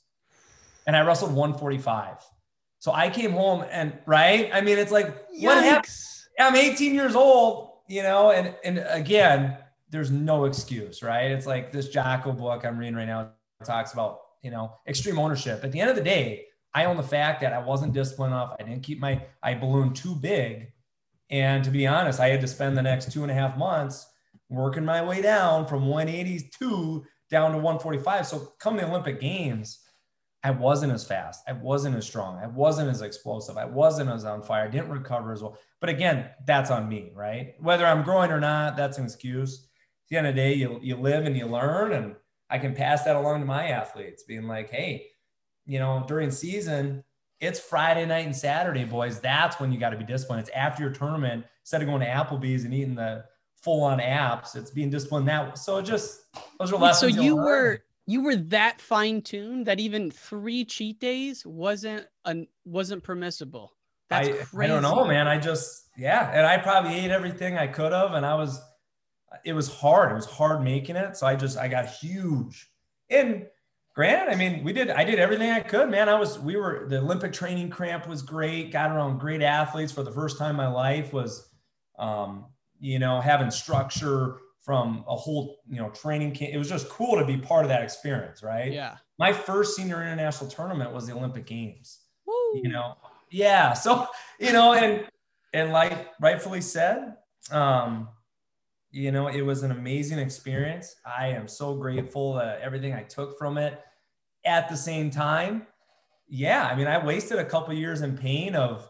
And 0.87 0.95
I 0.95 1.01
wrestled 1.01 1.31
145. 1.33 2.17
So 2.79 2.91
I 2.91 3.09
came 3.09 3.31
home 3.31 3.63
and 3.69 3.97
right. 4.05 4.49
I 4.53 4.61
mean, 4.61 4.77
it's 4.77 4.91
like 4.91 5.29
Yikes. 5.29 5.43
what 5.43 5.63
happened? 5.63 5.93
I'm 6.39 6.55
18 6.55 6.95
years 6.95 7.15
old, 7.15 7.73
you 7.87 8.01
know, 8.01 8.31
and 8.31 8.55
and 8.63 8.83
again, 8.87 9.57
there's 9.91 10.09
no 10.09 10.45
excuse, 10.45 11.03
right? 11.03 11.29
It's 11.29 11.45
like 11.45 11.71
this 11.71 11.89
Jocko 11.89 12.31
book 12.31 12.65
I'm 12.65 12.77
reading 12.77 12.95
right 12.95 13.05
now 13.05 13.31
talks 13.63 13.93
about, 13.93 14.19
you 14.41 14.51
know, 14.51 14.73
extreme 14.87 15.19
ownership. 15.19 15.63
At 15.63 15.71
the 15.71 15.79
end 15.79 15.89
of 15.89 15.95
the 15.95 16.03
day, 16.03 16.45
I 16.73 16.85
own 16.85 16.97
the 16.97 17.03
fact 17.03 17.41
that 17.41 17.53
I 17.53 17.59
wasn't 17.59 17.93
disciplined 17.93 18.33
enough. 18.33 18.55
I 18.59 18.63
didn't 18.63 18.83
keep 18.83 18.99
my 18.99 19.21
I 19.43 19.53
ballooned 19.53 19.95
too 19.95 20.15
big. 20.15 20.71
And 21.29 21.63
to 21.63 21.71
be 21.71 21.87
honest, 21.87 22.19
I 22.19 22.27
had 22.27 22.41
to 22.41 22.47
spend 22.47 22.77
the 22.77 22.81
next 22.81 23.11
two 23.11 23.23
and 23.23 23.31
a 23.31 23.35
half 23.35 23.57
months 23.57 24.07
working 24.49 24.85
my 24.85 25.01
way 25.01 25.21
down 25.21 25.65
from 25.65 25.87
182 25.87 27.05
down 27.29 27.51
to 27.51 27.57
145. 27.57 28.27
So 28.27 28.53
come 28.59 28.75
the 28.75 28.87
Olympic 28.87 29.21
Games, 29.21 29.79
I 30.43 30.51
wasn't 30.51 30.91
as 30.91 31.05
fast. 31.05 31.43
I 31.47 31.53
wasn't 31.53 31.95
as 31.95 32.05
strong. 32.05 32.37
I 32.37 32.47
wasn't 32.47 32.89
as 32.89 33.01
explosive. 33.01 33.57
I 33.57 33.65
wasn't 33.65 34.09
as 34.09 34.25
on 34.25 34.41
fire. 34.41 34.65
I 34.65 34.69
didn't 34.69 34.89
recover 34.89 35.31
as 35.31 35.41
well. 35.41 35.57
But 35.79 35.89
again, 35.89 36.29
that's 36.45 36.71
on 36.71 36.89
me, 36.89 37.11
right? 37.15 37.55
Whether 37.59 37.85
I'm 37.85 38.03
growing 38.03 38.31
or 38.31 38.39
not, 38.39 38.75
that's 38.75 38.97
an 38.97 39.05
excuse. 39.05 39.67
At 40.05 40.09
the 40.09 40.17
end 40.17 40.27
of 40.27 40.35
the 40.35 40.41
day, 40.41 40.53
you, 40.53 40.79
you 40.81 40.97
live 40.97 41.25
and 41.25 41.37
you 41.37 41.45
learn. 41.45 41.93
And 41.93 42.15
I 42.51 42.59
can 42.59 42.75
pass 42.75 43.03
that 43.05 43.15
along 43.15 43.39
to 43.39 43.45
my 43.45 43.69
athletes, 43.69 44.23
being 44.23 44.45
like, 44.47 44.69
hey, 44.69 45.07
you 45.65 45.79
know, 45.79 46.03
during 46.07 46.29
season, 46.29 47.03
it's 47.39 47.59
Friday 47.59 48.05
night 48.05 48.25
and 48.25 48.35
Saturday, 48.35 48.83
boys. 48.83 49.19
That's 49.19 49.59
when 49.59 49.71
you 49.71 49.79
got 49.79 49.89
to 49.91 49.97
be 49.97 50.03
disciplined. 50.03 50.41
It's 50.41 50.51
after 50.55 50.83
your 50.83 50.91
tournament, 50.91 51.45
instead 51.63 51.81
of 51.81 51.87
going 51.87 52.01
to 52.01 52.07
Applebee's 52.07 52.65
and 52.65 52.73
eating 52.73 52.93
the 52.93 53.23
full 53.55 53.83
on 53.83 53.99
apps, 53.99 54.55
it's 54.55 54.69
being 54.69 54.91
disciplined 54.91 55.27
that. 55.27 55.57
So 55.57 55.81
just 55.81 56.21
those 56.59 56.71
are 56.71 56.77
Wait, 56.77 56.93
so 56.93 57.07
you 57.07 57.35
were 57.35 57.79
you 58.05 58.21
were 58.21 58.35
that 58.35 58.81
fine 58.81 59.21
tuned 59.21 59.65
that 59.67 59.79
even 59.79 60.11
three 60.11 60.65
cheat 60.65 60.99
days 60.99 61.45
wasn't 61.45 62.05
an 62.25 62.47
wasn't 62.65 63.01
permissible. 63.01 63.73
That's 64.11 64.27
I, 64.27 64.31
crazy. 64.33 64.73
I 64.73 64.81
don't 64.81 64.81
know, 64.83 65.05
man. 65.05 65.27
I 65.29 65.39
just, 65.39 65.87
yeah. 65.97 66.29
And 66.33 66.45
I 66.45 66.57
probably 66.57 66.95
ate 66.95 67.11
everything 67.11 67.57
I 67.57 67.67
could 67.67 67.93
have. 67.93 68.11
And 68.11 68.25
I 68.25 68.35
was, 68.35 68.59
it 69.43 69.53
was 69.53 69.73
hard. 69.73 70.11
It 70.11 70.15
was 70.15 70.25
hard 70.25 70.61
making 70.63 70.95
it. 70.95 71.17
So 71.17 71.27
I 71.27 71.35
just, 71.35 71.57
I 71.57 71.67
got 71.67 71.85
huge. 71.87 72.69
And 73.09 73.47
granted, 73.95 74.31
I 74.31 74.35
mean, 74.35 74.63
we 74.63 74.73
did, 74.73 74.89
I 74.89 75.03
did 75.03 75.19
everything 75.19 75.49
I 75.51 75.61
could, 75.61 75.89
man. 75.89 76.09
I 76.09 76.19
was, 76.19 76.39
we 76.39 76.55
were, 76.55 76.85
the 76.89 76.99
Olympic 76.99 77.33
training 77.33 77.71
camp 77.71 78.07
was 78.07 78.21
great. 78.21 78.71
Got 78.71 78.91
around 78.91 79.19
great 79.19 79.41
athletes 79.41 79.91
for 79.91 80.03
the 80.03 80.11
first 80.11 80.37
time 80.37 80.51
in 80.51 80.55
my 80.55 80.67
life 80.67 81.13
was, 81.13 81.49
um, 81.97 82.45
you 82.79 82.99
know, 82.99 83.21
having 83.21 83.51
structure 83.51 84.37
from 84.61 85.03
a 85.07 85.15
whole, 85.15 85.59
you 85.67 85.77
know, 85.77 85.89
training 85.89 86.33
camp. 86.33 86.53
It 86.53 86.57
was 86.57 86.69
just 86.69 86.89
cool 86.89 87.17
to 87.17 87.25
be 87.25 87.37
part 87.37 87.63
of 87.63 87.69
that 87.69 87.81
experience, 87.81 88.43
right? 88.43 88.71
Yeah. 88.71 88.97
My 89.17 89.33
first 89.33 89.75
senior 89.75 90.01
international 90.01 90.49
tournament 90.49 90.91
was 90.91 91.07
the 91.07 91.13
Olympic 91.13 91.45
Games 91.45 92.01
Woo. 92.25 92.61
you 92.61 92.69
know 92.69 92.95
yeah 93.29 93.73
so 93.73 94.07
you 94.39 94.51
know 94.51 94.73
and 94.73 95.07
and 95.53 95.71
like 95.71 96.09
rightfully 96.19 96.61
said 96.61 97.15
um 97.51 98.07
you 98.91 99.11
know 99.11 99.27
it 99.27 99.41
was 99.41 99.63
an 99.63 99.71
amazing 99.71 100.19
experience. 100.19 100.95
I 101.05 101.27
am 101.27 101.47
so 101.47 101.75
grateful 101.75 102.33
that 102.35 102.61
everything 102.61 102.93
i 102.93 103.03
took 103.03 103.37
from 103.37 103.57
it. 103.57 103.79
At 104.45 104.69
the 104.69 104.77
same 104.77 105.09
time 105.09 105.67
yeah 106.33 106.65
i 106.65 106.73
mean 106.73 106.87
i 106.87 106.97
wasted 106.97 107.37
a 107.37 107.45
couple 107.45 107.73
years 107.73 108.01
in 108.01 108.17
pain 108.17 108.55
of 108.55 108.89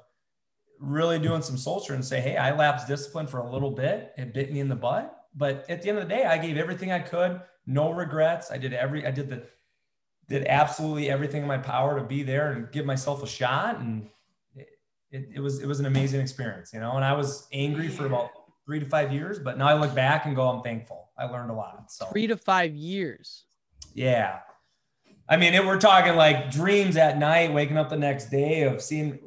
really 0.80 1.18
doing 1.18 1.42
some 1.42 1.58
soul 1.58 1.84
and 1.90 2.06
say 2.06 2.22
hey 2.22 2.38
i 2.38 2.56
lapsed 2.56 2.88
discipline 2.88 3.28
for 3.28 3.40
a 3.40 3.52
little 3.52 3.72
bit. 3.72 4.14
It 4.18 4.34
bit 4.34 4.52
me 4.52 4.60
in 4.60 4.70
the 4.70 4.76
butt. 4.76 5.16
But 5.36 5.66
at 5.70 5.82
the 5.82 5.90
end 5.90 5.98
of 5.98 6.08
the 6.08 6.16
day 6.16 6.26
i 6.26 6.38
gave 6.38 6.58
everything 6.58 6.92
i 6.92 7.00
could. 7.00 7.42
No 7.66 7.92
regrets. 7.92 8.52
I 8.52 8.58
did 8.58 8.74
every 8.74 9.06
i 9.06 9.12
did 9.12 9.30
the 9.30 9.44
did 10.28 10.48
absolutely 10.48 11.10
everything 11.10 11.42
in 11.42 11.48
my 11.48 11.58
power 11.58 12.00
to 12.00 12.06
be 12.06 12.24
there 12.24 12.54
and 12.54 12.72
give 12.72 12.86
myself 12.86 13.22
a 13.22 13.28
shot. 13.28 13.80
And 13.80 14.08
it, 14.56 14.70
it, 15.12 15.30
it, 15.36 15.40
was 15.40 15.60
it 15.60 15.68
was 15.68 15.80
an 15.80 15.86
amazing 15.88 16.22
experience 16.22 16.72
you 16.74 16.80
know? 16.80 16.94
And 16.94 17.06
i 17.06 17.14
was 17.14 17.48
angry 17.52 17.88
for 17.88 18.06
about 18.06 18.32
three 18.72 18.80
to 18.80 18.86
five 18.86 19.12
years 19.12 19.38
but 19.38 19.58
now 19.58 19.68
i 19.68 19.74
look 19.74 19.94
back 19.94 20.26
and 20.26 20.34
go 20.34 20.48
i'm 20.48 20.62
thankful 20.62 21.10
i 21.18 21.26
learned 21.26 21.52
a 21.52 21.54
lot 21.54 21.92
so 21.92 22.06
Three 22.06 22.26
to 22.28 22.38
five 22.38 22.74
years. 22.74 23.44
yeah 23.94 24.40
i 25.28 25.36
mean 25.36 25.54
it, 25.54 25.66
we're 25.66 25.78
talking 25.78 26.16
like 26.16 26.50
dreams 26.50 26.96
at 26.96 27.18
night 27.18 27.54
waking 27.54 27.78
up 27.78 27.90
the 27.90 27.98
next 27.98 28.30
day 28.30 28.62
of 28.62 28.82
seeing 28.82 29.20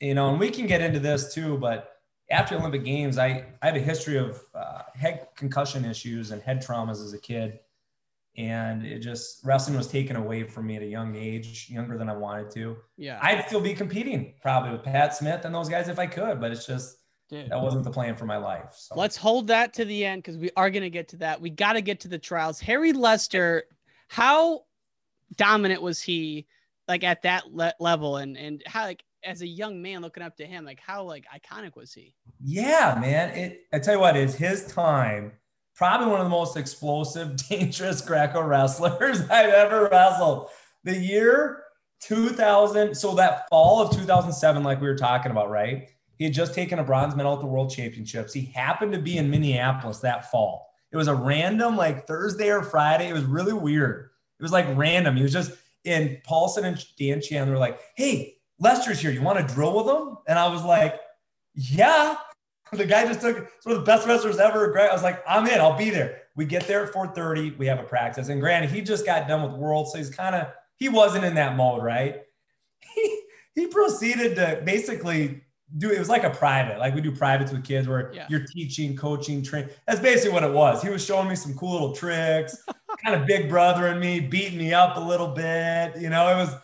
you 0.00 0.12
know 0.12 0.28
and 0.28 0.38
we 0.38 0.50
can 0.50 0.66
get 0.66 0.82
into 0.82 0.98
this 1.00 1.32
too 1.32 1.56
but 1.56 1.92
after 2.30 2.56
olympic 2.56 2.84
games 2.84 3.16
i 3.16 3.46
i 3.62 3.66
have 3.68 3.74
a 3.74 3.80
history 3.80 4.18
of 4.18 4.38
uh, 4.54 4.82
head 4.94 5.28
concussion 5.34 5.86
issues 5.86 6.30
and 6.30 6.42
head 6.42 6.62
traumas 6.62 7.02
as 7.02 7.14
a 7.14 7.18
kid 7.18 7.58
and 8.36 8.84
it 8.84 8.98
just 8.98 9.40
wrestling 9.44 9.78
was 9.78 9.86
taken 9.88 10.14
away 10.16 10.44
from 10.44 10.66
me 10.66 10.76
at 10.76 10.82
a 10.82 10.86
young 10.86 11.16
age, 11.16 11.68
younger 11.68 11.98
than 11.98 12.08
I 12.08 12.16
wanted 12.16 12.48
to. 12.52 12.76
Yeah. 12.96 13.18
I'd 13.20 13.44
still 13.48 13.60
be 13.60 13.74
competing 13.74 14.34
probably 14.40 14.70
with 14.70 14.84
Pat 14.84 15.14
Smith 15.16 15.44
and 15.44 15.52
those 15.54 15.68
guys 15.68 15.88
if 15.88 15.98
I 15.98 16.06
could, 16.06 16.40
but 16.40 16.52
it's 16.52 16.64
just 16.64 16.99
Dude. 17.30 17.48
that 17.48 17.60
wasn't 17.60 17.84
the 17.84 17.90
plan 17.90 18.16
for 18.16 18.26
my 18.26 18.36
life. 18.36 18.72
So 18.72 18.96
Let's 18.96 19.16
hold 19.16 19.46
that 19.46 19.72
to 19.74 19.84
the 19.84 20.04
end 20.04 20.22
because 20.22 20.36
we 20.36 20.50
are 20.56 20.68
going 20.68 20.82
to 20.82 20.90
get 20.90 21.08
to 21.08 21.16
that. 21.18 21.40
We 21.40 21.48
got 21.48 21.74
to 21.74 21.80
get 21.80 22.00
to 22.00 22.08
the 22.08 22.18
trials. 22.18 22.58
Harry 22.60 22.92
Lester, 22.92 23.64
how 24.08 24.64
dominant 25.36 25.80
was 25.80 26.02
he 26.02 26.46
like 26.88 27.04
at 27.04 27.22
that 27.22 27.52
le- 27.52 27.74
level 27.78 28.16
and 28.16 28.36
and 28.36 28.62
how 28.66 28.82
like 28.82 29.04
as 29.24 29.42
a 29.42 29.46
young 29.46 29.80
man 29.80 30.02
looking 30.02 30.24
up 30.24 30.36
to 30.38 30.44
him 30.44 30.64
like 30.64 30.80
how 30.80 31.04
like 31.04 31.24
iconic 31.32 31.76
was 31.76 31.92
he? 31.92 32.14
yeah, 32.42 32.98
man. 33.00 33.30
It 33.30 33.60
I 33.72 33.78
tell 33.78 33.94
you 33.94 34.00
what, 34.00 34.16
is 34.16 34.34
his 34.34 34.66
time 34.66 35.32
probably 35.80 36.08
one 36.08 36.20
of 36.20 36.26
the 36.26 36.30
most 36.30 36.58
explosive, 36.58 37.36
dangerous 37.48 38.02
Greco 38.02 38.42
wrestlers 38.42 39.20
I've 39.30 39.50
ever 39.50 39.88
wrestled. 39.88 40.50
The 40.84 40.96
year 40.96 41.62
2000, 42.02 42.94
so 42.94 43.14
that 43.14 43.48
fall 43.48 43.80
of 43.80 43.96
2007, 43.96 44.62
like 44.62 44.80
we 44.80 44.88
were 44.88 44.96
talking 44.96 45.30
about, 45.30 45.48
right? 45.48 45.88
He 46.20 46.26
had 46.26 46.34
just 46.34 46.52
taken 46.52 46.78
a 46.78 46.84
bronze 46.84 47.16
medal 47.16 47.32
at 47.32 47.40
the 47.40 47.46
World 47.46 47.70
Championships. 47.70 48.34
He 48.34 48.52
happened 48.54 48.92
to 48.92 48.98
be 48.98 49.16
in 49.16 49.30
Minneapolis 49.30 50.00
that 50.00 50.30
fall. 50.30 50.70
It 50.92 50.98
was 50.98 51.08
a 51.08 51.14
random, 51.14 51.78
like 51.78 52.06
Thursday 52.06 52.50
or 52.50 52.62
Friday. 52.62 53.08
It 53.08 53.14
was 53.14 53.24
really 53.24 53.54
weird. 53.54 54.10
It 54.38 54.42
was 54.42 54.52
like 54.52 54.66
random. 54.76 55.16
He 55.16 55.22
was 55.22 55.32
just 55.32 55.52
in 55.84 56.18
Paulson 56.22 56.66
and 56.66 56.84
Dan 56.98 57.22
Chandler 57.22 57.54
were 57.54 57.58
like, 57.58 57.80
hey, 57.94 58.36
Lester's 58.58 59.00
here. 59.00 59.10
You 59.10 59.22
want 59.22 59.38
to 59.38 59.54
drill 59.54 59.74
with 59.82 59.86
him? 59.86 60.18
And 60.28 60.38
I 60.38 60.46
was 60.48 60.62
like, 60.62 61.00
yeah. 61.54 62.16
The 62.72 62.86
guy 62.86 63.04
just 63.04 63.20
took 63.20 63.36
one 63.64 63.74
of 63.74 63.80
the 63.80 63.86
best 63.86 64.06
wrestlers 64.06 64.38
ever. 64.38 64.78
I 64.78 64.92
was 64.92 65.02
like, 65.02 65.24
I'm 65.26 65.44
in. 65.48 65.58
I'll 65.58 65.76
be 65.76 65.90
there. 65.90 66.20
We 66.36 66.44
get 66.44 66.68
there 66.68 66.86
at 66.86 66.92
4:30. 66.92 67.58
We 67.58 67.66
have 67.66 67.80
a 67.80 67.82
practice. 67.82 68.28
And 68.28 68.40
granted, 68.40 68.70
he 68.70 68.80
just 68.80 69.04
got 69.04 69.26
done 69.26 69.42
with 69.42 69.58
World, 69.58 69.88
so 69.88 69.98
he's 69.98 70.08
kind 70.08 70.36
of 70.36 70.46
he 70.76 70.88
wasn't 70.88 71.24
in 71.24 71.34
that 71.34 71.56
mode, 71.56 71.82
right? 71.82 72.22
He 72.94 73.22
he 73.56 73.66
proceeded 73.66 74.36
to 74.36 74.62
basically 74.64 75.42
do 75.78 75.90
it 75.90 75.98
was 75.98 76.08
like 76.08 76.24
a 76.24 76.30
private, 76.30 76.78
like 76.78 76.94
we 76.94 77.00
do 77.00 77.12
privates 77.12 77.52
with 77.52 77.64
kids 77.64 77.86
where 77.88 78.12
Yeah. 78.12 78.26
you're 78.28 78.44
teaching, 78.44 78.96
coaching, 78.96 79.42
train. 79.42 79.68
That's 79.86 80.00
basically 80.00 80.32
what 80.32 80.42
it 80.42 80.52
was. 80.52 80.82
He 80.82 80.88
was 80.88 81.04
showing 81.04 81.28
me 81.28 81.36
some 81.36 81.54
cool 81.54 81.72
little 81.72 81.94
tricks, 81.94 82.56
kind 83.04 83.20
of 83.20 83.26
big 83.26 83.48
brother 83.48 83.86
and 83.86 84.00
me, 84.00 84.20
beating 84.20 84.58
me 84.58 84.72
up 84.74 84.96
a 84.96 85.00
little 85.00 85.28
bit. 85.28 85.96
You 86.00 86.10
know, 86.10 86.28
it 86.28 86.34
was 86.36 86.54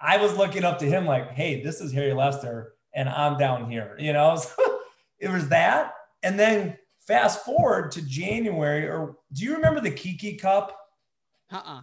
I 0.00 0.16
was 0.16 0.36
looking 0.36 0.64
up 0.64 0.78
to 0.80 0.86
him 0.86 1.06
like, 1.06 1.30
hey, 1.32 1.62
this 1.62 1.80
is 1.80 1.92
Harry 1.92 2.12
Lester, 2.12 2.74
and 2.94 3.08
I'm 3.08 3.38
down 3.38 3.70
here, 3.70 3.96
you 3.98 4.12
know. 4.12 4.36
So 4.56 4.80
it 5.20 5.30
was 5.30 5.48
that. 5.50 5.92
And 6.24 6.36
then 6.38 6.76
fast 7.06 7.44
forward 7.44 7.92
to 7.92 8.02
January, 8.02 8.88
or 8.88 9.16
do 9.32 9.44
you 9.44 9.54
remember 9.54 9.80
the 9.80 9.90
Kiki 9.92 10.36
Cup? 10.36 10.76
Uh-uh. 11.52 11.82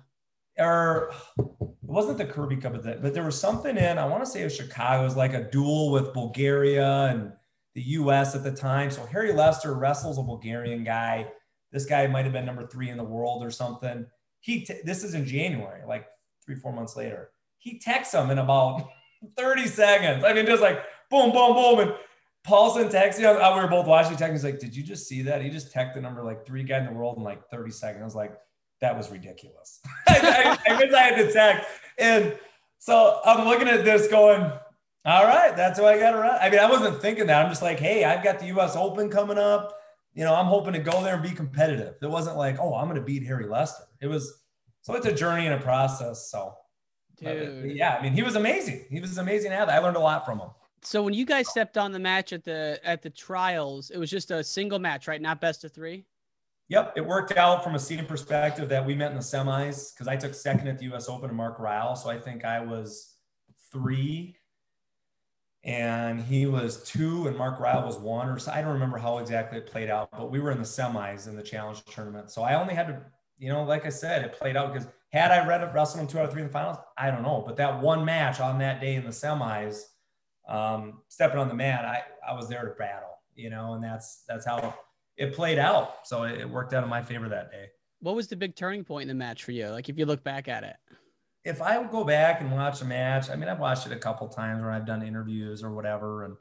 Or 0.60 1.12
it 1.40 1.58
wasn't 1.82 2.18
the 2.18 2.26
Kirby 2.26 2.58
Cup, 2.58 2.74
but, 2.74 2.84
the, 2.84 3.00
but 3.02 3.14
there 3.14 3.24
was 3.24 3.40
something 3.40 3.78
in, 3.78 3.98
I 3.98 4.06
want 4.06 4.24
to 4.24 4.30
say 4.30 4.42
it 4.42 4.46
was 4.46 4.56
Chicago, 4.56 5.02
it 5.02 5.06
was 5.06 5.16
like 5.16 5.34
a 5.34 5.50
duel 5.50 5.92
with 5.92 6.14
Bulgaria 6.14 7.06
and 7.06 7.32
the 7.76 7.82
US 7.82 8.36
at 8.36 8.44
the 8.44 8.52
time. 8.52 8.92
So 8.92 9.06
Harry 9.06 9.32
Lester 9.32 9.74
wrestles 9.74 10.18
a 10.18 10.24
Bulgarian 10.24 10.84
guy. 10.84 11.28
This 11.72 11.86
guy 11.86 12.08
might 12.08 12.26
have 12.26 12.34
been 12.34 12.46
number 12.46 12.68
three 12.68 12.90
in 12.90 12.98
the 12.98 13.04
world 13.04 13.44
or 13.44 13.52
something. 13.52 14.06
He, 14.42 14.66
t- 14.66 14.82
this 14.84 15.04
is 15.04 15.14
in 15.14 15.26
January, 15.26 15.82
like 15.88 16.06
three, 16.46 16.56
four 16.56 16.74
months 16.74 16.96
later. 16.96 17.30
He 17.58 17.80
texts 17.80 18.14
him 18.14 18.30
in 18.30 18.40
about 18.40 18.90
30 19.38 19.68
seconds. 19.68 20.24
I 20.24 20.34
mean, 20.34 20.46
just 20.46 20.62
like 20.62 20.84
boom, 21.10 21.32
boom, 21.32 21.54
boom. 21.54 21.80
And 21.80 21.94
Paulson 22.44 22.90
texts 22.90 23.22
you. 23.22 23.28
Uh, 23.28 23.56
we 23.56 23.62
were 23.62 23.68
both 23.68 23.86
watching 23.86 24.16
text. 24.16 24.32
He's 24.32 24.44
like, 24.44 24.60
Did 24.60 24.76
you 24.76 24.84
just 24.84 25.08
see 25.08 25.22
that? 25.24 25.42
He 25.42 25.50
just 25.50 25.74
texted 25.74 25.96
the 25.96 26.02
number 26.02 26.24
like 26.24 26.46
three 26.46 26.64
guy 26.64 26.80
in 26.80 26.86
the 26.86 26.94
world 26.94 27.18
in 27.18 27.24
like 27.24 27.48
30 27.50 27.72
seconds. 27.72 28.02
I 28.02 28.06
was 28.06 28.16
like, 28.16 28.38
That 28.82 28.96
was 28.98 29.12
ridiculous. 29.12 29.80
I, 30.08 30.58
I, 30.68 30.74
I 30.74 30.80
guess 30.80 30.94
I 30.94 31.02
had 31.02 31.16
to 31.18 31.32
text. 31.32 31.68
And 31.98 32.38
so 32.78 33.20
I'm 33.26 33.46
looking 33.48 33.68
at 33.68 33.84
this 33.84 34.08
going, 34.08 34.42
All 35.06 35.26
right, 35.26 35.56
that's 35.56 35.80
why 35.80 35.94
I 35.94 36.00
got 36.00 36.12
to 36.12 36.20
run. 36.20 36.38
I 36.42 36.50
mean, 36.50 36.60
I 36.60 36.70
wasn't 36.70 37.02
thinking 37.02 37.28
that. 37.28 37.44
I'm 37.44 37.52
just 37.52 37.62
like, 37.62 37.80
hey, 37.80 38.06
I've 38.06 38.24
got 38.24 38.40
the 38.40 38.48
U.S. 38.48 38.76
Open 38.76 39.10
coming 39.10 39.38
up. 39.38 39.78
You 40.14 40.24
know, 40.24 40.34
I'm 40.34 40.46
hoping 40.46 40.74
to 40.74 40.80
go 40.80 41.04
there 41.04 41.16
and 41.16 41.24
be 41.24 41.32
competitive. 41.32 41.96
It 42.02 42.10
wasn't 42.10 42.38
like, 42.38 42.58
oh, 42.60 42.76
I'm 42.76 42.88
going 42.88 43.00
to 43.00 43.06
beat 43.06 43.26
Harry 43.26 43.48
Lester. 43.48 43.84
It 44.02 44.08
was 44.08 44.40
so 44.82 44.96
it's 44.96 45.06
a 45.06 45.14
journey 45.14 45.46
and 45.46 45.56
a 45.56 45.64
process. 45.64 46.30
So, 46.32 46.56
uh, 47.26 47.34
Dude. 47.34 47.76
yeah, 47.76 47.98
I 47.98 48.02
mean, 48.02 48.14
he 48.14 48.24
was 48.24 48.36
amazing. 48.36 48.86
He 48.90 49.00
was 49.00 49.18
amazing 49.18 49.52
athlete. 49.52 49.76
I 49.76 49.80
learned 49.80 49.98
a 49.98 50.02
lot 50.02 50.26
from 50.26 50.40
him. 50.40 50.50
So 50.82 51.04
when 51.04 51.14
you 51.14 51.26
guys 51.26 51.50
stepped 51.50 51.78
on 51.78 51.92
the 51.92 52.00
match 52.00 52.32
at 52.32 52.44
the 52.44 52.80
at 52.84 53.02
the 53.02 53.10
trials, 53.10 53.90
it 53.90 53.98
was 53.98 54.10
just 54.10 54.32
a 54.32 54.44
single 54.44 54.80
match, 54.80 55.08
right? 55.08 55.22
Not 55.22 55.42
best 55.42 55.64
of 55.66 55.74
three. 55.74 56.06
Yep, 56.70 56.94
it 56.98 57.06
worked 57.06 57.36
out 57.36 57.64
from 57.64 57.74
a 57.74 57.80
seating 57.80 58.06
perspective 58.06 58.70
that 58.70 58.86
we 58.86 58.94
met 58.94 59.10
in 59.10 59.18
the 59.18 59.24
semis 59.24 59.92
because 59.92 60.08
I 60.08 60.16
took 60.16 60.36
second 60.36 60.68
at 60.68 60.78
the 60.78 60.86
U.S. 60.86 61.10
Open 61.10 61.30
to 61.30 61.34
Mark 61.34 61.58
Ryle, 61.58 61.96
so 61.96 62.12
I 62.12 62.20
think 62.20 62.46
I 62.46 62.60
was 62.60 63.16
three, 63.72 64.36
and 65.64 66.22
he 66.22 66.46
was 66.46 66.84
two, 66.84 67.28
and 67.28 67.36
Mark 67.36 67.60
Ryle 67.60 67.84
was 67.88 67.98
one, 67.98 68.30
or 68.30 68.38
so 68.38 68.52
I 68.52 68.62
don't 68.62 68.74
remember 68.74 69.00
how 69.00 69.18
exactly 69.18 69.58
it 69.58 69.66
played 69.66 69.90
out, 69.90 70.12
but 70.12 70.30
we 70.30 70.40
were 70.40 70.52
in 70.52 70.60
the 70.60 70.64
semis 70.64 71.28
in 71.28 71.36
the 71.36 71.42
challenge 71.42 71.84
tournament, 71.86 72.30
so 72.30 72.44
I 72.44 72.54
only 72.54 72.76
had 72.76 72.88
to, 72.88 73.02
you 73.40 73.52
know, 73.52 73.64
like 73.64 73.88
I 73.88 73.90
said, 73.90 74.24
it 74.24 74.34
played 74.34 74.56
out 74.56 74.72
because 74.72 74.88
had 75.12 75.32
I 75.32 75.48
read 75.48 75.62
it 75.64 75.74
wrestled 75.74 76.02
him 76.02 76.08
two 76.08 76.20
out 76.20 76.26
of 76.26 76.32
three 76.32 76.44
in 76.44 76.50
the 76.50 76.54
finals, 76.54 76.78
I 76.96 77.10
don't 77.10 77.24
know, 77.24 77.44
but 77.48 77.58
that 77.58 77.82
one 77.82 78.06
match 78.06 78.40
on 78.40 78.60
that 78.60 78.80
day 78.80 78.94
in 78.94 79.06
the 79.06 79.10
semis, 79.10 79.86
um, 80.48 81.02
stepping 81.08 81.40
on 81.40 81.48
the 81.48 81.56
mat, 81.56 81.84
I 81.84 82.04
I 82.30 82.36
was 82.36 82.48
there 82.48 82.64
to 82.64 82.76
battle, 82.76 83.18
you 83.36 83.50
know, 83.50 83.74
and 83.74 83.84
that's 83.84 84.24
that's 84.28 84.46
how 84.46 84.76
it 85.20 85.34
played 85.34 85.60
out. 85.60 86.08
So 86.08 86.24
it, 86.24 86.40
it 86.40 86.50
worked 86.50 86.74
out 86.74 86.84
in 86.84 86.90
my 86.90 87.04
favor 87.04 87.30
that 87.30 87.52
day. 87.52 87.68
What 88.00 88.16
was 88.16 88.28
the 88.28 88.38
big 88.38 88.56
turning 88.56 88.86
point 88.86 89.04
in 89.04 89.08
the 89.10 89.14
match 89.14 89.44
for 89.44 89.52
you? 89.52 89.68
Like 89.68 89.90
if 89.90 90.00
you 90.00 90.06
look 90.06 90.24
back 90.24 90.48
at 90.48 90.64
it. 90.64 90.78
If 91.44 91.62
I 91.62 91.78
would 91.78 91.92
go 91.92 92.04
back 92.04 92.42
and 92.42 92.52
watch 92.52 92.82
a 92.82 92.86
match, 92.86 93.30
I 93.30 93.36
mean, 93.36 93.50
I've 93.50 93.60
watched 93.60 93.86
it 93.86 93.92
a 93.92 93.98
couple 93.98 94.28
times 94.30 94.62
where 94.62 94.72
I've 94.72 94.86
done 94.86 95.04
interviews 95.04 95.64
or 95.64 95.72
whatever, 95.72 96.26
and 96.26 96.36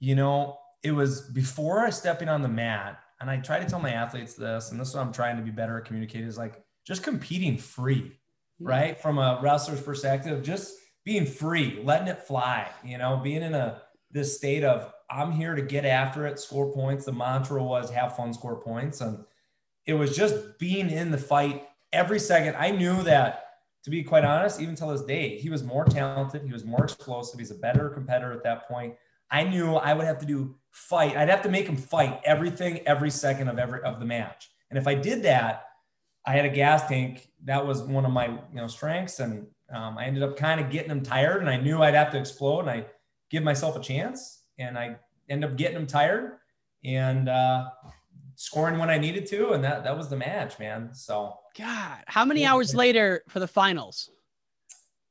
you 0.00 0.16
know, 0.16 0.58
it 0.82 0.90
was 0.90 1.20
before 1.20 1.80
I 1.80 1.90
stepping 1.90 2.28
on 2.28 2.42
the 2.42 2.48
mat, 2.48 2.98
and 3.20 3.30
I 3.30 3.36
try 3.36 3.60
to 3.60 3.64
tell 3.64 3.78
my 3.78 3.92
athletes 3.92 4.34
this, 4.34 4.72
and 4.72 4.80
this 4.80 4.88
is 4.88 4.94
what 4.94 5.02
I'm 5.02 5.12
trying 5.12 5.36
to 5.36 5.42
be 5.42 5.52
better 5.52 5.78
at 5.78 5.84
communicating 5.84 6.26
is 6.26 6.36
like 6.36 6.60
just 6.84 7.04
competing 7.04 7.56
free, 7.56 8.12
right? 8.58 9.00
From 9.00 9.18
a 9.18 9.38
wrestler's 9.40 9.80
perspective, 9.80 10.42
just 10.42 10.74
being 11.04 11.24
free, 11.24 11.80
letting 11.84 12.08
it 12.08 12.24
fly, 12.24 12.68
you 12.84 12.98
know, 12.98 13.20
being 13.22 13.42
in 13.42 13.54
a 13.54 13.82
this 14.12 14.36
state 14.36 14.62
of 14.62 14.92
I'm 15.10 15.32
here 15.32 15.54
to 15.54 15.62
get 15.62 15.84
after 15.84 16.26
it, 16.26 16.38
score 16.38 16.72
points. 16.72 17.04
The 17.04 17.12
mantra 17.12 17.62
was 17.62 17.90
have 17.90 18.16
fun, 18.16 18.32
score 18.32 18.60
points. 18.60 19.00
And 19.00 19.24
it 19.86 19.94
was 19.94 20.16
just 20.16 20.58
being 20.58 20.90
in 20.90 21.10
the 21.10 21.18
fight 21.18 21.66
every 21.92 22.18
second. 22.18 22.56
I 22.56 22.70
knew 22.70 23.02
that, 23.02 23.46
to 23.84 23.90
be 23.90 24.02
quite 24.02 24.24
honest, 24.24 24.60
even 24.60 24.74
till 24.74 24.88
this 24.88 25.02
day, 25.02 25.38
he 25.38 25.50
was 25.50 25.62
more 25.62 25.84
talented. 25.84 26.42
He 26.44 26.52
was 26.52 26.64
more 26.64 26.84
explosive. 26.84 27.38
He's 27.38 27.50
a 27.50 27.56
better 27.56 27.90
competitor 27.90 28.32
at 28.32 28.42
that 28.44 28.68
point. 28.68 28.94
I 29.30 29.44
knew 29.44 29.74
I 29.74 29.92
would 29.92 30.06
have 30.06 30.18
to 30.18 30.26
do 30.26 30.56
fight. 30.70 31.16
I'd 31.16 31.28
have 31.28 31.42
to 31.42 31.50
make 31.50 31.66
him 31.66 31.76
fight 31.76 32.20
everything, 32.24 32.80
every 32.86 33.10
second 33.10 33.48
of 33.48 33.58
every 33.58 33.82
of 33.82 33.98
the 33.98 34.06
match. 34.06 34.50
And 34.70 34.78
if 34.78 34.86
I 34.86 34.94
did 34.94 35.22
that, 35.24 35.64
I 36.26 36.32
had 36.32 36.44
a 36.44 36.50
gas 36.50 36.86
tank. 36.86 37.28
That 37.44 37.66
was 37.66 37.82
one 37.82 38.04
of 38.04 38.12
my 38.12 38.26
you 38.28 38.38
know 38.54 38.66
strengths, 38.66 39.20
and 39.20 39.46
um, 39.74 39.98
I 39.98 40.04
ended 40.04 40.22
up 40.22 40.36
kind 40.36 40.60
of 40.60 40.70
getting 40.70 40.90
him 40.90 41.02
tired. 41.02 41.40
And 41.40 41.50
I 41.50 41.56
knew 41.56 41.82
I'd 41.82 41.94
have 41.94 42.12
to 42.12 42.18
explode, 42.18 42.60
and 42.60 42.70
I 42.70 42.86
give 43.32 43.42
myself 43.42 43.74
a 43.74 43.80
chance 43.80 44.42
and 44.58 44.78
I 44.78 44.96
end 45.28 45.44
up 45.44 45.56
getting 45.56 45.74
them 45.74 45.86
tired 45.86 46.38
and 46.84 47.28
uh, 47.28 47.70
scoring 48.36 48.78
when 48.78 48.90
I 48.90 48.98
needed 48.98 49.26
to, 49.28 49.52
and 49.52 49.64
that 49.64 49.84
that 49.84 49.96
was 49.96 50.08
the 50.08 50.16
match, 50.16 50.58
man. 50.58 50.90
So 50.94 51.34
God, 51.58 51.98
how 52.06 52.24
many 52.24 52.44
hours 52.44 52.74
later 52.74 53.22
for 53.28 53.40
the 53.40 53.48
finals? 53.48 54.10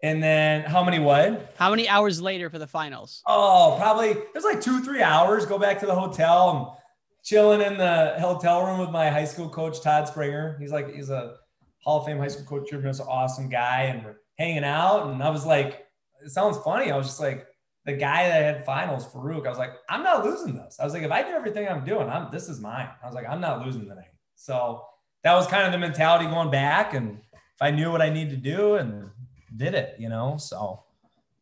And 0.03 0.21
then 0.21 0.63
how 0.63 0.83
many 0.83 0.99
what? 0.99 1.53
How 1.57 1.69
many 1.69 1.87
hours 1.87 2.21
later 2.21 2.49
for 2.49 2.59
the 2.59 2.67
finals? 2.67 3.21
Oh, 3.27 3.75
probably 3.79 4.09
it 4.09 4.33
was 4.33 4.43
like 4.43 4.61
two, 4.61 4.83
three 4.83 5.01
hours. 5.01 5.45
Go 5.45 5.59
back 5.59 5.79
to 5.79 5.85
the 5.85 5.95
hotel. 5.95 6.49
I'm 6.49 6.77
chilling 7.23 7.61
in 7.61 7.77
the 7.77 8.15
hotel 8.19 8.65
room 8.65 8.79
with 8.79 8.89
my 8.89 9.09
high 9.09 9.25
school 9.25 9.49
coach, 9.49 9.81
Todd 9.81 10.07
Springer. 10.07 10.57
He's 10.59 10.71
like, 10.71 10.93
he's 10.93 11.09
a 11.09 11.35
Hall 11.83 11.99
of 11.99 12.05
Fame 12.05 12.17
high 12.17 12.27
school 12.27 12.45
coach, 12.45 12.69
he's 12.71 12.99
an 12.99 13.07
awesome 13.09 13.49
guy, 13.49 13.83
and 13.83 14.03
we're 14.03 14.17
hanging 14.37 14.63
out. 14.63 15.07
And 15.07 15.21
I 15.21 15.29
was 15.29 15.45
like, 15.45 15.85
it 16.23 16.29
sounds 16.29 16.57
funny. 16.59 16.91
I 16.91 16.97
was 16.97 17.07
just 17.07 17.19
like, 17.19 17.47
the 17.85 17.93
guy 17.93 18.27
that 18.27 18.43
had 18.43 18.65
finals, 18.65 19.07
Farouk, 19.07 19.45
I 19.45 19.49
was 19.49 19.57
like, 19.57 19.73
I'm 19.89 20.03
not 20.03 20.23
losing 20.23 20.55
this. 20.55 20.77
I 20.79 20.83
was 20.83 20.93
like, 20.93 21.03
if 21.03 21.11
I 21.11 21.23
do 21.23 21.29
everything 21.29 21.67
I'm 21.67 21.83
doing, 21.83 22.09
I'm 22.09 22.31
this 22.31 22.47
is 22.47 22.59
mine. 22.59 22.89
I 23.01 23.05
was 23.05 23.15
like, 23.15 23.25
I'm 23.27 23.41
not 23.41 23.65
losing 23.65 23.87
the 23.87 23.95
name. 23.95 24.03
So 24.35 24.85
that 25.23 25.33
was 25.33 25.47
kind 25.47 25.65
of 25.65 25.71
the 25.71 25.79
mentality 25.79 26.25
going 26.25 26.51
back. 26.51 26.93
And 26.93 27.17
if 27.33 27.61
I 27.61 27.71
knew 27.71 27.91
what 27.91 28.01
I 28.01 28.09
needed 28.09 28.31
to 28.31 28.37
do 28.37 28.75
and 28.75 29.09
did 29.55 29.73
it, 29.73 29.95
you 29.99 30.09
know. 30.09 30.37
So 30.37 30.83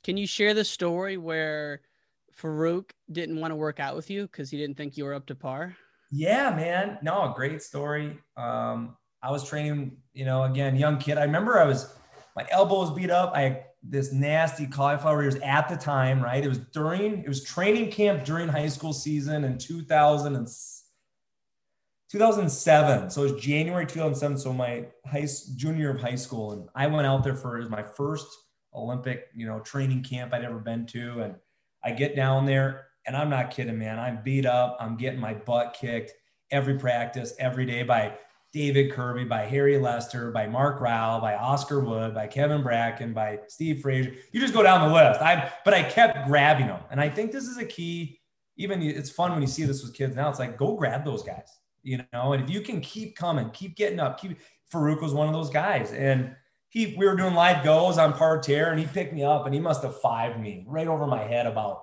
can 0.03 0.17
you 0.17 0.27
share 0.27 0.53
the 0.53 0.63
story 0.63 1.17
where 1.17 1.81
Farouk 2.35 2.91
didn't 3.11 3.39
want 3.39 3.51
to 3.51 3.55
work 3.55 3.79
out 3.79 3.95
with 3.95 4.09
you 4.09 4.23
because 4.23 4.49
he 4.49 4.57
didn't 4.57 4.77
think 4.77 4.97
you 4.97 5.03
were 5.03 5.13
up 5.13 5.25
to 5.27 5.35
par? 5.35 5.75
Yeah, 6.11 6.55
man. 6.55 6.97
No, 7.01 7.31
a 7.31 7.33
great 7.35 7.61
story. 7.61 8.17
Um, 8.37 8.95
I 9.21 9.31
was 9.31 9.47
training, 9.47 9.97
you 10.13 10.25
know, 10.25 10.43
again, 10.43 10.75
young 10.75 10.97
kid. 10.97 11.17
I 11.17 11.23
remember 11.23 11.59
I 11.59 11.65
was 11.65 11.93
my 12.35 12.45
elbow 12.49 12.79
was 12.79 12.91
beat 12.91 13.11
up. 13.11 13.33
I 13.35 13.65
this 13.81 14.11
nasty 14.11 14.67
cauliflower 14.67 15.23
ears 15.23 15.35
at 15.35 15.69
the 15.69 15.75
time, 15.75 16.21
right? 16.21 16.43
It 16.43 16.49
was 16.49 16.59
during, 16.59 17.23
it 17.23 17.27
was 17.27 17.43
training 17.43 17.91
camp 17.91 18.25
during 18.25 18.47
high 18.47 18.67
school 18.67 18.93
season 18.93 19.43
in 19.43 19.57
2000 19.57 20.35
and 20.35 20.47
2007. 22.11 23.09
So 23.09 23.23
it 23.23 23.31
was 23.31 23.41
January 23.41 23.85
2007. 23.85 24.37
So 24.37 24.51
my 24.51 24.85
high 25.05 25.27
junior 25.55 25.91
of 25.91 26.01
high 26.01 26.15
school. 26.15 26.51
And 26.51 26.67
I 26.75 26.87
went 26.87 27.07
out 27.07 27.23
there 27.23 27.35
for, 27.35 27.55
it 27.57 27.61
was 27.61 27.69
my 27.69 27.83
first 27.83 28.27
Olympic, 28.73 29.27
you 29.33 29.47
know, 29.47 29.59
training 29.59 30.03
camp 30.03 30.33
I'd 30.33 30.43
ever 30.43 30.59
been 30.59 30.85
to. 30.87 31.21
And 31.21 31.35
I 31.83 31.91
get 31.91 32.15
down 32.15 32.45
there 32.45 32.87
and 33.05 33.15
I'm 33.15 33.29
not 33.29 33.51
kidding, 33.51 33.77
man. 33.77 33.97
I'm 33.97 34.21
beat 34.23 34.45
up. 34.45 34.77
I'm 34.79 34.97
getting 34.97 35.19
my 35.19 35.33
butt 35.33 35.77
kicked 35.79 36.13
every 36.51 36.77
practice, 36.77 37.33
every 37.39 37.65
day 37.65 37.83
by 37.83 38.13
David 38.51 38.91
Kirby, 38.91 39.25
by 39.25 39.43
Harry 39.43 39.77
Lester, 39.77 40.31
by 40.31 40.47
Mark 40.47 40.81
Ryle, 40.81 41.21
by 41.21 41.35
Oscar 41.35 41.81
Wood, 41.81 42.15
by 42.15 42.25
Kevin 42.25 42.63
Bracken, 42.63 43.13
by 43.13 43.39
Steve 43.47 43.81
Fraser. 43.81 44.13
You 44.31 44.41
just 44.41 44.53
go 44.53 44.63
down 44.63 44.87
the 44.87 44.93
list. 44.93 45.21
I 45.21 45.51
but 45.63 45.73
I 45.73 45.83
kept 45.83 46.27
grabbing 46.27 46.67
them, 46.67 46.81
and 46.89 46.99
I 46.99 47.09
think 47.09 47.31
this 47.31 47.45
is 47.45 47.57
a 47.57 47.65
key. 47.65 48.19
Even 48.57 48.81
it's 48.81 49.11
fun 49.11 49.31
when 49.31 49.41
you 49.41 49.47
see 49.47 49.63
this 49.63 49.83
with 49.83 49.93
kids 49.93 50.15
now. 50.15 50.29
It's 50.29 50.39
like 50.39 50.57
go 50.57 50.75
grab 50.75 51.05
those 51.05 51.21
guys, 51.21 51.59
you 51.83 52.03
know. 52.11 52.33
And 52.33 52.43
if 52.43 52.49
you 52.49 52.61
can 52.61 52.81
keep 52.81 53.15
coming, 53.15 53.51
keep 53.51 53.75
getting 53.75 53.99
up. 53.99 54.19
Keep 54.19 54.39
Farouk 54.73 55.01
was 55.01 55.13
one 55.13 55.27
of 55.27 55.33
those 55.33 55.51
guys, 55.51 55.91
and 55.93 56.35
he 56.69 56.95
we 56.97 57.05
were 57.05 57.15
doing 57.15 57.35
live 57.35 57.63
goes 57.63 57.99
on 57.99 58.13
parterre, 58.13 58.71
and 58.71 58.79
he 58.79 58.87
picked 58.87 59.13
me 59.13 59.23
up, 59.23 59.45
and 59.45 59.53
he 59.53 59.61
must 59.61 59.83
have 59.83 59.95
fived 60.01 60.41
me 60.41 60.65
right 60.67 60.87
over 60.87 61.05
my 61.05 61.23
head 61.23 61.45
about. 61.45 61.81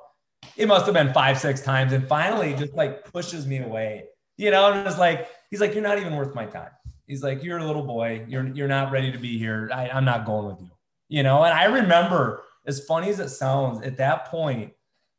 It 0.56 0.66
must 0.66 0.84
have 0.86 0.94
been 0.94 1.12
five, 1.12 1.38
six 1.38 1.60
times, 1.60 1.92
and 1.92 2.08
finally 2.08 2.54
just 2.54 2.74
like 2.74 3.04
pushes 3.12 3.46
me 3.46 3.58
away 3.58 4.04
you 4.36 4.50
know, 4.50 4.72
and 4.72 4.86
it's 4.86 4.98
like, 4.98 5.28
he's 5.50 5.60
like, 5.60 5.74
you're 5.74 5.82
not 5.82 5.98
even 5.98 6.16
worth 6.16 6.34
my 6.34 6.46
time. 6.46 6.70
He's 7.06 7.22
like, 7.22 7.42
you're 7.42 7.58
a 7.58 7.64
little 7.64 7.84
boy. 7.84 8.24
You're, 8.28 8.46
you're 8.48 8.68
not 8.68 8.90
ready 8.90 9.12
to 9.12 9.18
be 9.18 9.38
here. 9.38 9.70
I, 9.72 9.88
I'm 9.88 10.04
not 10.04 10.26
going 10.26 10.46
with 10.46 10.60
you, 10.60 10.70
you 11.08 11.22
know? 11.22 11.44
And 11.44 11.54
I 11.54 11.64
remember 11.64 12.42
as 12.66 12.84
funny 12.84 13.10
as 13.10 13.20
it 13.20 13.28
sounds 13.28 13.84
at 13.86 13.96
that 13.98 14.26
point, 14.26 14.72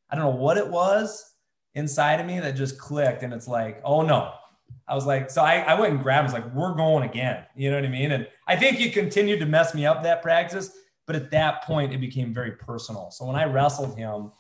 I 0.09 0.15
don't 0.15 0.25
know 0.25 0.41
what 0.41 0.57
it 0.57 0.67
was 0.67 1.33
inside 1.75 2.19
of 2.19 2.25
me 2.25 2.39
that 2.39 2.55
just 2.55 2.77
clicked. 2.77 3.23
And 3.23 3.33
it's 3.33 3.47
like, 3.47 3.81
oh 3.83 4.01
no, 4.01 4.33
I 4.87 4.95
was 4.95 5.05
like, 5.05 5.29
so 5.29 5.41
I, 5.41 5.59
I 5.59 5.79
went 5.79 5.93
and 5.93 6.03
grabbed 6.03 6.29
him. 6.29 6.35
I 6.35 6.39
was 6.39 6.45
like, 6.45 6.55
we're 6.55 6.75
going 6.75 7.09
again. 7.09 7.43
You 7.55 7.69
know 7.69 7.77
what 7.77 7.85
I 7.85 7.89
mean? 7.89 8.11
And 8.11 8.27
I 8.47 8.55
think 8.55 8.77
he 8.77 8.89
continued 8.89 9.39
to 9.39 9.45
mess 9.45 9.73
me 9.73 9.85
up 9.85 10.03
that 10.03 10.21
practice. 10.21 10.71
But 11.05 11.15
at 11.15 11.31
that 11.31 11.63
point, 11.63 11.93
it 11.93 11.99
became 11.99 12.33
very 12.33 12.51
personal. 12.51 13.11
So 13.11 13.25
when 13.25 13.37
I 13.37 13.45
wrestled 13.45 13.97
him, 13.97 14.31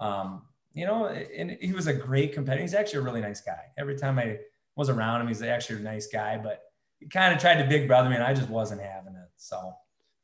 um, 0.00 0.42
you 0.72 0.86
know, 0.86 1.06
and 1.06 1.56
he 1.60 1.72
was 1.72 1.86
a 1.86 1.94
great 1.94 2.32
competitor. 2.32 2.62
He's 2.62 2.74
actually 2.74 3.00
a 3.00 3.02
really 3.02 3.20
nice 3.20 3.40
guy. 3.40 3.60
Every 3.76 3.96
time 3.96 4.18
I 4.18 4.38
was 4.76 4.88
around 4.88 5.20
him, 5.20 5.28
he's 5.28 5.42
actually 5.42 5.80
a 5.80 5.82
nice 5.82 6.06
guy, 6.06 6.38
but 6.38 6.62
he 6.98 7.06
kind 7.06 7.34
of 7.34 7.40
tried 7.40 7.60
to 7.62 7.68
big 7.68 7.88
brother 7.88 8.08
me 8.08 8.14
and 8.14 8.24
I 8.24 8.34
just 8.34 8.48
wasn't 8.48 8.80
having 8.80 9.14
it. 9.14 9.28
So, 9.36 9.74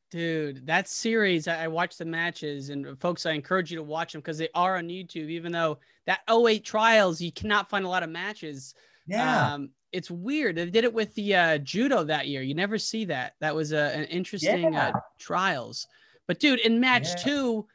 dude, 0.09 0.65
that 0.67 0.87
series, 0.87 1.47
I 1.47 1.67
watched 1.67 1.97
the 1.97 2.05
matches 2.05 2.69
and 2.69 2.99
folks, 2.99 3.25
I 3.25 3.31
encourage 3.31 3.71
you 3.71 3.77
to 3.77 3.83
watch 3.83 4.13
them 4.13 4.21
because 4.21 4.37
they 4.37 4.49
are 4.55 4.77
on 4.77 4.87
YouTube, 4.87 5.29
even 5.29 5.51
though 5.51 5.79
that 6.05 6.21
08 6.29 6.63
trials, 6.63 7.19
you 7.19 7.31
cannot 7.31 7.69
find 7.69 7.85
a 7.85 7.89
lot 7.89 8.03
of 8.03 8.09
matches. 8.09 8.73
Yeah. 9.05 9.53
Um, 9.53 9.71
it's 9.91 10.11
weird. 10.11 10.55
They 10.55 10.69
did 10.69 10.83
it 10.83 10.93
with 10.93 11.13
the 11.15 11.35
uh, 11.35 11.57
judo 11.59 12.03
that 12.05 12.27
year. 12.27 12.41
You 12.41 12.53
never 12.53 12.77
see 12.77 13.05
that. 13.05 13.33
That 13.41 13.55
was 13.55 13.73
a, 13.73 13.95
an 13.95 14.05
interesting 14.05 14.73
yeah. 14.73 14.89
uh, 14.89 14.99
trials. 15.17 15.87
But 16.27 16.39
dude, 16.39 16.59
in 16.59 16.79
match 16.79 17.07
Yeah. 17.09 17.15
two, 17.15 17.67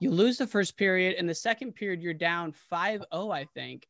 you 0.00 0.10
lose 0.10 0.38
the 0.38 0.46
first 0.46 0.76
period. 0.76 1.16
and 1.18 1.28
the 1.28 1.34
second 1.34 1.74
period, 1.74 2.02
you're 2.02 2.14
down 2.14 2.54
5-0, 2.72 3.34
I 3.34 3.44
think. 3.54 3.86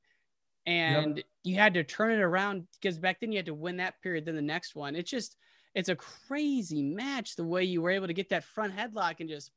And 0.66 1.22
you 1.44 1.54
had 1.54 1.74
to 1.74 1.84
turn 1.84 2.11
it 2.11 2.20
around 2.20 2.66
because 2.80 2.98
back 2.98 3.20
then 3.20 3.30
you 3.30 3.38
had 3.38 3.46
to 3.46 3.54
win 3.54 3.76
that 3.76 4.02
period, 4.02 4.24
then 4.24 4.34
the 4.34 4.42
next 4.42 4.74
one. 4.74 4.96
It's 4.96 5.11
just 5.11 5.36
it's 5.76 5.88
a 5.88 5.94
crazy 5.94 6.82
match 6.82 7.36
the 7.36 7.44
way 7.44 7.62
you 7.62 7.82
were 7.82 7.90
able 7.90 8.09
to 8.09 8.14
get 8.14 8.30
that 8.30 8.42
front 8.42 8.74
headlock 8.74 9.20
and 9.20 9.28
just 9.28 9.52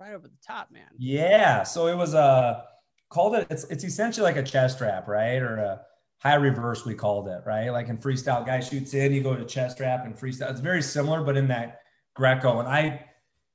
right 0.00 0.14
over 0.14 0.28
the 0.28 0.38
top, 0.46 0.70
man. 0.70 0.86
Yeah. 0.96 1.62
So 1.62 1.88
it 1.88 1.96
was 1.96 2.14
uh 2.14 2.62
called 3.10 3.34
it 3.34 3.46
it's 3.50 3.64
it's 3.64 3.84
essentially 3.84 4.24
like 4.24 4.36
a 4.36 4.42
chest 4.42 4.76
strap, 4.76 5.08
right? 5.08 5.42
Or 5.42 5.58
a 5.58 5.80
high 6.20 6.36
reverse 6.36 6.86
we 6.86 6.94
called 6.94 7.28
it, 7.28 7.42
right? 7.44 7.68
Like 7.68 7.88
in 7.88 7.98
freestyle, 7.98 8.46
guy 8.46 8.60
shoots 8.60 8.94
in, 8.94 9.12
you 9.12 9.22
go 9.22 9.36
to 9.36 9.44
chest 9.44 9.76
strap 9.76 10.06
and 10.06 10.16
freestyle. 10.16 10.50
It's 10.50 10.60
very 10.60 10.82
similar, 10.82 11.22
but 11.22 11.36
in 11.36 11.48
that 11.48 11.80
Greco. 12.14 12.60
And 12.60 12.68
I 12.68 13.04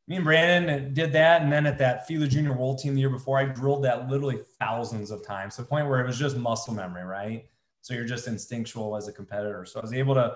me 0.08 0.18
and 0.18 0.26
Brandon 0.26 0.93
did 0.93 1.14
that. 1.14 1.41
And 1.41 1.52
then 1.52 1.66
at 1.66 1.78
that 1.78 2.08
FILA 2.08 2.28
Junior 2.28 2.54
World 2.54 2.80
Team 2.80 2.95
the 2.95 3.02
year 3.02 3.10
before, 3.10 3.38
I 3.38 3.45
drilled 3.45 3.84
that 3.86 4.10
literally 4.10 4.39
thousands 4.60 5.12
of 5.12 5.26
times 5.26 5.56
to 5.56 5.62
the 5.62 5.68
point 5.68 5.88
where 5.88 6.02
it 6.02 6.08
was 6.08 6.18
just 6.18 6.36
muscle 6.36 6.74
memory, 6.74 7.04
right? 7.04 7.45
So 7.82 7.93
you're 7.93 8.06
just 8.06 8.28
instinctual 8.28 8.95
as 8.95 9.08
a 9.08 9.14
competitor. 9.14 9.66
So 9.66 9.80
I 9.80 9.84
was 9.84 9.93
able 9.93 10.14
to, 10.16 10.36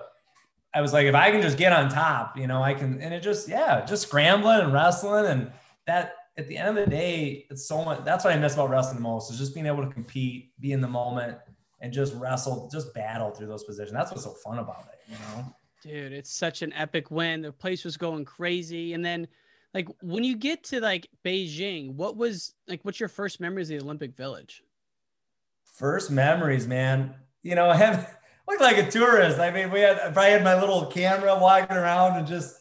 I 0.74 0.80
was 0.80 0.92
like, 0.92 1.06
if 1.06 1.14
I 1.14 1.30
can 1.30 1.42
just 1.42 1.58
get 1.58 1.72
on 1.72 1.88
top, 1.88 2.36
you 2.36 2.46
know, 2.46 2.62
I 2.62 2.74
can, 2.74 3.00
and 3.00 3.12
it 3.12 3.22
just, 3.22 3.48
yeah, 3.48 3.84
just 3.84 4.02
scrambling 4.02 4.60
and 4.60 4.72
wrestling. 4.72 5.26
And 5.26 5.52
that 5.86 6.14
at 6.36 6.48
the 6.48 6.56
end 6.56 6.70
of 6.70 6.84
the 6.84 6.90
day, 6.90 7.46
it's 7.50 7.66
so 7.66 7.84
much, 7.84 8.04
that's 8.04 8.24
what 8.24 8.34
I 8.34 8.38
miss 8.38 8.54
about 8.54 8.70
wrestling 8.70 8.96
the 8.96 9.02
most 9.02 9.30
is 9.30 9.38
just 9.38 9.54
being 9.54 9.66
able 9.66 9.84
to 9.84 9.92
compete, 9.92 10.58
be 10.60 10.72
in 10.72 10.80
the 10.80 10.88
moment 10.88 11.38
and 11.80 11.92
just 11.92 12.14
wrestle, 12.14 12.68
just 12.72 12.94
battle 12.94 13.30
through 13.30 13.46
those 13.46 13.64
positions. 13.64 13.92
That's 13.92 14.10
what's 14.10 14.24
so 14.24 14.30
fun 14.30 14.58
about 14.58 14.88
it, 14.92 15.12
you 15.12 15.16
know? 15.18 15.54
Dude, 15.82 16.12
it's 16.12 16.32
such 16.32 16.62
an 16.62 16.72
epic 16.72 17.10
win. 17.10 17.42
The 17.42 17.52
place 17.52 17.84
was 17.84 17.96
going 17.96 18.24
crazy. 18.24 18.94
And 18.94 19.04
then, 19.04 19.28
like, 19.76 19.88
when 20.00 20.24
you 20.24 20.38
get 20.38 20.64
to 20.64 20.80
like 20.80 21.06
Beijing, 21.22 21.92
what 21.96 22.16
was 22.16 22.54
like, 22.66 22.80
what's 22.82 22.98
your 22.98 23.10
first 23.10 23.40
memories 23.40 23.70
of 23.70 23.78
the 23.78 23.84
Olympic 23.84 24.16
Village? 24.16 24.62
First 25.74 26.10
memories, 26.10 26.66
man. 26.66 27.14
You 27.42 27.56
know, 27.56 27.68
I 27.70 27.76
have 27.76 28.16
looked 28.48 28.62
like 28.62 28.78
a 28.78 28.90
tourist. 28.90 29.38
I 29.38 29.50
mean, 29.50 29.70
we 29.70 29.80
had, 29.80 29.98
if 30.02 30.16
I 30.16 30.28
had 30.28 30.42
my 30.42 30.58
little 30.58 30.86
camera 30.86 31.38
walking 31.38 31.76
around 31.76 32.16
and 32.16 32.26
just, 32.26 32.58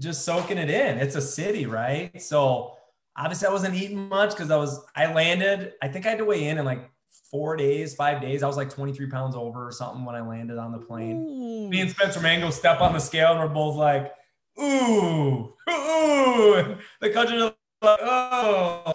just 0.00 0.24
soaking 0.24 0.56
it 0.56 0.70
in. 0.70 0.98
It's 0.98 1.16
a 1.16 1.20
city, 1.20 1.66
right? 1.66 2.22
So 2.22 2.76
obviously 3.16 3.48
I 3.48 3.50
wasn't 3.50 3.74
eating 3.74 4.08
much 4.08 4.30
because 4.30 4.52
I 4.52 4.56
was, 4.56 4.84
I 4.94 5.12
landed, 5.12 5.72
I 5.82 5.88
think 5.88 6.06
I 6.06 6.10
had 6.10 6.18
to 6.18 6.24
weigh 6.24 6.46
in 6.46 6.58
in 6.58 6.64
like 6.64 6.88
four 7.28 7.56
days, 7.56 7.96
five 7.96 8.22
days. 8.22 8.44
I 8.44 8.46
was 8.46 8.56
like 8.56 8.70
23 8.70 9.08
pounds 9.08 9.34
over 9.34 9.66
or 9.66 9.72
something 9.72 10.04
when 10.04 10.14
I 10.14 10.20
landed 10.20 10.58
on 10.58 10.70
the 10.70 10.78
plane. 10.78 11.16
Ooh. 11.16 11.68
Me 11.68 11.80
and 11.80 11.90
Spenser 11.90 12.20
Mango 12.20 12.50
step 12.50 12.80
on 12.80 12.92
the 12.92 13.00
scale 13.00 13.32
and 13.32 13.40
we're 13.40 13.48
both 13.48 13.74
like, 13.74 14.12
ooh, 14.60 15.54
ooh. 15.70 16.76
The 17.00 17.10
country 17.10 17.38
like, 17.38 17.54
oh, 17.82 18.92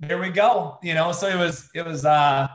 there 0.00 0.18
we 0.18 0.30
go. 0.30 0.78
You 0.82 0.94
know, 0.94 1.12
so 1.12 1.28
it 1.28 1.36
was, 1.36 1.70
it 1.74 1.84
was, 1.84 2.04
uh, 2.04 2.48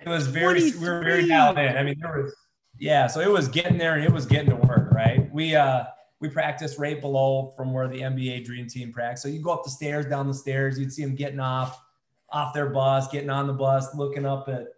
it 0.00 0.08
was 0.08 0.26
very, 0.26 0.72
we 0.72 0.88
were 0.88 1.02
very 1.02 1.26
dialed 1.26 1.58
in. 1.58 1.76
I 1.76 1.82
mean, 1.82 1.96
there 2.00 2.22
was, 2.22 2.34
yeah. 2.78 3.06
So 3.06 3.20
it 3.20 3.30
was 3.30 3.48
getting 3.48 3.78
there 3.78 3.94
and 3.94 4.04
it 4.04 4.12
was 4.12 4.26
getting 4.26 4.50
to 4.50 4.56
work, 4.56 4.90
right? 4.92 5.32
We, 5.32 5.54
uh, 5.54 5.84
we 6.20 6.28
practiced 6.28 6.78
right 6.78 7.00
below 7.00 7.52
from 7.56 7.72
where 7.72 7.88
the 7.88 8.00
NBA 8.00 8.44
Dream 8.44 8.68
Team 8.68 8.92
practiced. 8.92 9.24
So 9.24 9.28
you 9.28 9.42
go 9.42 9.50
up 9.50 9.64
the 9.64 9.70
stairs, 9.70 10.06
down 10.06 10.28
the 10.28 10.34
stairs, 10.34 10.78
you'd 10.78 10.92
see 10.92 11.02
them 11.02 11.16
getting 11.16 11.40
off 11.40 11.82
off 12.30 12.54
their 12.54 12.70
bus, 12.70 13.08
getting 13.08 13.28
on 13.28 13.46
the 13.46 13.52
bus, 13.52 13.94
looking 13.94 14.24
up 14.24 14.48
at, 14.48 14.68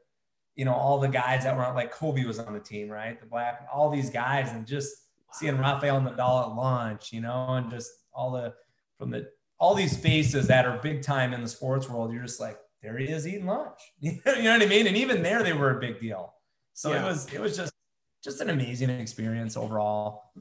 you 0.57 0.65
know, 0.65 0.75
all 0.75 0.99
the 0.99 1.09
guys 1.09 1.45
that 1.45 1.57
were 1.57 1.63
like 1.75 1.93
Kobe 1.93 2.25
was 2.25 2.39
on 2.39 2.53
the 2.53 2.61
team, 2.61 2.89
right? 2.89 3.21
The 3.21 3.27
black, 3.27 3.67
all 3.73 3.91
these 3.91 4.11
guys, 4.11 4.51
and 4.51 4.67
just 4.67 5.04
seeing 5.35 5.59
Rafael 5.59 6.01
Nadal 6.01 6.51
at 6.51 6.57
lunch, 6.57 7.13
you 7.13 7.21
know, 7.21 7.47
and 7.51 7.71
just 7.71 7.91
all 8.13 8.31
the, 8.31 8.55
from 8.99 9.11
the, 9.11 9.29
all 9.59 9.75
these 9.75 9.97
faces 9.97 10.47
that 10.49 10.67
are 10.67 10.79
big 10.79 11.03
time 11.03 11.33
in 11.33 11.43
the 11.43 11.49
sports 11.49 11.89
world, 11.89 12.13
you're 12.13 12.23
just 12.23 12.41
like, 12.41 12.59
there 12.83 12.99
he 12.99 13.07
is 13.07 13.27
eating 13.27 13.47
lunch. 13.47 13.79
you 14.01 14.21
know 14.25 14.53
what 14.53 14.63
I 14.63 14.67
mean? 14.67 14.87
And 14.87 14.97
even 14.97 15.23
there, 15.23 15.43
they 15.43 15.53
were 15.53 15.77
a 15.77 15.81
big 15.81 16.01
deal. 16.01 16.35
So 16.75 16.93
yeah. 16.93 17.03
it 17.03 17.09
was, 17.09 17.33
it 17.33 17.41
was 17.41 17.57
just, 17.57 17.73
just 18.23 18.41
an 18.41 18.51
amazing 18.51 18.91
experience 18.91 19.57
overall. 19.57 20.33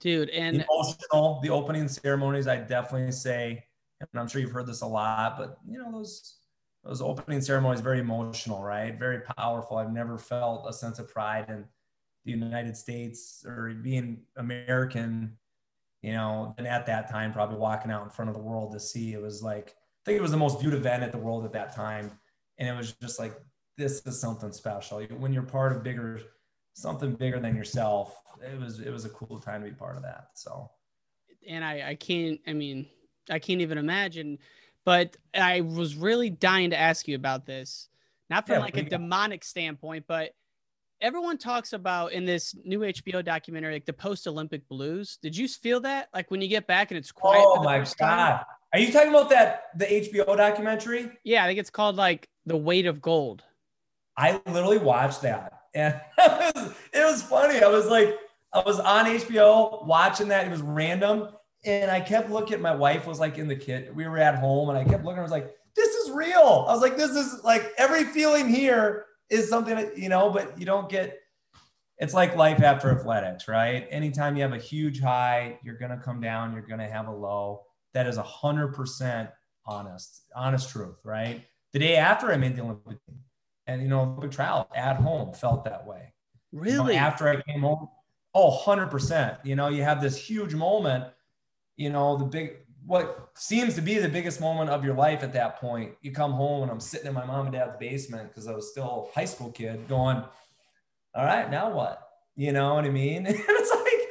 Dude, 0.00 0.30
and 0.30 0.64
emotional, 0.70 1.40
the 1.42 1.50
opening 1.50 1.88
ceremonies, 1.88 2.46
I 2.46 2.58
definitely 2.58 3.10
say 3.12 3.64
and 4.00 4.08
I'm 4.14 4.28
sure 4.28 4.40
you've 4.40 4.52
heard 4.52 4.66
this 4.66 4.82
a 4.82 4.86
lot, 4.86 5.36
but 5.38 5.58
you 5.68 5.78
know, 5.78 5.90
those 5.90 6.36
those 6.84 7.02
opening 7.02 7.40
ceremonies 7.40 7.80
very 7.80 7.98
emotional, 7.98 8.62
right? 8.62 8.98
Very 8.98 9.20
powerful. 9.36 9.76
I've 9.76 9.92
never 9.92 10.16
felt 10.16 10.66
a 10.68 10.72
sense 10.72 10.98
of 10.98 11.08
pride 11.08 11.46
in 11.48 11.64
the 12.24 12.32
United 12.32 12.76
States 12.76 13.44
or 13.46 13.72
being 13.82 14.22
American, 14.36 15.36
you 16.02 16.12
know, 16.12 16.54
and 16.58 16.66
at 16.66 16.86
that 16.86 17.10
time, 17.10 17.32
probably 17.32 17.56
walking 17.56 17.90
out 17.90 18.04
in 18.04 18.10
front 18.10 18.28
of 18.28 18.34
the 18.34 18.42
world 18.42 18.72
to 18.72 18.80
see 18.80 19.12
it 19.12 19.20
was 19.20 19.42
like, 19.42 19.68
I 19.70 20.02
think 20.04 20.18
it 20.18 20.22
was 20.22 20.30
the 20.30 20.36
most 20.36 20.60
viewed 20.60 20.74
event 20.74 21.02
at 21.02 21.12
the 21.12 21.18
world 21.18 21.44
at 21.44 21.52
that 21.52 21.74
time. 21.74 22.10
And 22.58 22.68
it 22.68 22.76
was 22.76 22.92
just 22.92 23.18
like, 23.18 23.34
this 23.76 24.02
is 24.06 24.20
something 24.20 24.52
special. 24.52 25.02
When 25.18 25.32
you're 25.32 25.42
part 25.42 25.72
of 25.72 25.82
bigger, 25.82 26.20
something 26.74 27.14
bigger 27.14 27.40
than 27.40 27.56
yourself, 27.56 28.16
it 28.42 28.58
was, 28.60 28.80
it 28.80 28.90
was 28.90 29.04
a 29.04 29.10
cool 29.10 29.38
time 29.38 29.62
to 29.62 29.70
be 29.70 29.74
part 29.74 29.96
of 29.96 30.02
that. 30.02 30.28
So, 30.34 30.70
and 31.48 31.64
I, 31.64 31.90
I 31.90 31.94
can't, 31.94 32.40
I 32.46 32.52
mean, 32.52 32.86
I 33.30 33.38
can't 33.38 33.60
even 33.60 33.78
imagine. 33.78 34.38
But 34.84 35.16
I 35.34 35.60
was 35.60 35.96
really 35.96 36.30
dying 36.30 36.70
to 36.70 36.78
ask 36.78 37.06
you 37.06 37.14
about 37.14 37.44
this, 37.44 37.88
not 38.30 38.46
from 38.46 38.56
yeah, 38.56 38.60
like 38.60 38.76
a 38.76 38.82
demonic 38.82 39.44
standpoint, 39.44 40.04
but 40.08 40.32
everyone 41.00 41.38
talks 41.38 41.72
about 41.72 42.12
in 42.12 42.24
this 42.24 42.54
new 42.64 42.80
HBO 42.80 43.24
documentary, 43.24 43.74
like 43.74 43.86
the 43.86 43.92
post 43.92 44.26
Olympic 44.26 44.68
blues. 44.68 45.18
Did 45.22 45.36
you 45.36 45.48
feel 45.48 45.80
that? 45.80 46.08
Like 46.12 46.30
when 46.30 46.40
you 46.40 46.48
get 46.48 46.66
back 46.66 46.90
and 46.90 46.98
it's 46.98 47.12
quiet? 47.12 47.42
Oh 47.44 47.62
my 47.62 47.78
God. 47.78 47.96
Time? 47.98 48.44
Are 48.72 48.78
you 48.78 48.92
talking 48.92 49.10
about 49.10 49.30
that, 49.30 49.64
the 49.76 49.86
HBO 49.86 50.36
documentary? 50.36 51.10
Yeah, 51.24 51.44
I 51.44 51.46
think 51.46 51.58
it's 51.58 51.70
called 51.70 51.96
like 51.96 52.28
The 52.46 52.56
Weight 52.56 52.86
of 52.86 53.00
Gold. 53.00 53.42
I 54.16 54.40
literally 54.46 54.78
watched 54.78 55.22
that. 55.22 55.60
And 55.74 55.94
it 56.18 56.54
was, 56.54 56.74
it 56.92 57.04
was 57.04 57.22
funny. 57.22 57.62
I 57.62 57.68
was 57.68 57.86
like, 57.86 58.16
I 58.52 58.60
was 58.60 58.80
on 58.80 59.06
HBO 59.06 59.86
watching 59.86 60.28
that. 60.28 60.46
It 60.46 60.50
was 60.50 60.62
random. 60.62 61.28
And 61.64 61.90
I 61.90 62.00
kept 62.00 62.30
looking. 62.30 62.60
My 62.60 62.74
wife 62.74 63.06
was 63.06 63.20
like 63.20 63.38
in 63.38 63.48
the 63.48 63.56
kit. 63.56 63.94
We 63.94 64.06
were 64.06 64.18
at 64.18 64.36
home, 64.36 64.68
and 64.68 64.78
I 64.78 64.84
kept 64.84 65.04
looking. 65.04 65.18
I 65.18 65.22
was 65.22 65.32
like, 65.32 65.52
"This 65.74 65.88
is 65.88 66.12
real." 66.12 66.64
I 66.68 66.72
was 66.72 66.80
like, 66.80 66.96
"This 66.96 67.10
is 67.10 67.42
like 67.42 67.72
every 67.76 68.04
feeling 68.04 68.48
here 68.48 69.06
is 69.30 69.48
something 69.48 69.76
that 69.76 69.98
you 69.98 70.08
know, 70.08 70.30
but 70.30 70.58
you 70.58 70.66
don't 70.66 70.88
get." 70.88 71.18
It's 71.98 72.14
like 72.14 72.36
life 72.36 72.62
after 72.62 72.90
athletics, 72.90 73.48
right? 73.48 73.88
Anytime 73.90 74.36
you 74.36 74.42
have 74.42 74.52
a 74.52 74.58
huge 74.58 75.00
high, 75.00 75.58
you're 75.64 75.78
gonna 75.78 76.00
come 76.02 76.20
down. 76.20 76.52
You're 76.52 76.62
gonna 76.62 76.88
have 76.88 77.08
a 77.08 77.12
low. 77.12 77.64
That 77.94 78.06
is 78.06 78.18
a 78.18 78.22
hundred 78.22 78.74
percent 78.74 79.30
honest, 79.66 80.22
honest 80.34 80.70
truth, 80.70 80.98
right? 81.04 81.44
The 81.72 81.78
day 81.80 81.96
after 81.96 82.32
I 82.32 82.36
made 82.36 82.56
the 82.56 82.62
Olympic 82.62 83.04
team, 83.04 83.18
and 83.66 83.82
you 83.82 83.88
know, 83.88 84.00
Olympic 84.02 84.30
trial 84.30 84.68
at 84.74 84.96
home 84.96 85.34
felt 85.34 85.64
that 85.64 85.86
way. 85.86 86.12
Really? 86.52 86.94
You 86.94 87.00
know, 87.00 87.06
after 87.06 87.28
I 87.28 87.42
came 87.42 87.60
home, 87.62 87.88
oh, 88.34 88.50
100%. 88.50 89.38
You 89.44 89.56
know, 89.56 89.68
you 89.68 89.82
have 89.82 90.00
this 90.00 90.16
huge 90.16 90.54
moment 90.54 91.04
you 91.78 91.90
know, 91.90 92.16
the 92.16 92.24
big, 92.24 92.56
what 92.88 93.28
seems 93.34 93.74
to 93.74 93.82
be 93.82 93.98
the 93.98 94.08
biggest 94.08 94.40
moment 94.40 94.70
of 94.70 94.82
your 94.82 94.94
life 94.94 95.22
at 95.22 95.34
that 95.34 95.60
point. 95.60 95.92
You 96.00 96.10
come 96.10 96.32
home 96.32 96.62
and 96.62 96.70
I'm 96.70 96.80
sitting 96.80 97.06
in 97.06 97.12
my 97.12 97.26
mom 97.26 97.44
and 97.44 97.54
dad's 97.54 97.76
basement 97.78 98.30
because 98.30 98.48
I 98.48 98.54
was 98.54 98.70
still 98.70 99.10
a 99.10 99.14
high 99.14 99.26
school 99.26 99.52
kid 99.52 99.86
going, 99.88 100.16
all 101.14 101.24
right, 101.24 101.50
now 101.50 101.70
what? 101.70 102.00
You 102.34 102.52
know 102.52 102.74
what 102.74 102.86
I 102.86 102.90
mean? 102.90 103.26
And 103.26 103.36
it's 103.36 103.70
like, 103.70 104.08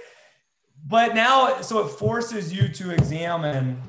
but 0.86 1.16
now, 1.16 1.60
so 1.62 1.88
it 1.88 1.90
forces 1.90 2.54
you 2.54 2.68
to 2.70 2.92
examine. 2.92 3.82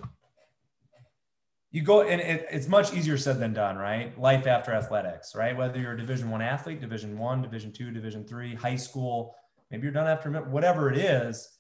You 1.71 1.83
go, 1.83 2.01
and 2.01 2.19
it, 2.19 2.47
it's 2.51 2.67
much 2.67 2.95
easier 2.95 3.19
said 3.19 3.39
than 3.41 3.53
done, 3.53 3.77
right? 3.77 4.19
Life 4.19 4.47
after 4.47 4.73
athletics, 4.73 5.35
right? 5.35 5.55
Whether 5.55 5.79
you're 5.79 5.93
a 5.93 5.99
Division 5.99 6.31
One 6.31 6.41
athlete, 6.41 6.81
Division 6.81 7.19
One, 7.19 7.43
Division 7.43 7.73
Two, 7.73 7.91
Division 7.91 8.25
Three, 8.25 8.55
high 8.55 8.77
school, 8.77 9.35
maybe 9.71 9.83
you're 9.83 9.93
done 9.93 10.07
after 10.07 10.31
whatever 10.31 10.91
it 10.91 10.97
is 10.97 11.59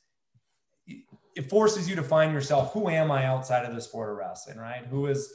it 1.39 1.49
forces 1.49 1.89
you 1.89 1.95
to 1.95 2.03
find 2.03 2.32
yourself 2.32 2.72
who 2.72 2.89
am 2.89 3.12
i 3.12 3.24
outside 3.24 3.64
of 3.64 3.72
the 3.72 3.80
sport 3.80 4.11
of 4.11 4.16
wrestling 4.16 4.59
right? 4.59 4.84
Who 4.86 5.07
is 5.07 5.32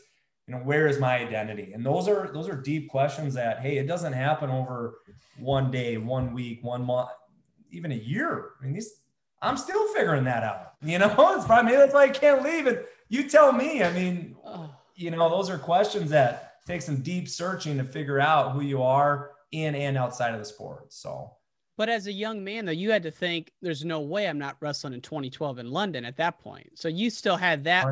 you 0.47 0.54
know 0.54 0.60
where 0.60 0.88
is 0.88 0.99
my 0.99 1.18
identity? 1.18 1.72
And 1.72 1.86
those 1.86 2.10
are 2.10 2.30
those 2.34 2.49
are 2.49 2.62
deep 2.62 2.89
questions 2.89 3.34
that 3.36 3.62
hey 3.62 3.78
it 3.78 3.88
doesn't 3.88 4.12
happen 4.12 4.49
over 4.49 4.99
one 5.39 5.72
day 5.72 5.95
one 5.95 6.34
week 6.34 6.62
one 6.62 6.84
month 6.84 7.10
even 7.72 7.93
a 7.93 7.95
year. 7.95 8.51
I 8.60 8.66
mean 8.66 8.74
these 8.74 8.91
i'm 9.41 9.58
still 9.58 9.88
figuring 9.93 10.26
that 10.26 10.43
out 10.43 10.74
you 10.82 10.99
know? 10.99 11.36
It's 11.36 11.45
probably 11.45 11.72
maybe 11.72 11.78
that's 11.78 11.93
why 11.93 12.04
i 12.04 12.10
can't 12.10 12.43
leave 12.43 12.68
and 12.68 12.80
you 13.08 13.30
tell 13.30 13.54
me. 13.54 13.82
I 13.82 13.93
mean 13.93 14.36
you 14.95 15.10
know 15.10 15.30
those 15.30 15.49
are 15.49 15.58
questions 15.58 16.10
that 16.10 16.56
take 16.68 16.82
some 16.82 16.97
deep 16.97 17.30
searching 17.30 17.78
to 17.78 17.86
figure 17.86 18.20
out 18.20 18.51
who 18.51 18.62
you 18.62 18.84
are 18.84 19.32
in 19.54 19.74
and 19.74 19.97
outside 19.97 20.34
of 20.34 20.39
the 20.39 20.45
sport. 20.45 20.91
So 20.91 21.32
but 21.78 21.89
as 21.89 22.07
a 22.07 22.11
young 22.11 22.43
man, 22.43 22.65
though, 22.65 22.71
you 22.71 22.91
had 22.91 23.03
to 23.03 23.11
think 23.11 23.51
there's 23.61 23.84
no 23.84 24.01
way 24.01 24.28
I'm 24.28 24.38
not 24.38 24.57
wrestling 24.59 24.93
in 24.93 25.01
2012 25.01 25.59
in 25.59 25.71
London 25.71 26.05
at 26.05 26.17
that 26.17 26.39
point. 26.39 26.69
So 26.76 26.88
you 26.88 27.09
still 27.09 27.38
had 27.38 27.63
that 27.63 27.86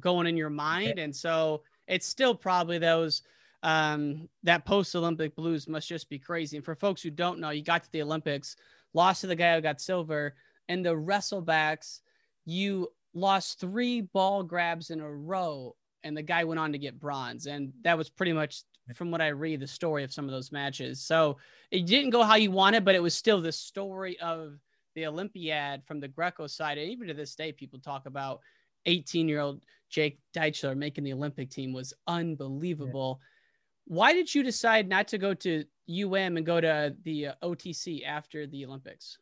going 0.00 0.26
in 0.26 0.36
your 0.36 0.50
mind. 0.50 0.98
And 0.98 1.14
so 1.14 1.62
it's 1.86 2.06
still 2.06 2.34
probably 2.34 2.78
those 2.78 3.22
um, 3.62 4.28
that 4.42 4.66
post 4.66 4.94
Olympic 4.94 5.34
blues 5.34 5.66
must 5.66 5.88
just 5.88 6.10
be 6.10 6.18
crazy. 6.18 6.56
And 6.56 6.64
for 6.64 6.74
folks 6.74 7.00
who 7.00 7.10
don't 7.10 7.40
know, 7.40 7.50
you 7.50 7.62
got 7.62 7.82
to 7.84 7.92
the 7.92 8.02
Olympics, 8.02 8.56
lost 8.92 9.22
to 9.22 9.26
the 9.26 9.36
guy 9.36 9.54
who 9.54 9.62
got 9.62 9.80
silver, 9.80 10.34
and 10.68 10.84
the 10.84 10.90
wrestlebacks, 10.90 12.00
you 12.44 12.88
lost 13.14 13.60
three 13.60 14.02
ball 14.02 14.42
grabs 14.42 14.90
in 14.90 15.00
a 15.00 15.10
row, 15.10 15.74
and 16.02 16.14
the 16.14 16.22
guy 16.22 16.44
went 16.44 16.60
on 16.60 16.72
to 16.72 16.78
get 16.78 17.00
bronze. 17.00 17.46
And 17.46 17.72
that 17.82 17.96
was 17.96 18.10
pretty 18.10 18.34
much 18.34 18.64
from 18.94 19.10
what 19.10 19.22
I 19.22 19.28
read, 19.28 19.60
the 19.60 19.66
story 19.66 20.04
of 20.04 20.12
some 20.12 20.26
of 20.26 20.30
those 20.30 20.52
matches. 20.52 21.00
So 21.00 21.38
it 21.70 21.86
didn't 21.86 22.10
go 22.10 22.22
how 22.22 22.34
you 22.34 22.50
wanted, 22.50 22.84
but 22.84 22.94
it 22.94 23.02
was 23.02 23.14
still 23.14 23.40
the 23.40 23.52
story 23.52 24.18
of 24.20 24.58
the 24.94 25.06
Olympiad 25.06 25.82
from 25.86 26.00
the 26.00 26.08
Greco 26.08 26.46
side. 26.46 26.78
And 26.78 26.90
even 26.90 27.08
to 27.08 27.14
this 27.14 27.34
day, 27.34 27.52
people 27.52 27.78
talk 27.78 28.06
about 28.06 28.40
18 28.86 29.28
year 29.28 29.40
old 29.40 29.64
Jake 29.88 30.18
Deitchler 30.36 30.76
making 30.76 31.04
the 31.04 31.12
Olympic 31.12 31.50
team 31.50 31.72
was 31.72 31.94
unbelievable. 32.06 33.20
Yeah. 33.20 33.96
Why 33.96 34.12
did 34.12 34.34
you 34.34 34.42
decide 34.42 34.88
not 34.88 35.08
to 35.08 35.18
go 35.18 35.34
to 35.34 35.64
UM 35.88 36.36
and 36.36 36.44
go 36.44 36.60
to 36.60 36.94
the 37.04 37.28
uh, 37.28 37.34
OTC 37.42 38.04
after 38.06 38.46
the 38.46 38.64
Olympics? 38.64 39.18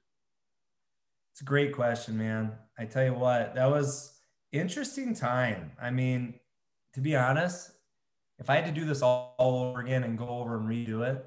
It's 1.33 1.41
a 1.41 1.45
great 1.45 1.73
question, 1.73 2.19
man. 2.19 2.53
I 2.79 2.85
tell 2.85 3.05
you 3.05 3.15
what, 3.15 3.55
that 3.55 3.71
was 3.71 4.19
interesting 4.53 5.15
time. 5.15 5.73
I 5.81 5.91
mean, 5.91 6.35
to 6.95 7.01
be 7.01 7.17
honest, 7.17 7.73
if 8.39 8.51
I 8.51 8.57
had 8.57 8.67
to 8.67 8.73
do 8.73 8.85
this 8.85 9.03
all, 9.03 9.35
all 9.39 9.65
over 9.65 9.81
again 9.81 10.05
and 10.05 10.19
go 10.19 10.29
over 10.29 10.57
and 10.57 10.69
redo 10.69 11.07
it, 11.07 11.25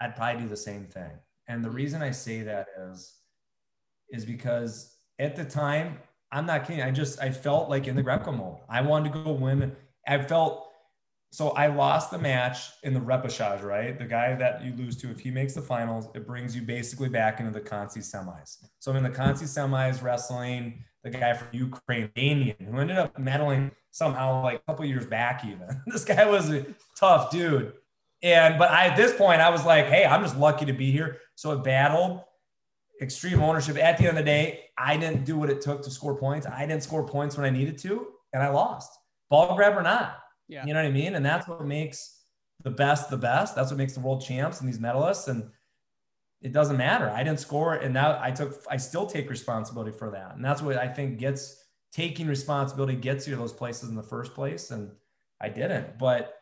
I'd 0.00 0.16
probably 0.16 0.42
do 0.42 0.48
the 0.48 0.56
same 0.56 0.84
thing. 0.84 1.10
And 1.48 1.64
the 1.64 1.68
mm-hmm. 1.68 1.76
reason 1.76 2.02
I 2.02 2.10
say 2.10 2.42
that 2.42 2.66
is, 2.90 3.14
is 4.10 4.24
because 4.24 4.94
at 5.18 5.36
the 5.36 5.44
time, 5.44 5.98
I'm 6.30 6.46
not 6.46 6.66
kidding. 6.66 6.82
I 6.82 6.90
just 6.90 7.20
I 7.20 7.30
felt 7.30 7.70
like 7.70 7.86
in 7.86 7.96
the 7.96 8.02
Greco 8.02 8.32
mode. 8.32 8.58
I 8.68 8.82
wanted 8.82 9.12
to 9.12 9.22
go 9.24 9.32
win. 9.32 9.74
I 10.06 10.22
felt 10.22 10.68
so 11.30 11.50
I 11.50 11.66
lost 11.66 12.10
the 12.10 12.18
match 12.18 12.70
in 12.82 12.94
the 12.94 13.00
repechage, 13.00 13.62
right? 13.62 13.98
The 13.98 14.06
guy 14.06 14.34
that 14.34 14.64
you 14.64 14.72
lose 14.76 14.96
to, 14.98 15.10
if 15.10 15.20
he 15.20 15.30
makes 15.30 15.52
the 15.52 15.60
finals, 15.60 16.08
it 16.14 16.26
brings 16.26 16.56
you 16.56 16.62
basically 16.62 17.10
back 17.10 17.38
into 17.38 17.52
the 17.52 17.60
Conci 17.60 17.98
semis. 17.98 18.56
So 18.78 18.90
I'm 18.90 18.96
in 18.96 19.02
the 19.02 19.10
Conci 19.10 19.42
semis 19.42 20.02
wrestling 20.02 20.84
the 21.12 21.18
guy 21.18 21.34
from 21.34 21.48
Ukraine, 21.52 22.10
Damien, 22.14 22.56
who 22.58 22.78
ended 22.78 22.98
up 22.98 23.16
medaling 23.18 23.70
somehow 23.90 24.42
like 24.42 24.60
a 24.60 24.62
couple 24.70 24.84
years 24.84 25.06
back, 25.06 25.44
even. 25.44 25.68
this 25.86 26.04
guy 26.04 26.24
was 26.26 26.50
a 26.50 26.66
tough 26.96 27.30
dude. 27.30 27.72
And 28.22 28.58
but 28.58 28.70
I 28.70 28.86
at 28.86 28.96
this 28.96 29.14
point 29.14 29.40
I 29.40 29.50
was 29.50 29.64
like, 29.64 29.86
hey, 29.86 30.04
I'm 30.04 30.22
just 30.22 30.36
lucky 30.36 30.66
to 30.66 30.72
be 30.72 30.90
here. 30.90 31.18
So 31.34 31.52
it 31.52 31.62
battled 31.62 32.22
extreme 33.00 33.40
ownership. 33.40 33.76
At 33.76 33.96
the 33.98 34.08
end 34.08 34.18
of 34.18 34.24
the 34.24 34.28
day, 34.28 34.64
I 34.76 34.96
didn't 34.96 35.24
do 35.24 35.36
what 35.36 35.50
it 35.50 35.60
took 35.60 35.82
to 35.82 35.90
score 35.90 36.16
points. 36.16 36.46
I 36.46 36.66
didn't 36.66 36.82
score 36.82 37.06
points 37.06 37.36
when 37.36 37.46
I 37.46 37.50
needed 37.50 37.78
to, 37.78 38.08
and 38.32 38.42
I 38.42 38.48
lost. 38.48 38.90
Ball 39.30 39.54
grab 39.54 39.76
or 39.76 39.82
not. 39.82 40.18
Yeah. 40.48 40.64
You 40.66 40.74
know 40.74 40.82
what 40.82 40.88
I 40.88 40.92
mean? 40.92 41.14
And 41.14 41.24
that's 41.24 41.46
what 41.46 41.64
makes 41.64 42.22
the 42.64 42.70
best 42.70 43.10
the 43.10 43.16
best. 43.16 43.54
That's 43.54 43.70
what 43.70 43.78
makes 43.78 43.92
the 43.92 44.00
world 44.00 44.24
champs 44.24 44.60
and 44.60 44.68
these 44.68 44.78
medalists. 44.78 45.28
And 45.28 45.50
it 46.40 46.52
doesn't 46.52 46.76
matter. 46.76 47.10
I 47.10 47.24
didn't 47.24 47.40
score, 47.40 47.74
and 47.74 47.92
now 47.92 48.18
I 48.22 48.30
took. 48.30 48.62
I 48.70 48.76
still 48.76 49.06
take 49.06 49.28
responsibility 49.28 49.90
for 49.90 50.10
that, 50.10 50.36
and 50.36 50.44
that's 50.44 50.62
what 50.62 50.76
I 50.76 50.86
think 50.88 51.18
gets 51.18 51.64
taking 51.92 52.28
responsibility 52.28 52.94
gets 52.94 53.26
you 53.26 53.34
to 53.34 53.40
those 53.40 53.52
places 53.52 53.88
in 53.88 53.96
the 53.96 54.02
first 54.02 54.34
place. 54.34 54.70
And 54.70 54.90
I 55.40 55.48
didn't, 55.48 55.98
but 55.98 56.38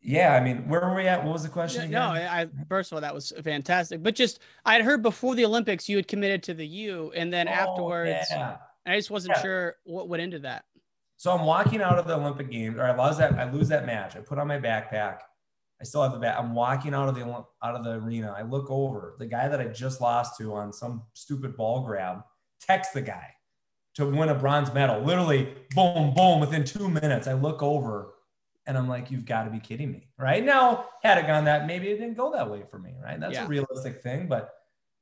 yeah, 0.00 0.34
I 0.34 0.40
mean, 0.42 0.68
where 0.68 0.80
were 0.80 0.94
we 0.94 1.06
at? 1.06 1.22
What 1.22 1.32
was 1.32 1.44
the 1.44 1.48
question? 1.48 1.90
No, 1.90 2.02
I 2.02 2.48
first 2.68 2.90
of 2.90 2.96
all 2.96 3.00
that 3.00 3.14
was 3.14 3.32
fantastic, 3.44 4.02
but 4.02 4.16
just 4.16 4.40
I 4.64 4.74
had 4.74 4.82
heard 4.82 5.02
before 5.02 5.36
the 5.36 5.44
Olympics 5.44 5.88
you 5.88 5.96
had 5.96 6.08
committed 6.08 6.42
to 6.44 6.54
the 6.54 6.66
U, 6.66 7.12
and 7.14 7.32
then 7.32 7.46
oh, 7.46 7.52
afterwards, 7.52 8.26
yeah. 8.30 8.56
I 8.84 8.96
just 8.96 9.10
wasn't 9.10 9.36
yeah. 9.36 9.42
sure 9.42 9.76
what 9.84 10.08
went 10.08 10.22
into 10.22 10.40
that. 10.40 10.64
So 11.16 11.30
I'm 11.30 11.46
walking 11.46 11.80
out 11.80 12.00
of 12.00 12.08
the 12.08 12.16
Olympic 12.16 12.50
Games, 12.50 12.76
or 12.78 12.82
I 12.82 13.06
lose 13.06 13.18
that 13.18 13.34
I 13.34 13.48
lose 13.52 13.68
that 13.68 13.86
match. 13.86 14.16
I 14.16 14.20
put 14.20 14.38
on 14.38 14.48
my 14.48 14.58
backpack. 14.58 15.18
I 15.82 15.84
still 15.84 16.02
have 16.02 16.12
the 16.12 16.18
bat. 16.18 16.38
I'm 16.38 16.54
walking 16.54 16.94
out 16.94 17.08
of 17.08 17.16
the 17.16 17.24
out 17.24 17.74
of 17.74 17.82
the 17.82 17.94
arena. 17.94 18.32
I 18.38 18.42
look 18.42 18.70
over 18.70 19.16
the 19.18 19.26
guy 19.26 19.48
that 19.48 19.60
I 19.60 19.64
just 19.64 20.00
lost 20.00 20.38
to 20.38 20.54
on 20.54 20.72
some 20.72 21.02
stupid 21.12 21.56
ball 21.56 21.84
grab. 21.84 22.22
Text 22.60 22.94
the 22.94 23.02
guy 23.02 23.34
to 23.94 24.06
win 24.06 24.28
a 24.28 24.34
bronze 24.34 24.72
medal. 24.72 25.02
Literally, 25.02 25.54
boom, 25.74 26.14
boom. 26.14 26.38
Within 26.38 26.64
two 26.64 26.88
minutes, 26.88 27.26
I 27.26 27.32
look 27.32 27.64
over 27.64 28.14
and 28.66 28.78
I'm 28.78 28.88
like, 28.88 29.10
you've 29.10 29.24
got 29.24 29.44
to 29.44 29.50
be 29.50 29.58
kidding 29.58 29.90
me. 29.90 30.08
Right 30.16 30.44
now, 30.44 30.86
had 31.02 31.18
it 31.18 31.26
gone 31.26 31.46
that, 31.46 31.66
maybe 31.66 31.88
it 31.88 31.98
didn't 31.98 32.16
go 32.16 32.32
that 32.32 32.48
way 32.48 32.62
for 32.70 32.78
me. 32.78 32.94
Right. 33.02 33.18
That's 33.18 33.34
yeah. 33.34 33.44
a 33.44 33.48
realistic 33.48 34.02
thing. 34.02 34.28
But, 34.28 34.50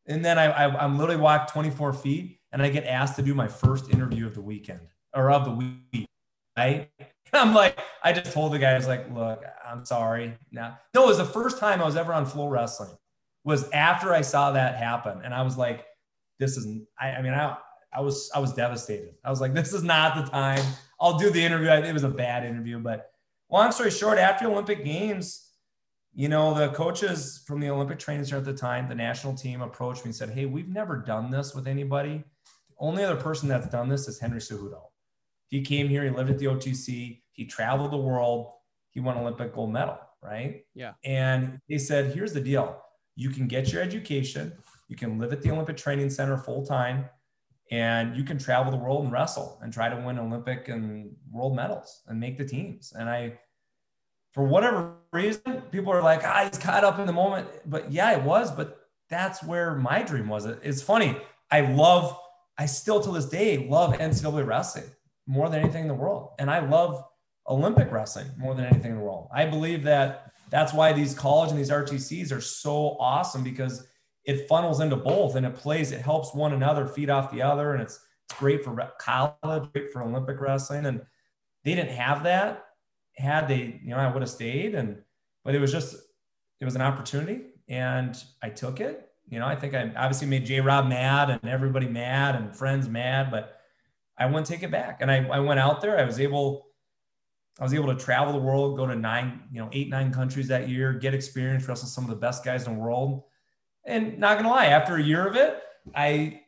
and 0.07 0.25
then 0.25 0.39
I, 0.39 0.47
I, 0.47 0.83
I'm 0.83 0.99
literally 0.99 1.21
walked 1.21 1.53
24 1.53 1.93
feet 1.93 2.41
and 2.53 2.63
I 2.63 2.71
get 2.71 2.87
asked 2.87 3.17
to 3.17 3.23
do 3.23 3.35
my 3.35 3.49
first 3.49 3.91
interview 3.91 4.27
of 4.27 4.35
the 4.35 4.41
weekend 4.41 4.81
or 5.15 5.31
of 5.31 5.45
the 5.45 5.53
week. 5.53 6.09
Right. 6.57 6.89
I'm 7.33 7.55
like, 7.55 7.79
I 8.03 8.13
just 8.13 8.33
told 8.33 8.53
the 8.53 8.59
guy, 8.59 8.73
I 8.73 8.77
was 8.77 8.87
like, 8.87 9.13
look, 9.13 9.45
I'm 9.65 9.85
sorry. 9.85 10.37
Now, 10.51 10.79
no, 10.95 11.05
it 11.05 11.07
was 11.07 11.19
the 11.19 11.25
first 11.25 11.59
time 11.59 11.81
I 11.81 11.85
was 11.85 11.97
ever 11.97 12.13
on 12.13 12.27
floor 12.27 12.51
wrestling. 12.51 12.91
was 13.45 13.71
after 13.71 14.13
I 14.13 14.23
saw 14.23 14.53
that 14.53 14.77
happen. 14.77 15.21
And 15.25 15.33
I 15.33 15.43
was 15.43 15.57
like, 15.57 15.87
this 16.39 16.57
is, 16.57 16.67
I, 16.99 17.13
I 17.13 17.23
mean, 17.23 17.33
I, 17.33 17.57
I 17.93 18.01
was, 18.01 18.31
I 18.35 18.39
was 18.39 18.53
devastated. 18.53 19.15
I 19.25 19.31
was 19.31 19.41
like, 19.41 19.55
this 19.61 19.73
is 19.73 19.83
not 19.83 20.25
the 20.25 20.31
time. 20.31 20.65
I'll 21.01 21.19
do 21.19 21.31
the 21.31 21.43
interview. 21.43 21.71
It 21.71 21.93
was 21.93 22.05
a 22.05 22.09
bad 22.09 22.45
interview, 22.45 22.79
but 22.79 23.11
long 23.51 23.73
story 23.73 23.91
short, 23.91 24.19
after 24.19 24.47
Olympic 24.47 24.85
Games, 24.85 25.47
you 26.13 26.29
know, 26.29 26.53
the 26.55 26.69
coaches 26.71 27.43
from 27.47 27.61
the 27.61 27.71
Olympic 27.71 27.99
training 27.99 28.25
center 28.25 28.39
at 28.39 28.45
the 28.45 28.53
time, 28.53 28.89
the 28.89 28.95
national 28.95 29.35
team 29.35 29.63
approached 29.63 30.05
me 30.05 30.09
and 30.09 30.15
said, 30.15 30.31
Hey, 30.31 30.45
we've 30.45 30.69
never 30.69 30.97
done 30.97 31.31
this 31.31 31.55
with 31.55 31.69
anybody. 31.69 32.25
The 32.69 32.75
only 32.81 33.05
other 33.05 33.17
person 33.17 33.49
that's 33.49 33.69
done 33.69 33.89
this 33.89 34.09
is 34.09 34.19
Henry 34.19 34.41
Cejudo. 34.41 34.90
He 35.51 35.63
came 35.63 35.89
here, 35.89 36.05
he 36.05 36.11
lived 36.11 36.31
at 36.31 36.39
the 36.39 36.47
OTC, 36.47 37.23
he 37.33 37.45
traveled 37.45 37.91
the 37.91 37.97
world, 37.97 38.53
he 38.91 39.01
won 39.01 39.19
Olympic 39.19 39.53
gold 39.53 39.73
medal, 39.73 39.99
right? 40.23 40.65
Yeah. 40.75 40.93
And 41.05 41.61
they 41.69 41.79
said, 41.79 42.15
Here's 42.15 42.33
the 42.33 42.41
deal 42.41 42.81
you 43.17 43.31
can 43.31 43.49
get 43.49 43.73
your 43.73 43.83
education, 43.83 44.53
you 44.89 44.97
can 44.97 45.19
live 45.19 45.33
at 45.33 45.43
the 45.43 45.51
Olympic 45.51 45.77
Training 45.77 46.09
Center 46.09 46.39
full 46.39 46.65
time, 46.65 47.07
and 47.73 48.17
you 48.17 48.23
can 48.23 48.39
travel 48.39 48.71
the 48.71 48.79
world 48.79 49.03
and 49.03 49.13
wrestle 49.13 49.59
and 49.63 49.73
try 49.73 49.89
to 49.89 49.97
win 49.97 50.19
Olympic 50.19 50.69
and 50.69 51.11
world 51.31 51.57
medals 51.57 52.03
and 52.07 52.19
make 52.19 52.39
the 52.39 52.45
teams. 52.45 52.93
And 52.97 53.09
I, 53.09 53.39
for 54.33 54.45
whatever 54.45 54.95
reason, 55.13 55.63
people 55.73 55.93
are 55.93 56.03
like, 56.03 56.23
ah, 56.25 56.49
he's 56.49 56.59
caught 56.59 56.85
up 56.85 57.01
in 57.01 57.07
the 57.07 57.13
moment. 57.13 57.49
But 57.67 57.91
yeah, 57.91 58.13
it 58.13 58.23
was. 58.23 58.53
But 58.53 58.79
that's 59.09 59.43
where 59.43 59.75
my 59.75 60.03
dream 60.03 60.29
was. 60.29 60.47
It's 60.47 60.83
funny. 60.83 61.17
I 61.51 61.63
love, 61.63 62.17
I 62.57 62.67
still 62.67 63.01
to 63.01 63.11
this 63.11 63.27
day 63.27 63.69
love 63.69 63.95
NCAA 63.95 64.47
wrestling 64.47 64.91
more 65.31 65.49
than 65.49 65.61
anything 65.61 65.83
in 65.83 65.89
the 65.89 65.95
world. 65.95 66.31
And 66.41 66.51
I 66.51 66.59
love 66.59 67.05
Olympic 67.49 67.93
wrestling 67.93 68.27
more 68.37 68.55
than 68.55 68.65
anything 68.65 68.91
in 68.91 68.99
the 68.99 69.05
world. 69.05 69.29
I 69.33 69.47
believe 69.47 69.85
that 69.85 70.33
that's 70.51 70.73
why 70.73 70.93
these 70.93 71.15
college 71.15 71.51
and 71.51 71.59
these 71.59 71.71
RTCs 71.71 72.33
are 72.33 72.41
so 72.41 72.97
awesome 72.99 73.45
because 73.45 73.87
it 74.25 74.49
funnels 74.49 74.81
into 74.81 74.97
both 74.97 75.37
and 75.37 75.47
it 75.47 75.55
plays, 75.55 75.93
it 75.93 76.03
helps 76.03 76.35
one 76.35 76.53
another 76.53 76.85
feed 76.85 77.11
off 77.11 77.31
the 77.31 77.43
other. 77.43 77.75
And 77.75 77.83
it's, 77.83 78.01
it's 78.29 78.39
great 78.39 78.65
for 78.65 78.77
college, 78.99 79.71
great 79.73 79.93
for 79.93 80.03
Olympic 80.03 80.41
wrestling. 80.41 80.87
And 80.87 81.01
they 81.65 81.77
didn't 81.77 81.93
have 81.93 82.25
that. 82.25 82.65
Had 83.17 83.47
they, 83.47 83.81
you 83.85 83.91
know, 83.91 83.99
I 83.99 84.13
would 84.13 84.23
have 84.23 84.31
stayed. 84.31 84.75
And, 84.75 85.01
but 85.45 85.55
it 85.55 85.61
was 85.61 85.71
just, 85.71 85.95
it 86.61 86.65
was 86.65 86.75
an 86.75 86.83
opportunity 86.83 87.43
and 87.69 88.21
I 88.43 88.51
took 88.51 88.81
it. 88.81 89.09
You 89.29 89.39
know, 89.39 89.47
I 89.47 89.55
think 89.55 89.75
I 89.75 89.93
obviously 89.97 90.27
made 90.27 90.45
J 90.45 90.61
Rob 90.61 90.89
mad 90.89 91.31
and 91.31 91.49
everybody 91.49 91.87
mad 91.87 92.35
and 92.35 92.55
friends 92.55 92.89
mad, 92.89 93.31
but 93.31 93.60
I 94.21 94.27
wouldn't 94.27 94.47
take 94.47 94.63
it 94.63 94.71
back. 94.71 95.01
And 95.01 95.11
I, 95.11 95.27
I 95.27 95.41
went 95.41 95.59
out 95.59 95.81
there. 95.81 95.99
I 95.99 96.05
was 96.05 96.21
able, 96.21 96.67
I 97.59 97.65
was 97.65 97.73
able 97.73 97.87
to 97.87 97.97
travel 97.97 98.35
the 98.35 98.39
world, 98.39 98.77
go 98.77 98.87
to 98.87 98.95
nine, 98.95 99.41
you 99.51 99.61
know, 99.61 99.71
eight, 99.73 99.89
nine 99.89 100.13
countries 100.13 100.47
that 100.49 100.69
year, 100.69 100.93
get 100.93 101.15
experience, 101.15 101.67
wrestle 101.67 101.89
some 101.89 102.05
of 102.05 102.11
the 102.11 102.17
best 102.17 102.45
guys 102.45 102.67
in 102.67 102.75
the 102.75 102.79
world. 102.79 103.25
And 103.85 104.19
not 104.19 104.37
gonna 104.37 104.51
lie, 104.51 104.67
after 104.67 104.97
a 104.97 105.03
year 105.03 105.27
of 105.27 105.37
it, 105.37 105.59
I 105.95 106.43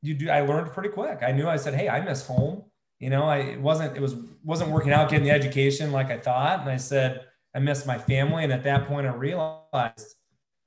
you 0.00 0.14
do 0.14 0.30
I 0.30 0.40
learned 0.40 0.72
pretty 0.72 0.88
quick. 0.88 1.18
I 1.22 1.32
knew 1.32 1.46
I 1.46 1.56
said, 1.56 1.74
hey, 1.74 1.88
I 1.88 2.00
miss 2.00 2.26
home. 2.26 2.64
You 2.98 3.10
know, 3.10 3.24
I 3.24 3.38
it 3.38 3.60
wasn't 3.60 3.94
it 3.94 4.00
was 4.00 4.16
wasn't 4.42 4.70
working 4.70 4.92
out 4.92 5.10
getting 5.10 5.24
the 5.24 5.30
education 5.30 5.92
like 5.92 6.10
I 6.10 6.18
thought. 6.18 6.60
And 6.62 6.70
I 6.70 6.78
said, 6.78 7.26
I 7.54 7.58
miss 7.58 7.84
my 7.84 7.98
family. 7.98 8.42
And 8.44 8.52
at 8.52 8.64
that 8.64 8.88
point 8.88 9.06
I 9.06 9.10
realized 9.10 10.16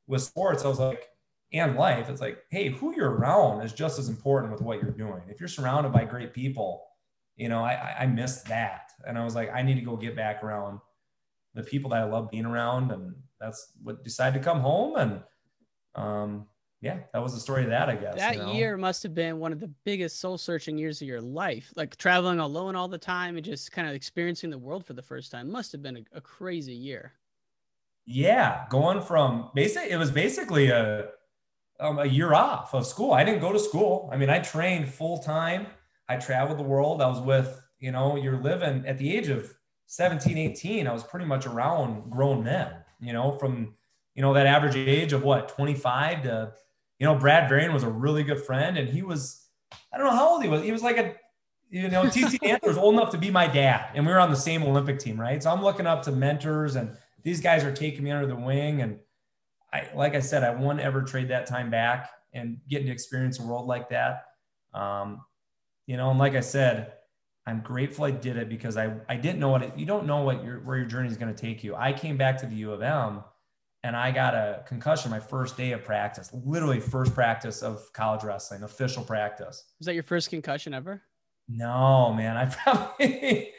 with 0.05 0.21
sports, 0.21 0.63
I 0.63 0.67
was 0.67 0.79
like, 0.79 1.07
and 1.53 1.75
life, 1.75 2.09
it's 2.09 2.21
like, 2.21 2.43
hey, 2.49 2.69
who 2.69 2.95
you're 2.95 3.11
around 3.11 3.61
is 3.61 3.73
just 3.73 3.99
as 3.99 4.07
important 4.07 4.51
with 4.51 4.61
what 4.61 4.81
you're 4.81 4.91
doing. 4.91 5.21
If 5.27 5.39
you're 5.39 5.49
surrounded 5.49 5.91
by 5.91 6.05
great 6.05 6.33
people, 6.33 6.85
you 7.35 7.49
know, 7.49 7.63
I 7.63 7.95
I 7.99 8.05
missed 8.05 8.47
that. 8.47 8.91
And 9.05 9.17
I 9.17 9.23
was 9.23 9.35
like, 9.35 9.51
I 9.53 9.61
need 9.61 9.75
to 9.75 9.81
go 9.81 9.95
get 9.97 10.15
back 10.15 10.43
around 10.43 10.79
the 11.53 11.63
people 11.63 11.89
that 11.91 12.01
I 12.01 12.05
love 12.05 12.31
being 12.31 12.45
around. 12.45 12.91
And 12.91 13.15
that's 13.39 13.73
what 13.83 14.03
decided 14.03 14.39
to 14.39 14.43
come 14.43 14.59
home 14.61 14.95
and 14.97 15.21
um, 15.95 16.47
yeah, 16.81 16.97
that 17.13 17.21
was 17.21 17.33
the 17.33 17.39
story 17.39 17.63
of 17.63 17.69
that, 17.69 17.89
I 17.89 17.95
guess. 17.95 18.15
That 18.15 18.37
you 18.37 18.41
know? 18.41 18.53
year 18.53 18.75
must 18.75 19.03
have 19.03 19.13
been 19.13 19.37
one 19.37 19.51
of 19.51 19.59
the 19.59 19.71
biggest 19.85 20.19
soul 20.19 20.37
searching 20.37 20.79
years 20.79 20.99
of 20.99 21.07
your 21.07 21.21
life. 21.21 21.71
Like 21.75 21.95
traveling 21.97 22.39
alone 22.39 22.75
all 22.75 22.87
the 22.87 22.97
time 22.97 23.37
and 23.37 23.45
just 23.45 23.71
kind 23.71 23.87
of 23.87 23.93
experiencing 23.93 24.49
the 24.49 24.57
world 24.57 24.85
for 24.85 24.93
the 24.93 25.01
first 25.01 25.31
time 25.31 25.51
must 25.51 25.71
have 25.73 25.83
been 25.83 25.97
a, 25.97 26.17
a 26.17 26.21
crazy 26.21 26.73
year. 26.73 27.13
Yeah, 28.07 28.65
going 28.71 29.01
from 29.01 29.51
basically, 29.53 29.91
it 29.91 29.97
was 29.97 30.09
basically 30.09 30.69
a, 30.69 31.09
um, 31.81 31.99
a 31.99 32.05
year 32.05 32.33
off 32.33 32.73
of 32.73 32.85
school. 32.85 33.11
I 33.11 33.23
didn't 33.23 33.41
go 33.41 33.51
to 33.51 33.59
school. 33.59 34.09
I 34.13 34.17
mean, 34.17 34.29
I 34.29 34.39
trained 34.39 34.87
full 34.87 35.17
time. 35.17 35.67
I 36.07 36.15
traveled 36.15 36.59
the 36.59 36.63
world. 36.63 37.01
I 37.01 37.07
was 37.07 37.19
with, 37.19 37.61
you 37.79 37.91
know, 37.91 38.15
you're 38.15 38.41
living 38.41 38.85
at 38.85 38.97
the 38.97 39.13
age 39.15 39.27
of 39.27 39.53
17, 39.87 40.37
18. 40.37 40.87
I 40.87 40.93
was 40.93 41.03
pretty 41.03 41.25
much 41.25 41.45
around 41.45 42.09
grown 42.09 42.43
men, 42.43 42.71
you 43.01 43.11
know, 43.11 43.31
from 43.31 43.73
you 44.15 44.21
know, 44.21 44.33
that 44.33 44.45
average 44.45 44.75
age 44.75 45.13
of 45.13 45.23
what, 45.23 45.49
25 45.49 46.23
to, 46.23 46.53
you 46.99 47.05
know, 47.05 47.15
Brad 47.15 47.49
Vering 47.49 47.73
was 47.73 47.83
a 47.83 47.89
really 47.89 48.23
good 48.23 48.41
friend 48.41 48.77
and 48.77 48.89
he 48.89 49.01
was, 49.01 49.47
I 49.93 49.97
don't 49.97 50.07
know 50.07 50.13
how 50.13 50.33
old 50.33 50.43
he 50.43 50.49
was. 50.49 50.63
He 50.63 50.71
was 50.71 50.83
like 50.83 50.97
a, 50.97 51.15
you 51.69 51.89
know, 51.89 52.03
TC 52.03 52.37
Antler 52.47 52.69
was 52.69 52.77
old 52.77 52.95
enough 52.95 53.11
to 53.11 53.17
be 53.17 53.31
my 53.31 53.47
dad 53.47 53.91
and 53.95 54.05
we 54.05 54.11
were 54.11 54.19
on 54.19 54.29
the 54.29 54.35
same 54.35 54.63
Olympic 54.63 54.99
team, 54.99 55.19
right? 55.19 55.41
So 55.41 55.49
I'm 55.49 55.63
looking 55.63 55.87
up 55.87 56.03
to 56.03 56.11
mentors 56.11 56.75
and 56.75 56.95
these 57.23 57.39
guys 57.39 57.63
are 57.63 57.73
taking 57.73 58.03
me 58.03 58.11
under 58.11 58.27
the 58.27 58.35
wing. 58.35 58.81
And 58.81 58.99
I, 59.73 59.87
like 59.95 60.15
I 60.15 60.19
said, 60.19 60.43
I 60.43 60.53
won't 60.53 60.79
ever 60.79 61.01
trade 61.01 61.29
that 61.29 61.45
time 61.45 61.69
back 61.69 62.09
and 62.33 62.57
getting 62.69 62.87
to 62.87 62.91
experience 62.91 63.39
a 63.39 63.43
world 63.43 63.67
like 63.67 63.89
that. 63.89 64.25
Um, 64.73 65.21
you 65.87 65.97
know, 65.97 66.09
and 66.09 66.19
like 66.19 66.35
I 66.35 66.41
said, 66.41 66.93
I'm 67.45 67.61
grateful 67.61 68.05
I 68.05 68.11
did 68.11 68.37
it 68.37 68.49
because 68.49 68.77
I, 68.77 68.93
I 69.09 69.15
didn't 69.15 69.39
know 69.39 69.49
what 69.49 69.63
it, 69.63 69.73
you 69.77 69.85
don't 69.85 70.05
know 70.05 70.21
what 70.21 70.43
your, 70.43 70.59
where 70.59 70.77
your 70.77 70.85
journey 70.85 71.09
is 71.09 71.17
going 71.17 71.33
to 71.33 71.39
take 71.39 71.63
you. 71.63 71.75
I 71.75 71.91
came 71.91 72.17
back 72.17 72.37
to 72.39 72.45
the 72.45 72.55
U 72.55 72.71
of 72.71 72.81
M 72.81 73.23
and 73.83 73.95
I 73.95 74.11
got 74.11 74.35
a 74.35 74.63
concussion 74.67 75.09
my 75.09 75.19
first 75.19 75.57
day 75.57 75.71
of 75.71 75.83
practice, 75.83 76.29
literally 76.45 76.79
first 76.79 77.15
practice 77.15 77.63
of 77.63 77.91
college 77.93 78.23
wrestling, 78.23 78.63
official 78.63 79.03
practice. 79.03 79.65
Was 79.79 79.87
that 79.87 79.95
your 79.95 80.03
first 80.03 80.29
concussion 80.29 80.73
ever? 80.73 81.01
No, 81.49 82.13
man. 82.13 82.37
I 82.37 82.45
probably 82.63 83.51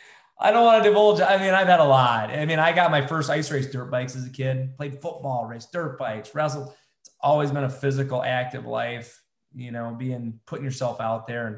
I 0.42 0.50
don't 0.50 0.64
want 0.64 0.82
to 0.82 0.88
divulge. 0.90 1.20
I 1.20 1.38
mean, 1.38 1.54
I've 1.54 1.68
had 1.68 1.78
a 1.78 1.84
lot. 1.84 2.30
I 2.30 2.44
mean, 2.44 2.58
I 2.58 2.72
got 2.72 2.90
my 2.90 3.06
first 3.06 3.30
ice 3.30 3.50
race 3.52 3.70
dirt 3.70 3.90
bikes 3.92 4.16
as 4.16 4.26
a 4.26 4.30
kid, 4.30 4.76
played 4.76 5.00
football, 5.00 5.46
raced 5.46 5.70
dirt 5.72 5.96
bikes, 5.98 6.34
wrestled. 6.34 6.74
It's 7.00 7.14
always 7.20 7.52
been 7.52 7.64
a 7.64 7.70
physical, 7.70 8.24
active 8.24 8.66
life, 8.66 9.22
you 9.54 9.70
know, 9.70 9.94
being 9.96 10.40
putting 10.46 10.64
yourself 10.64 11.00
out 11.00 11.28
there. 11.28 11.46
And 11.46 11.56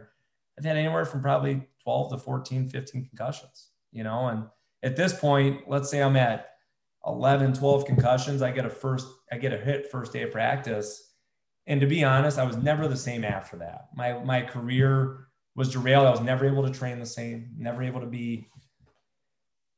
I've 0.59 0.65
had 0.67 0.77
anywhere 0.77 1.07
from 1.07 1.23
probably 1.23 1.67
12 1.83 2.13
to 2.13 2.19
14, 2.19 2.69
15 2.69 3.09
concussions, 3.09 3.71
you 3.91 4.05
know, 4.05 4.29
and 4.29 4.45
at 4.83 4.97
this 4.97 5.19
point, 5.19 5.63
let's 5.67 5.91
say 5.91 6.03
I'm 6.03 6.17
at 6.17 6.51
11, 7.07 7.55
12 7.55 7.87
concussions. 7.87 8.43
I 8.43 8.51
get 8.51 8.67
a 8.67 8.71
first, 8.71 9.07
I 9.33 9.39
get 9.39 9.55
a 9.55 9.59
hit 9.59 9.91
first 9.91 10.13
day 10.13 10.23
of 10.23 10.31
practice. 10.31 11.15
And 11.67 11.81
to 11.81 11.87
be 11.87 12.05
honest, 12.05 12.39
I 12.39 12.45
was 12.45 12.59
never 12.59 12.87
the 12.87 12.97
same 12.97 13.25
after 13.25 13.57
that. 13.57 13.89
My, 13.95 14.13
my 14.23 14.43
career 14.43 15.29
was 15.57 15.73
derailed. 15.73 16.07
I 16.07 16.11
was 16.11 16.21
never 16.21 16.47
able 16.47 16.67
to 16.67 16.71
train 16.71 16.99
the 16.99 17.07
same, 17.07 17.51
never 17.57 17.83
able 17.83 18.01
to 18.01 18.07
be, 18.07 18.49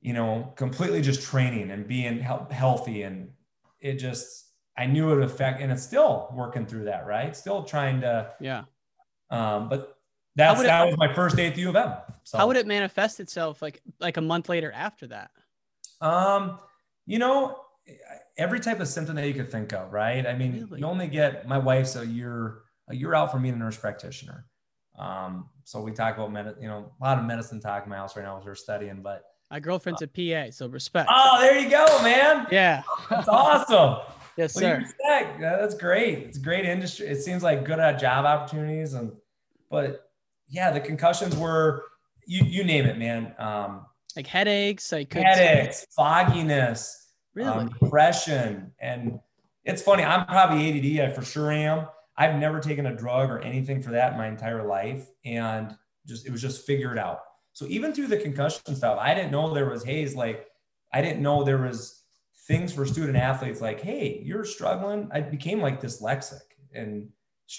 you 0.06 0.12
know, 0.12 0.52
completely 0.54 1.02
just 1.02 1.20
training 1.20 1.72
and 1.72 1.88
being 1.88 2.20
healthy. 2.20 3.02
And 3.02 3.28
it 3.80 3.94
just, 3.94 4.52
I 4.78 4.86
knew 4.86 5.10
it 5.10 5.16
would 5.16 5.24
affect, 5.24 5.60
and 5.60 5.72
it's 5.72 5.82
still 5.82 6.28
working 6.32 6.64
through 6.64 6.84
that, 6.84 7.08
right? 7.08 7.36
Still 7.36 7.64
trying 7.64 8.02
to, 8.02 8.30
yeah. 8.40 8.62
Um, 9.30 9.68
but 9.68 9.98
that's, 10.36 10.62
that 10.62 10.86
it, 10.86 10.90
was 10.90 10.96
my 10.96 11.12
first 11.12 11.34
day 11.34 11.48
at 11.48 11.56
the 11.56 11.62
U 11.62 11.70
of 11.70 11.76
M. 11.76 11.92
So. 12.22 12.38
How 12.38 12.46
would 12.46 12.56
it 12.56 12.68
manifest 12.68 13.18
itself 13.18 13.60
like, 13.60 13.82
like 13.98 14.16
a 14.16 14.20
month 14.20 14.48
later 14.48 14.70
after 14.70 15.08
that? 15.08 15.32
Um, 16.00 16.60
you 17.04 17.18
know, 17.18 17.58
every 18.38 18.60
type 18.60 18.78
of 18.78 18.86
symptom 18.86 19.16
that 19.16 19.26
you 19.26 19.34
could 19.34 19.50
think 19.50 19.72
of, 19.72 19.92
right? 19.92 20.24
I 20.24 20.36
mean, 20.36 20.68
really? 20.70 20.78
you 20.82 20.86
only 20.86 21.08
get 21.08 21.48
my 21.48 21.58
wife's 21.58 21.96
a 21.96 22.06
year, 22.06 22.58
a 22.88 22.94
year 22.94 23.12
out 23.12 23.32
from 23.32 23.42
being 23.42 23.56
a 23.56 23.58
nurse 23.58 23.76
practitioner. 23.76 24.46
Um, 24.96 25.48
so 25.64 25.80
we 25.80 25.90
talk 25.90 26.14
about 26.16 26.30
med- 26.30 26.58
you 26.60 26.68
know, 26.68 26.92
a 27.00 27.04
lot 27.04 27.18
of 27.18 27.24
medicine 27.24 27.58
talk 27.58 27.82
in 27.82 27.90
my 27.90 27.96
house 27.96 28.16
right 28.16 28.22
now 28.22 28.38
as 28.38 28.44
we're 28.44 28.54
studying, 28.54 29.02
but 29.02 29.24
my 29.50 29.60
girlfriend's 29.60 30.02
a 30.02 30.08
PA, 30.08 30.50
so 30.50 30.66
respect. 30.68 31.08
Oh, 31.12 31.40
there 31.40 31.58
you 31.58 31.70
go, 31.70 31.84
man. 32.02 32.46
Yeah. 32.50 32.82
That's 33.08 33.28
awesome. 33.28 34.04
yes, 34.36 34.54
sir. 34.54 34.84
That's 35.38 35.74
great. 35.74 36.18
It's 36.18 36.38
a 36.38 36.40
great 36.40 36.64
industry. 36.64 37.06
It 37.06 37.22
seems 37.22 37.42
like 37.42 37.64
good 37.64 37.78
at 37.78 38.00
job 38.00 38.24
opportunities. 38.24 38.94
And, 38.94 39.12
but 39.70 40.10
yeah, 40.48 40.72
the 40.72 40.80
concussions 40.80 41.36
were, 41.36 41.84
you, 42.26 42.44
you 42.44 42.64
name 42.64 42.86
it, 42.86 42.98
man. 42.98 43.34
Um, 43.38 43.86
like 44.16 44.26
headaches, 44.26 44.90
like 44.90 45.12
headaches, 45.12 45.86
fogginess, 45.94 47.12
really? 47.34 47.48
um, 47.48 47.68
depression. 47.68 48.72
And 48.80 49.20
it's 49.64 49.82
funny. 49.82 50.02
I'm 50.02 50.26
probably 50.26 50.98
ADD. 50.98 51.08
I 51.08 51.12
for 51.12 51.24
sure 51.24 51.52
am. 51.52 51.86
I've 52.16 52.36
never 52.36 52.58
taken 52.58 52.86
a 52.86 52.96
drug 52.96 53.30
or 53.30 53.38
anything 53.40 53.80
for 53.80 53.90
that 53.90 54.16
my 54.16 54.26
entire 54.26 54.66
life. 54.66 55.06
And 55.24 55.76
just, 56.06 56.26
it 56.26 56.32
was 56.32 56.42
just 56.42 56.66
figured 56.66 56.98
out 56.98 57.20
so 57.56 57.64
even 57.68 57.94
through 57.94 58.08
the 58.08 58.18
concussion 58.18 58.76
stuff, 58.76 58.98
I 59.00 59.14
didn't 59.14 59.32
know 59.32 59.54
there 59.54 59.70
was 59.70 59.82
haze. 59.82 60.14
Like 60.14 60.46
I 60.92 61.00
didn't 61.00 61.22
know 61.22 61.42
there 61.42 61.56
was 61.56 62.02
things 62.46 62.70
for 62.70 62.84
student 62.84 63.16
athletes. 63.16 63.62
Like, 63.62 63.80
hey, 63.80 64.20
you're 64.22 64.44
struggling. 64.44 65.08
I 65.10 65.22
became 65.22 65.62
like 65.62 65.80
dyslexic, 65.80 66.42
and 66.74 67.08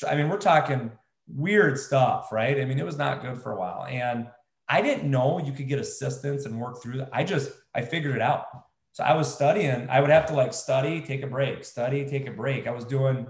I 0.08 0.16
mean, 0.16 0.30
we're 0.30 0.38
talking 0.38 0.92
weird 1.28 1.80
stuff, 1.80 2.32
right? 2.32 2.62
I 2.62 2.66
mean, 2.66 2.78
it 2.78 2.86
was 2.86 3.00
not 3.00 3.24
good 3.24 3.42
for 3.42 3.54
a 3.54 3.60
while, 3.60 3.88
and 3.90 4.28
I 4.70 4.84
didn't 4.84 5.10
know 5.10 5.40
you 5.40 5.52
could 5.52 5.68
get 5.68 5.80
assistance 5.80 6.46
and 6.46 6.62
work 6.62 6.80
through 6.80 6.98
that. 7.00 7.10
I 7.12 7.24
just 7.24 7.50
I 7.74 7.82
figured 7.82 8.14
it 8.14 8.22
out. 8.22 8.46
So 8.92 9.04
I 9.04 9.16
was 9.16 9.34
studying. 9.34 9.90
I 9.90 10.00
would 10.00 10.12
have 10.12 10.28
to 10.28 10.36
like 10.36 10.54
study, 10.54 11.02
take 11.02 11.24
a 11.24 11.28
break, 11.28 11.66
study, 11.66 12.06
take 12.06 12.28
a 12.28 12.32
break. 12.32 12.68
I 12.68 12.72
was 12.72 12.86
doing, 12.86 13.26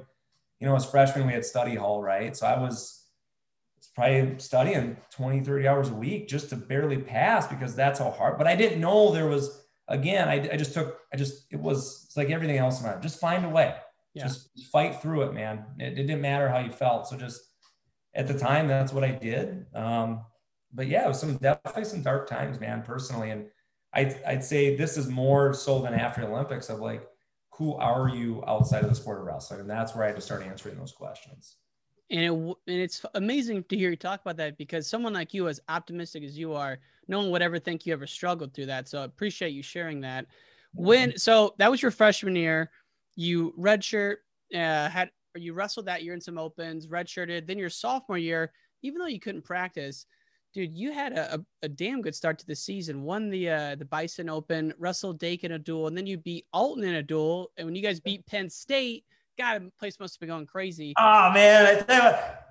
you 0.59 0.67
know, 0.67 0.75
as 0.75 0.85
freshmen 0.85 1.27
we 1.27 1.31
had 1.31 1.45
study 1.45 1.75
hall, 1.75 2.03
right? 2.03 2.35
So 2.35 2.45
I 2.45 2.59
was 2.59 3.06
probably 3.97 4.37
studying 4.37 4.95
20, 5.09 5.39
30 5.39 5.67
hours 5.67 5.89
a 5.89 5.93
week 5.93 6.27
just 6.27 6.51
to 6.51 6.55
barely 6.55 6.99
pass 6.99 7.47
because 7.47 7.75
that's 7.75 7.97
how 7.97 8.11
hard. 8.11 8.37
But 8.37 8.45
I 8.45 8.55
didn't 8.55 8.79
know 8.79 9.11
there 9.11 9.25
was, 9.25 9.65
again, 9.87 10.29
I, 10.29 10.35
I 10.53 10.55
just 10.55 10.75
took, 10.75 10.99
I 11.11 11.17
just, 11.17 11.47
it 11.51 11.59
was 11.59 12.03
it's 12.05 12.15
like 12.15 12.29
everything 12.29 12.57
else 12.57 12.79
in 12.79 12.85
life. 12.85 13.01
Just 13.01 13.19
find 13.19 13.43
a 13.43 13.49
way. 13.49 13.75
Yeah. 14.13 14.27
Just 14.27 14.51
fight 14.71 15.01
through 15.01 15.23
it, 15.23 15.33
man. 15.33 15.65
It, 15.79 15.93
it, 15.93 16.03
didn't 16.03 16.21
matter 16.21 16.47
how 16.47 16.59
you 16.59 16.71
felt. 16.71 17.07
So 17.07 17.17
just 17.17 17.41
at 18.13 18.27
the 18.27 18.37
time, 18.37 18.67
that's 18.67 18.93
what 18.93 19.03
I 19.03 19.13
did. 19.13 19.65
Um, 19.73 20.21
but 20.71 20.85
yeah, 20.85 21.05
it 21.05 21.07
was 21.07 21.19
some 21.19 21.35
definitely 21.37 21.85
some 21.85 22.03
dark 22.03 22.29
times, 22.29 22.59
man, 22.59 22.83
personally. 22.83 23.31
And 23.31 23.47
I, 23.95 24.15
I'd 24.27 24.43
say 24.43 24.75
this 24.75 24.95
is 24.97 25.07
more 25.07 25.55
so 25.55 25.81
than 25.81 25.95
after 25.95 26.21
the 26.21 26.27
Olympics 26.27 26.69
of 26.69 26.79
like, 26.79 27.03
who 27.53 27.73
are 27.73 28.07
you 28.07 28.43
outside 28.45 28.83
of 28.83 28.89
the 28.89 28.95
sport 28.95 29.21
of 29.21 29.25
wrestling? 29.25 29.61
And 29.61 29.69
that's 29.69 29.95
where 29.95 30.03
I 30.03 30.07
had 30.07 30.17
to 30.17 30.21
start 30.21 30.43
answering 30.43 30.77
those 30.77 30.91
questions 30.91 31.55
and 32.09 32.21
it 32.21 32.31
and 32.31 32.55
it's 32.67 33.05
amazing 33.15 33.63
to 33.65 33.77
hear 33.77 33.89
you 33.89 33.95
talk 33.95 34.21
about 34.21 34.37
that 34.37 34.57
because 34.57 34.87
someone 34.87 35.13
like 35.13 35.33
you, 35.33 35.47
as 35.47 35.59
optimistic 35.67 36.23
as 36.23 36.37
you 36.37 36.53
are, 36.53 36.79
no 37.07 37.19
one 37.19 37.31
would 37.31 37.41
ever 37.41 37.59
think 37.59 37.85
you 37.85 37.93
ever 37.93 38.07
struggled 38.07 38.53
through 38.53 38.67
that. 38.67 38.87
So 38.87 39.01
I 39.01 39.05
appreciate 39.05 39.49
you 39.49 39.63
sharing 39.63 40.01
that. 40.01 40.25
When 40.73 41.17
so 41.17 41.53
that 41.57 41.71
was 41.71 41.81
your 41.81 41.91
freshman 41.91 42.35
year, 42.35 42.71
you 43.15 43.53
redshirt 43.57 44.17
uh, 44.53 44.89
had 44.89 45.11
or 45.35 45.39
you 45.39 45.53
wrestled 45.53 45.85
that 45.87 46.03
year 46.03 46.13
in 46.13 46.21
some 46.21 46.37
opens, 46.37 46.87
redshirted. 46.87 47.45
Then 47.45 47.57
your 47.57 47.69
sophomore 47.69 48.17
year, 48.17 48.51
even 48.81 48.99
though 48.99 49.07
you 49.07 49.19
couldn't 49.19 49.43
practice, 49.43 50.05
dude, 50.53 50.75
you 50.75 50.91
had 50.91 51.13
a, 51.13 51.35
a, 51.35 51.39
a 51.63 51.69
damn 51.69 52.01
good 52.01 52.15
start 52.15 52.39
to 52.39 52.47
the 52.47 52.55
season. 52.55 53.03
Won 53.03 53.29
the 53.29 53.49
uh, 53.49 53.75
the 53.75 53.85
Bison 53.85 54.29
Open, 54.29 54.73
wrestled 54.79 55.19
Dake 55.19 55.43
in 55.43 55.53
a 55.53 55.59
duel, 55.59 55.87
and 55.87 55.97
then 55.97 56.07
you 56.07 56.17
beat 56.17 56.45
Alton 56.53 56.83
in 56.83 56.95
a 56.95 57.03
duel. 57.03 57.51
And 57.57 57.65
when 57.65 57.75
you 57.75 57.81
guys 57.81 57.99
beat 57.99 58.25
Penn 58.25 58.49
State 58.49 59.03
God, 59.37 59.67
the 59.67 59.71
place 59.79 59.99
must 59.99 60.15
have 60.15 60.19
been 60.19 60.29
going 60.29 60.45
crazy. 60.45 60.93
Oh 60.97 61.31
man, 61.31 61.85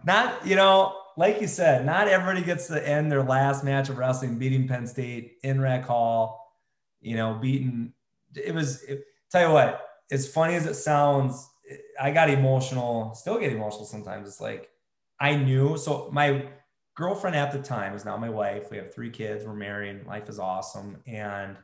not 0.05 0.47
you 0.47 0.57
know, 0.57 0.97
like 1.17 1.41
you 1.41 1.49
said, 1.49 1.85
not 1.85 2.09
everybody 2.09 2.45
gets 2.45 2.69
to 2.69 2.89
end 2.89 3.11
their 3.11 3.23
last 3.23 3.65
match 3.65 3.89
of 3.89 3.99
wrestling 3.99 4.39
beating 4.39 4.69
Penn 4.69 4.87
State 4.87 5.39
in 5.43 5.61
Rec 5.61 5.85
Hall. 5.85 6.55
You 7.01 7.17
know, 7.17 7.35
beating. 7.35 7.93
It 8.35 8.55
was. 8.55 8.83
It, 8.85 9.05
tell 9.31 9.49
you 9.49 9.53
what, 9.53 9.87
as 10.11 10.29
funny 10.29 10.55
as 10.55 10.67
it 10.67 10.75
sounds, 10.75 11.49
I 12.01 12.11
got 12.11 12.31
emotional. 12.31 13.15
Still 13.15 13.39
get 13.39 13.53
emotional 13.53 13.85
sometimes. 13.85 14.29
It's 14.29 14.41
like 14.41 14.71
I 15.21 15.37
knew. 15.37 15.77
So 15.77 16.09
my 16.13 16.49
girlfriend 16.95 17.37
at 17.37 17.53
the 17.53 17.63
time 17.63 17.95
is 17.95 18.05
now 18.05 18.17
my 18.17 18.31
wife. 18.31 18.71
We 18.71 18.77
have 18.77 18.95
three 18.95 19.11
kids. 19.11 19.45
We're 19.45 19.55
married. 19.55 20.07
Life 20.07 20.29
is 20.29 20.39
awesome, 20.39 21.03
and 21.07 21.57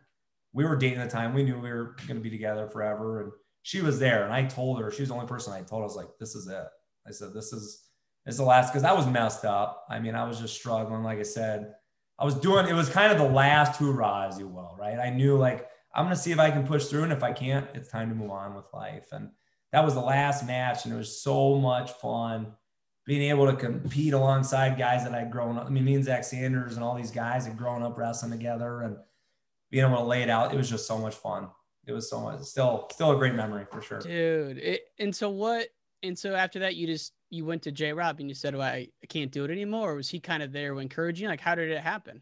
we 0.52 0.64
were 0.64 0.76
dating 0.76 0.98
at 0.98 1.10
the 1.10 1.16
time. 1.16 1.34
We 1.34 1.44
knew 1.44 1.58
we 1.58 1.70
were 1.70 1.96
going 2.06 2.16
to 2.16 2.22
be 2.22 2.30
together 2.30 2.68
forever, 2.68 3.22
and 3.22 3.32
she 3.62 3.80
was 3.80 3.98
there 3.98 4.24
and 4.24 4.32
I 4.32 4.44
told 4.44 4.80
her, 4.80 4.90
she 4.90 5.02
was 5.02 5.08
the 5.08 5.14
only 5.14 5.26
person 5.26 5.52
I 5.52 5.62
told, 5.62 5.82
I 5.82 5.84
was 5.84 5.96
like, 5.96 6.08
this 6.18 6.34
is 6.34 6.48
it. 6.48 6.66
I 7.06 7.10
said, 7.10 7.32
this 7.32 7.52
is, 7.52 7.84
is 8.26 8.36
the 8.36 8.44
last, 8.44 8.72
cause 8.72 8.84
I 8.84 8.92
was 8.92 9.06
messed 9.06 9.44
up. 9.44 9.84
I 9.88 9.98
mean, 9.98 10.14
I 10.14 10.24
was 10.24 10.38
just 10.40 10.54
struggling. 10.54 11.02
Like 11.02 11.18
I 11.18 11.24
said, 11.24 11.74
I 12.18 12.24
was 12.24 12.34
doing, 12.34 12.68
it 12.68 12.74
was 12.74 12.88
kind 12.88 13.12
of 13.12 13.18
the 13.18 13.32
last 13.32 13.76
hoorah, 13.78 14.28
as 14.28 14.38
you 14.38 14.48
will, 14.48 14.76
right? 14.78 14.98
I 14.98 15.10
knew 15.10 15.36
like, 15.36 15.68
I'm 15.94 16.04
going 16.04 16.16
to 16.16 16.20
see 16.20 16.32
if 16.32 16.38
I 16.38 16.50
can 16.50 16.66
push 16.66 16.86
through. 16.86 17.04
And 17.04 17.12
if 17.12 17.22
I 17.22 17.32
can't, 17.32 17.66
it's 17.74 17.88
time 17.88 18.08
to 18.08 18.14
move 18.14 18.30
on 18.30 18.54
with 18.54 18.64
life. 18.72 19.08
And 19.12 19.30
that 19.72 19.84
was 19.84 19.94
the 19.94 20.00
last 20.00 20.46
match. 20.46 20.84
And 20.84 20.94
it 20.94 20.96
was 20.96 21.22
so 21.22 21.56
much 21.56 21.90
fun 21.92 22.52
being 23.04 23.22
able 23.30 23.46
to 23.46 23.56
compete 23.56 24.12
alongside 24.12 24.78
guys 24.78 25.04
that 25.04 25.14
I'd 25.14 25.30
grown 25.30 25.58
up. 25.58 25.66
I 25.66 25.70
mean, 25.70 25.84
me 25.84 25.94
and 25.94 26.04
Zach 26.04 26.24
Sanders 26.24 26.76
and 26.76 26.84
all 26.84 26.94
these 26.94 27.10
guys 27.10 27.46
had 27.46 27.56
grown 27.56 27.82
up 27.82 27.98
wrestling 27.98 28.30
together 28.30 28.82
and 28.82 28.96
being 29.70 29.84
able 29.84 29.96
to 29.96 30.04
lay 30.04 30.22
it 30.22 30.30
out. 30.30 30.54
It 30.54 30.56
was 30.56 30.70
just 30.70 30.86
so 30.86 30.98
much 30.98 31.14
fun 31.14 31.48
it 31.86 31.92
was 31.92 32.08
so 32.08 32.20
much 32.20 32.40
still 32.42 32.88
still 32.92 33.12
a 33.12 33.16
great 33.16 33.34
memory 33.34 33.64
for 33.70 33.80
sure 33.82 34.00
dude 34.00 34.58
it, 34.58 34.82
and 34.98 35.14
so 35.14 35.30
what 35.30 35.68
and 36.02 36.18
so 36.18 36.34
after 36.34 36.58
that 36.58 36.76
you 36.76 36.86
just 36.86 37.12
you 37.30 37.44
went 37.44 37.62
to 37.62 37.72
j 37.72 37.92
rob 37.92 38.20
and 38.20 38.28
you 38.28 38.34
said 38.34 38.54
well, 38.54 38.66
I, 38.66 38.88
I 39.02 39.06
can't 39.08 39.30
do 39.30 39.44
it 39.44 39.50
anymore 39.50 39.92
or 39.92 39.96
was 39.96 40.08
he 40.08 40.20
kind 40.20 40.42
of 40.42 40.52
there 40.52 40.78
encouraging 40.78 41.28
like 41.28 41.40
how 41.40 41.54
did 41.54 41.70
it 41.70 41.82
happen 41.82 42.20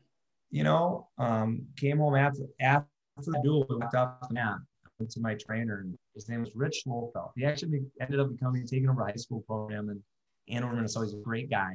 you 0.50 0.64
know 0.64 1.08
um 1.18 1.62
came 1.76 1.98
home 1.98 2.16
after 2.16 2.44
after 2.60 2.86
the 3.18 3.40
duel 3.42 3.66
walked 3.68 3.94
off 3.94 4.28
the 4.28 4.34
mat 4.34 4.56
went 4.98 5.10
to 5.10 5.20
my 5.20 5.34
trainer 5.34 5.80
and 5.80 5.96
his 6.14 6.28
name 6.28 6.40
was 6.40 6.54
rich 6.54 6.82
Lofeld. 6.86 7.30
he 7.36 7.44
actually 7.44 7.80
ended 8.00 8.20
up 8.20 8.30
becoming 8.30 8.66
taking 8.66 8.88
over 8.88 9.04
high 9.04 9.14
school 9.14 9.42
program 9.46 9.88
in 9.88 10.02
Andover, 10.48 10.74
Minnesota. 10.74 11.06
He's 11.06 11.14
a 11.14 11.18
great 11.18 11.50
guy. 11.50 11.74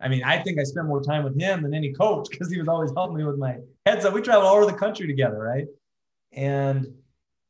I 0.00 0.08
mean, 0.08 0.22
I 0.24 0.38
think 0.38 0.58
I 0.58 0.64
spent 0.64 0.86
more 0.86 1.02
time 1.02 1.24
with 1.24 1.40
him 1.40 1.62
than 1.62 1.74
any 1.74 1.92
coach 1.92 2.28
because 2.30 2.50
he 2.50 2.58
was 2.58 2.68
always 2.68 2.90
helping 2.96 3.16
me 3.16 3.24
with 3.24 3.38
my 3.38 3.58
heads 3.86 4.04
up. 4.04 4.12
We 4.12 4.22
traveled 4.22 4.46
all 4.46 4.56
over 4.56 4.66
the 4.66 4.76
country 4.76 5.06
together, 5.06 5.38
right? 5.38 5.66
And 6.32 6.86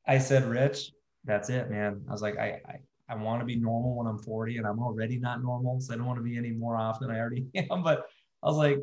I 0.06 0.18
said, 0.18 0.44
Rich, 0.44 0.92
that's 1.24 1.48
it, 1.50 1.70
man. 1.70 2.02
I 2.08 2.12
was 2.12 2.22
like, 2.22 2.38
I, 2.38 2.60
I, 2.66 2.78
I 3.08 3.16
want 3.16 3.40
to 3.40 3.46
be 3.46 3.56
normal 3.56 3.96
when 3.96 4.06
I'm 4.06 4.18
40 4.18 4.58
and 4.58 4.66
I'm 4.66 4.80
already 4.80 5.18
not 5.18 5.42
normal. 5.42 5.80
So 5.80 5.94
I 5.94 5.96
don't 5.96 6.06
want 6.06 6.18
to 6.18 6.22
be 6.22 6.36
any 6.36 6.50
more 6.50 6.76
off 6.76 7.00
than 7.00 7.10
I 7.10 7.18
already 7.18 7.46
am. 7.54 7.82
But 7.82 8.06
I 8.42 8.48
was 8.48 8.56
like, 8.56 8.78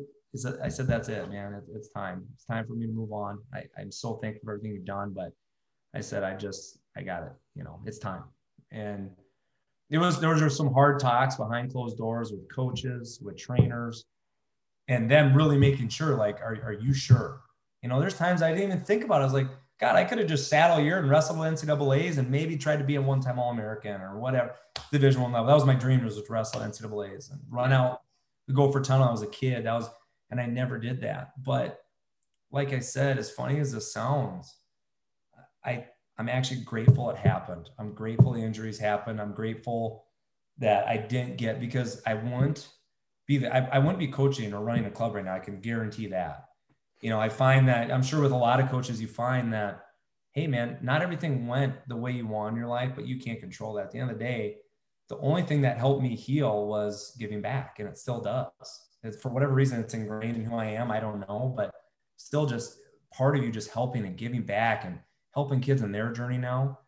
I 0.62 0.68
said, 0.68 0.86
that's 0.86 1.08
it, 1.08 1.28
man. 1.28 1.54
It, 1.54 1.64
it's 1.74 1.88
time. 1.88 2.24
It's 2.34 2.44
time 2.44 2.66
for 2.66 2.74
me 2.74 2.86
to 2.86 2.92
move 2.92 3.12
on. 3.12 3.38
I, 3.52 3.64
I'm 3.78 3.92
so 3.92 4.14
thankful 4.14 4.42
for 4.44 4.54
everything 4.54 4.74
you've 4.74 4.84
done. 4.84 5.12
But 5.14 5.32
I 5.94 6.00
said, 6.00 6.22
I 6.22 6.34
just, 6.34 6.78
I 6.96 7.02
got 7.02 7.24
it. 7.24 7.32
You 7.54 7.64
know, 7.64 7.80
it's 7.84 7.98
time. 7.98 8.24
And 8.70 9.10
it 9.90 9.98
was, 9.98 10.20
there 10.20 10.30
were 10.30 10.48
some 10.48 10.72
hard 10.72 11.00
talks 11.00 11.36
behind 11.36 11.72
closed 11.72 11.98
doors 11.98 12.32
with 12.32 12.50
coaches, 12.50 13.20
with 13.22 13.36
trainers, 13.36 14.06
and 14.88 15.10
them 15.10 15.34
really 15.34 15.58
making 15.58 15.90
sure, 15.90 16.16
like, 16.16 16.40
are, 16.40 16.58
are 16.64 16.72
you 16.72 16.94
sure? 16.94 17.42
You 17.82 17.90
know, 17.90 18.00
there's 18.00 18.16
times 18.16 18.40
I 18.40 18.52
didn't 18.52 18.72
even 18.72 18.84
think 18.84 19.04
about 19.04 19.20
it. 19.20 19.22
I 19.22 19.24
was 19.24 19.34
like, 19.34 19.48
God, 19.82 19.96
I 19.96 20.04
could 20.04 20.18
have 20.18 20.28
just 20.28 20.48
sat 20.48 20.70
all 20.70 20.80
year 20.80 21.00
and 21.00 21.10
wrestled 21.10 21.40
with 21.40 21.48
NCAA's 21.54 22.16
and 22.16 22.30
maybe 22.30 22.56
tried 22.56 22.76
to 22.76 22.84
be 22.84 22.94
a 22.94 23.02
one-time 23.02 23.40
All-American 23.40 24.00
or 24.00 24.16
whatever 24.16 24.54
Division 24.92 25.20
One 25.20 25.32
level. 25.32 25.48
That 25.48 25.54
was 25.54 25.64
my 25.64 25.74
dream 25.74 26.04
was 26.04 26.14
to 26.14 26.24
wrestle 26.32 26.60
NCAA's 26.60 27.30
and 27.30 27.40
run 27.50 27.72
out 27.72 28.02
the 28.46 28.54
Gopher 28.54 28.80
Tunnel. 28.80 29.08
I 29.08 29.10
was 29.10 29.22
a 29.22 29.26
kid. 29.26 29.66
That 29.66 29.74
was, 29.74 29.90
and 30.30 30.40
I 30.40 30.46
never 30.46 30.78
did 30.78 31.00
that. 31.00 31.32
But 31.44 31.80
like 32.52 32.72
I 32.72 32.78
said, 32.78 33.18
as 33.18 33.32
funny 33.32 33.58
as 33.58 33.72
this 33.72 33.92
sounds, 33.92 34.54
I 35.64 35.86
I'm 36.16 36.28
actually 36.28 36.60
grateful 36.60 37.10
it 37.10 37.16
happened. 37.16 37.70
I'm 37.76 37.92
grateful 37.92 38.34
the 38.34 38.40
injuries 38.40 38.78
happened. 38.78 39.20
I'm 39.20 39.32
grateful 39.32 40.04
that 40.58 40.86
I 40.86 40.96
didn't 40.96 41.38
get 41.38 41.58
because 41.58 42.00
I 42.06 42.14
wouldn't 42.14 42.68
be 43.26 43.38
the, 43.38 43.52
I, 43.52 43.76
I 43.76 43.78
wouldn't 43.80 43.98
be 43.98 44.06
coaching 44.06 44.54
or 44.54 44.62
running 44.62 44.84
a 44.84 44.90
club 44.92 45.16
right 45.16 45.24
now. 45.24 45.34
I 45.34 45.40
can 45.40 45.58
guarantee 45.58 46.06
that. 46.08 46.44
You 47.02 47.10
know, 47.10 47.20
I 47.20 47.28
find 47.28 47.68
that 47.68 47.92
I'm 47.92 48.02
sure 48.02 48.22
with 48.22 48.32
a 48.32 48.36
lot 48.36 48.60
of 48.60 48.70
coaches, 48.70 49.00
you 49.00 49.08
find 49.08 49.52
that, 49.52 49.84
hey 50.32 50.46
man, 50.46 50.78
not 50.80 51.02
everything 51.02 51.46
went 51.46 51.74
the 51.88 51.96
way 51.96 52.12
you 52.12 52.26
want 52.26 52.52
in 52.52 52.58
your 52.58 52.68
life, 52.68 52.92
but 52.94 53.06
you 53.06 53.18
can't 53.18 53.40
control 53.40 53.74
that. 53.74 53.84
At 53.84 53.90
the 53.90 53.98
end 53.98 54.10
of 54.10 54.18
the 54.18 54.24
day, 54.24 54.56
the 55.08 55.18
only 55.18 55.42
thing 55.42 55.60
that 55.62 55.76
helped 55.76 56.02
me 56.02 56.16
heal 56.16 56.66
was 56.66 57.14
giving 57.18 57.42
back, 57.42 57.78
and 57.78 57.88
it 57.88 57.98
still 57.98 58.20
does. 58.20 58.50
It's, 59.02 59.20
for 59.20 59.28
whatever 59.28 59.52
reason, 59.52 59.80
it's 59.80 59.92
ingrained 59.92 60.36
in 60.36 60.44
who 60.44 60.56
I 60.56 60.66
am. 60.66 60.90
I 60.90 61.00
don't 61.00 61.20
know, 61.20 61.52
but 61.54 61.74
still, 62.16 62.46
just 62.46 62.78
part 63.12 63.36
of 63.36 63.44
you 63.44 63.50
just 63.50 63.70
helping 63.70 64.06
and 64.06 64.16
giving 64.16 64.42
back 64.42 64.84
and 64.84 64.98
helping 65.34 65.60
kids 65.60 65.82
in 65.82 65.92
their 65.92 66.12
journey 66.12 66.38
now 66.38 66.78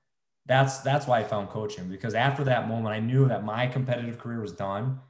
that's 0.46 0.78
that's 0.80 1.06
why 1.06 1.20
I 1.20 1.24
found 1.24 1.48
coaching 1.48 1.88
because 1.88 2.14
after 2.14 2.44
that 2.44 2.68
moment 2.68 2.94
I 2.94 3.00
knew 3.00 3.26
that 3.28 3.44
my 3.44 3.66
competitive 3.66 4.18
career 4.18 4.40
was 4.40 4.52
done 4.52 5.00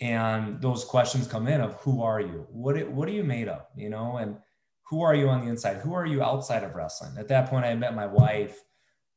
and 0.00 0.60
those 0.60 0.84
questions 0.84 1.26
come 1.26 1.46
in 1.46 1.60
of 1.60 1.74
who 1.74 2.02
are 2.02 2.20
you? 2.20 2.46
What 2.50 2.88
what 2.88 3.08
are 3.08 3.12
you 3.12 3.24
made 3.24 3.48
of? 3.48 3.66
You 3.76 3.90
know 3.90 4.16
and 4.16 4.36
who 4.88 5.02
are 5.02 5.14
you 5.14 5.28
on 5.28 5.40
the 5.40 5.48
inside? 5.48 5.76
Who 5.78 5.94
are 5.94 6.06
you 6.06 6.22
outside 6.22 6.64
of 6.64 6.74
wrestling? 6.74 7.12
At 7.18 7.28
that 7.28 7.48
point 7.48 7.64
I 7.64 7.74
met 7.74 7.94
my 7.94 8.06
wife. 8.06 8.58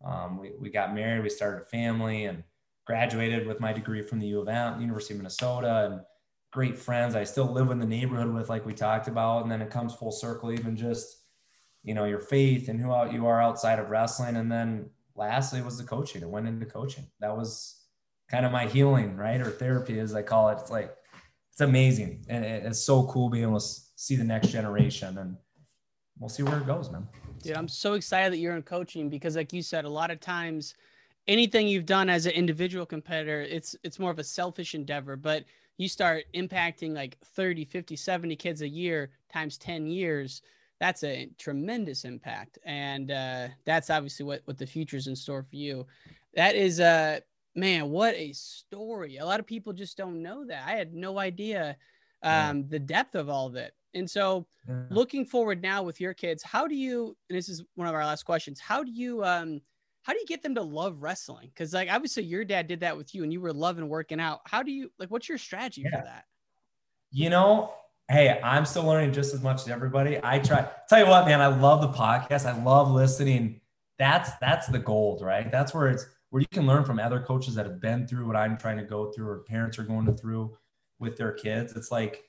Um, 0.03 0.37
we, 0.37 0.51
we 0.59 0.69
got 0.69 0.93
married 0.93 1.23
we 1.23 1.29
started 1.29 1.61
a 1.61 1.65
family 1.65 2.25
and 2.25 2.43
graduated 2.85 3.47
with 3.47 3.61
my 3.61 3.71
degree 3.71 4.01
from 4.01 4.19
the 4.19 4.27
U 4.27 4.41
of 4.41 4.49
M 4.49 4.81
University 4.81 5.13
of 5.13 5.19
Minnesota 5.19 5.89
and 5.91 6.01
great 6.51 6.77
friends. 6.77 7.15
I 7.15 7.23
still 7.23 7.51
live 7.51 7.71
in 7.71 7.79
the 7.79 7.85
neighborhood 7.85 8.33
with 8.33 8.49
like 8.49 8.65
we 8.65 8.73
talked 8.73 9.07
about 9.07 9.43
and 9.43 9.51
then 9.51 9.61
it 9.61 9.71
comes 9.71 9.95
full 9.95 10.11
circle 10.11 10.51
even 10.51 10.75
just 10.75 11.17
you 11.83 11.93
know 11.93 12.05
your 12.05 12.19
faith 12.19 12.67
and 12.67 12.79
who 12.79 12.87
you 13.11 13.25
are 13.25 13.41
outside 13.41 13.79
of 13.79 13.89
wrestling. 13.89 14.35
And 14.35 14.51
then 14.51 14.89
lastly 15.15 15.61
was 15.61 15.77
the 15.77 15.85
coaching. 15.85 16.21
It 16.21 16.29
went 16.29 16.47
into 16.47 16.65
coaching. 16.65 17.05
That 17.19 17.35
was 17.35 17.82
kind 18.33 18.47
of 18.47 18.51
my 18.51 18.65
healing, 18.65 19.15
right? 19.15 19.39
Or 19.39 19.51
therapy, 19.51 19.99
as 19.99 20.15
I 20.15 20.23
call 20.23 20.49
it. 20.49 20.57
It's 20.59 20.71
like, 20.71 20.91
it's 21.51 21.61
amazing. 21.61 22.25
And 22.29 22.43
it's 22.43 22.79
so 22.79 23.03
cool 23.03 23.29
being 23.29 23.43
able 23.43 23.59
to 23.59 23.65
see 23.95 24.15
the 24.15 24.23
next 24.23 24.47
generation. 24.47 25.19
And 25.19 25.37
we'll 26.17 26.29
see 26.29 26.41
where 26.41 26.57
it 26.57 26.65
goes, 26.65 26.89
man. 26.89 27.07
Dude, 27.43 27.55
I'm 27.55 27.67
so 27.67 27.93
excited 27.93 28.33
that 28.33 28.39
you're 28.39 28.55
in 28.55 28.63
coaching 28.63 29.07
because, 29.07 29.35
like 29.35 29.53
you 29.53 29.61
said, 29.61 29.85
a 29.85 29.89
lot 29.89 30.09
of 30.09 30.19
times 30.19 30.73
anything 31.27 31.67
you've 31.67 31.85
done 31.85 32.09
as 32.09 32.25
an 32.25 32.31
individual 32.31 32.87
competitor, 32.87 33.41
it's 33.41 33.75
it's 33.83 33.99
more 33.99 34.09
of 34.09 34.17
a 34.17 34.23
selfish 34.23 34.73
endeavor. 34.73 35.15
But 35.15 35.45
you 35.77 35.87
start 35.87 36.23
impacting 36.33 36.95
like 36.95 37.19
30, 37.23 37.65
50, 37.65 37.95
70 37.95 38.35
kids 38.35 38.63
a 38.63 38.67
year 38.67 39.11
times 39.31 39.59
10 39.59 39.85
years 39.85 40.41
that's 40.79 41.03
a 41.05 41.29
tremendous 41.37 42.03
impact. 42.03 42.57
And 42.65 43.09
uh, 43.09 43.47
that's 43.63 43.89
obviously 43.89 44.25
what, 44.25 44.41
what 44.43 44.57
the 44.57 44.65
future's 44.65 45.07
in 45.07 45.15
store 45.15 45.41
for 45.41 45.55
you. 45.55 45.85
That 46.35 46.55
is, 46.55 46.81
uh, 46.81 47.21
man, 47.55 47.89
what 47.89 48.15
a 48.15 48.33
story. 48.33 49.17
A 49.17 49.25
lot 49.25 49.39
of 49.39 49.45
people 49.45 49.73
just 49.73 49.97
don't 49.97 50.21
know 50.21 50.45
that. 50.45 50.63
I 50.67 50.71
had 50.71 50.93
no 50.93 51.19
idea 51.19 51.77
um, 52.23 52.57
yeah. 52.57 52.63
the 52.69 52.79
depth 52.79 53.15
of 53.15 53.29
all 53.29 53.47
of 53.47 53.55
it. 53.55 53.73
And 53.93 54.09
so, 54.09 54.47
yeah. 54.67 54.83
looking 54.89 55.25
forward 55.25 55.61
now 55.61 55.83
with 55.83 56.01
your 56.01 56.13
kids, 56.13 56.41
how 56.41 56.67
do 56.67 56.75
you? 56.75 57.15
And 57.29 57.37
this 57.37 57.49
is 57.49 57.63
one 57.75 57.87
of 57.87 57.93
our 57.93 58.05
last 58.05 58.23
questions. 58.23 58.59
How 58.59 58.83
do 58.83 58.91
you? 58.91 59.23
Um, 59.23 59.61
how 60.03 60.11
do 60.13 60.19
you 60.19 60.25
get 60.25 60.43
them 60.43 60.55
to 60.55 60.61
love 60.61 61.01
wrestling? 61.01 61.47
Because 61.47 61.73
like 61.73 61.89
obviously 61.89 62.23
your 62.23 62.43
dad 62.43 62.67
did 62.67 62.81
that 62.81 62.97
with 62.97 63.13
you, 63.15 63.23
and 63.23 63.31
you 63.31 63.39
were 63.39 63.53
loving 63.53 63.87
working 63.87 64.19
out. 64.19 64.41
How 64.45 64.63
do 64.63 64.71
you 64.71 64.91
like? 64.99 65.09
What's 65.09 65.29
your 65.29 65.37
strategy 65.37 65.83
yeah. 65.83 65.99
for 65.99 66.05
that? 66.05 66.25
You 67.11 67.29
know, 67.29 67.73
hey, 68.09 68.39
I'm 68.43 68.65
still 68.65 68.83
learning 68.85 69.13
just 69.13 69.33
as 69.33 69.41
much 69.41 69.61
as 69.61 69.69
everybody. 69.69 70.19
I 70.23 70.39
try. 70.39 70.67
Tell 70.89 70.99
you 70.99 71.07
what, 71.07 71.25
man, 71.25 71.41
I 71.41 71.47
love 71.47 71.81
the 71.81 71.89
podcast. 71.89 72.45
I 72.45 72.61
love 72.63 72.91
listening. 72.91 73.61
That's 73.99 74.31
that's 74.41 74.67
the 74.67 74.79
gold, 74.79 75.21
right? 75.21 75.51
That's 75.51 75.73
where 75.73 75.89
it's 75.89 76.05
where 76.33 76.41
you 76.41 76.47
can 76.51 76.65
learn 76.65 76.83
from 76.83 76.97
other 76.97 77.19
coaches 77.19 77.53
that 77.53 77.67
have 77.67 77.79
been 77.79 78.07
through 78.07 78.25
what 78.25 78.35
I'm 78.35 78.57
trying 78.57 78.77
to 78.77 78.83
go 78.83 79.11
through, 79.11 79.27
or 79.27 79.43
parents 79.43 79.77
are 79.77 79.83
going 79.83 80.17
through 80.17 80.57
with 80.97 81.15
their 81.15 81.31
kids. 81.31 81.73
It's 81.73 81.91
like 81.91 82.23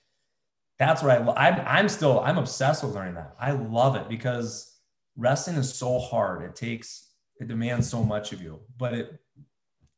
that's 0.78 1.02
what 1.02 1.10
I. 1.10 1.48
I'm 1.48 1.62
I'm 1.66 1.88
still 1.88 2.20
I'm 2.20 2.36
obsessed 2.36 2.84
with 2.84 2.94
learning 2.94 3.14
that. 3.14 3.34
I 3.40 3.52
love 3.52 3.96
it 3.96 4.06
because 4.10 4.78
wrestling 5.16 5.56
is 5.56 5.74
so 5.74 5.98
hard. 5.98 6.42
It 6.42 6.54
takes 6.54 7.12
it 7.40 7.48
demands 7.48 7.88
so 7.88 8.04
much 8.04 8.34
of 8.34 8.42
you, 8.42 8.60
but 8.76 8.92
it, 8.92 9.18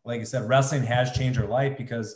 like 0.05 0.21
I 0.21 0.25
said, 0.25 0.49
wrestling 0.49 0.85
has 0.85 1.11
changed 1.11 1.37
your 1.37 1.49
life 1.49 1.77
because 1.77 2.15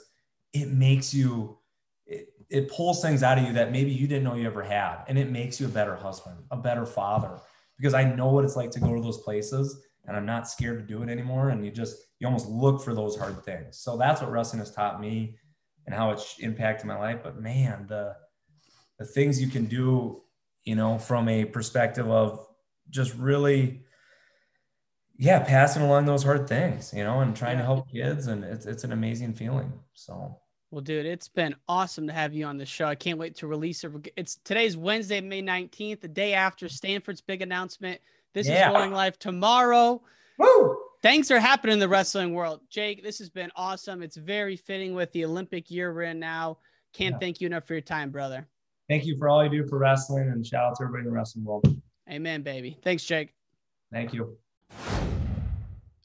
it 0.53 0.69
makes 0.69 1.13
you 1.13 1.59
it, 2.07 2.29
it 2.49 2.71
pulls 2.71 3.03
things 3.03 3.25
out 3.25 3.37
of 3.37 3.45
you 3.49 3.53
that 3.55 3.73
maybe 3.73 3.91
you 3.91 4.07
didn't 4.07 4.23
know 4.23 4.37
you 4.37 4.47
ever 4.47 4.63
had 4.63 5.03
and 5.09 5.19
it 5.19 5.33
makes 5.33 5.61
you 5.61 5.67
a 5.67 5.71
better 5.71 5.97
husband 5.97 6.37
a 6.53 6.57
better 6.57 6.85
father 6.85 7.39
because 7.77 7.95
i 7.95 8.03
know 8.03 8.29
what 8.29 8.45
it's 8.45 8.57
like 8.57 8.71
to 8.73 8.81
go 8.81 8.95
to 8.95 9.01
those 9.01 9.19
places 9.19 9.81
and 10.07 10.17
i'm 10.17 10.27
not 10.27 10.49
scared 10.49 10.79
to 10.79 10.85
do 10.85 11.03
it 11.03 11.09
anymore. 11.09 11.51
And 11.51 11.65
you 11.65 11.71
just 11.71 11.97
you 12.19 12.27
almost 12.27 12.49
look 12.49 12.83
for 12.83 12.95
those 12.95 13.17
hard 13.17 13.45
things. 13.45 13.79
So 13.79 13.97
that's 13.97 14.21
what 14.21 14.31
wrestling 14.31 14.61
has 14.61 14.71
taught 14.71 15.01
me 15.01 15.37
and 15.87 15.95
how 15.95 16.11
it's 16.11 16.39
impacted 16.39 16.87
my 16.87 16.99
life. 16.99 17.21
But 17.23 17.41
man 17.41 17.87
the 17.89 18.17
the 18.99 19.05
things 19.05 19.41
you 19.41 19.49
can 19.49 19.67
do 19.67 20.23
you 20.65 20.75
know 20.75 20.99
from 20.99 21.29
a 21.29 21.45
perspective 21.45 22.09
of 22.09 22.47
just 22.91 23.15
really 23.17 23.83
yeah 25.17 25.41
passing 25.41 25.83
along 25.83 26.05
those 26.07 26.23
hard 26.23 26.49
things 26.49 26.93
you 26.95 27.05
know 27.05 27.21
and 27.21 27.37
trying 27.37 27.59
to 27.59 27.65
help 27.65 27.91
kids. 27.91 28.27
And 28.27 28.45
it's, 28.45 28.67
it's 28.67 28.85
an 28.85 28.93
amazing 28.93 29.35
feeling. 29.35 29.73
So. 29.95 30.39
Well, 30.73 30.81
dude, 30.81 31.05
it's 31.05 31.27
been 31.27 31.57
awesome 31.69 32.07
to 32.07 32.13
have 32.13 32.33
you 32.33 32.45
on 32.45 32.57
the 32.57 32.65
show. 32.65 32.85
I 32.85 32.95
can't 32.95 33.19
wait 33.19 33.35
to 33.39 33.49
release 33.49 33.83
it. 33.83 33.91
It's 34.17 34.37
today's 34.45 34.77
Wednesday, 34.77 35.21
May 35.21 35.43
19th, 35.43 36.01
the 36.01 36.07
day 36.07 36.33
after 36.33 36.69
Stanford's 36.69 37.21
big 37.21 37.43
announcement. 37.43 38.01
This 38.35 38.49
yeah. 38.49 38.71
is 38.71 38.77
going 38.77 38.93
live 38.93 39.19
tomorrow. 39.19 40.03
Woo! 40.39 40.79
Things 41.03 41.31
are 41.31 41.41
happening 41.41 41.75
in 41.75 41.79
the 41.79 41.89
wrestling 41.89 42.35
world. 42.35 42.61
Jake, 42.69 43.03
this 43.03 43.19
has 43.19 43.31
been 43.31 43.51
awesome. 43.57 44.03
It's 44.03 44.17
very 44.17 44.57
fitting 44.57 44.95
with 44.95 45.11
the 45.13 45.25
Olympic 45.25 45.71
year 45.71 45.93
we're 45.93 46.03
in 46.03 46.21
now. 46.21 46.59
Can't 46.93 47.15
yeah. 47.15 47.19
thank 47.19 47.41
you 47.41 47.47
enough 47.47 47.67
for 47.67 47.75
your 47.75 47.81
time, 47.81 48.11
brother. 48.11 48.47
Thank 48.89 49.07
you 49.07 49.17
for 49.17 49.29
all 49.29 49.43
you 49.43 49.51
do 49.51 49.67
for 49.67 49.79
wrestling 49.79 50.29
and 50.29 50.47
shout 50.47 50.65
out 50.65 50.77
to 50.77 50.83
everybody 50.83 51.03
in 51.03 51.07
the 51.07 51.13
wrestling 51.13 51.45
world. 51.45 51.81
Amen, 52.11 52.43
baby. 52.43 52.77
Thanks, 52.83 53.05
Jake. 53.05 53.35
Thank 53.93 54.13
you. 54.13 54.37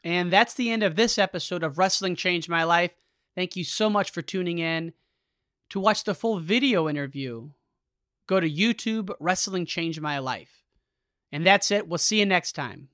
And 0.03 0.31
that's 0.31 0.53
the 0.53 0.69
end 0.69 0.83
of 0.83 0.95
this 0.95 1.17
episode 1.17 1.63
of 1.63 1.77
Wrestling 1.79 2.15
Changed 2.15 2.47
My 2.47 2.63
Life. 2.63 2.91
Thank 3.35 3.55
you 3.55 3.63
so 3.63 3.89
much 3.89 4.11
for 4.11 4.21
tuning 4.21 4.59
in. 4.59 4.93
To 5.71 5.79
watch 5.79 6.03
the 6.03 6.13
full 6.13 6.39
video 6.39 6.87
interview, 6.87 7.49
go 8.27 8.39
to 8.39 8.49
YouTube 8.49 9.11
Wrestling 9.19 9.65
Changed 9.65 9.99
My 9.99 10.19
Life. 10.19 10.64
And 11.31 11.45
that's 11.45 11.71
it. 11.71 11.87
We'll 11.87 11.97
see 11.97 12.19
you 12.19 12.25
next 12.25 12.53
time. 12.53 12.89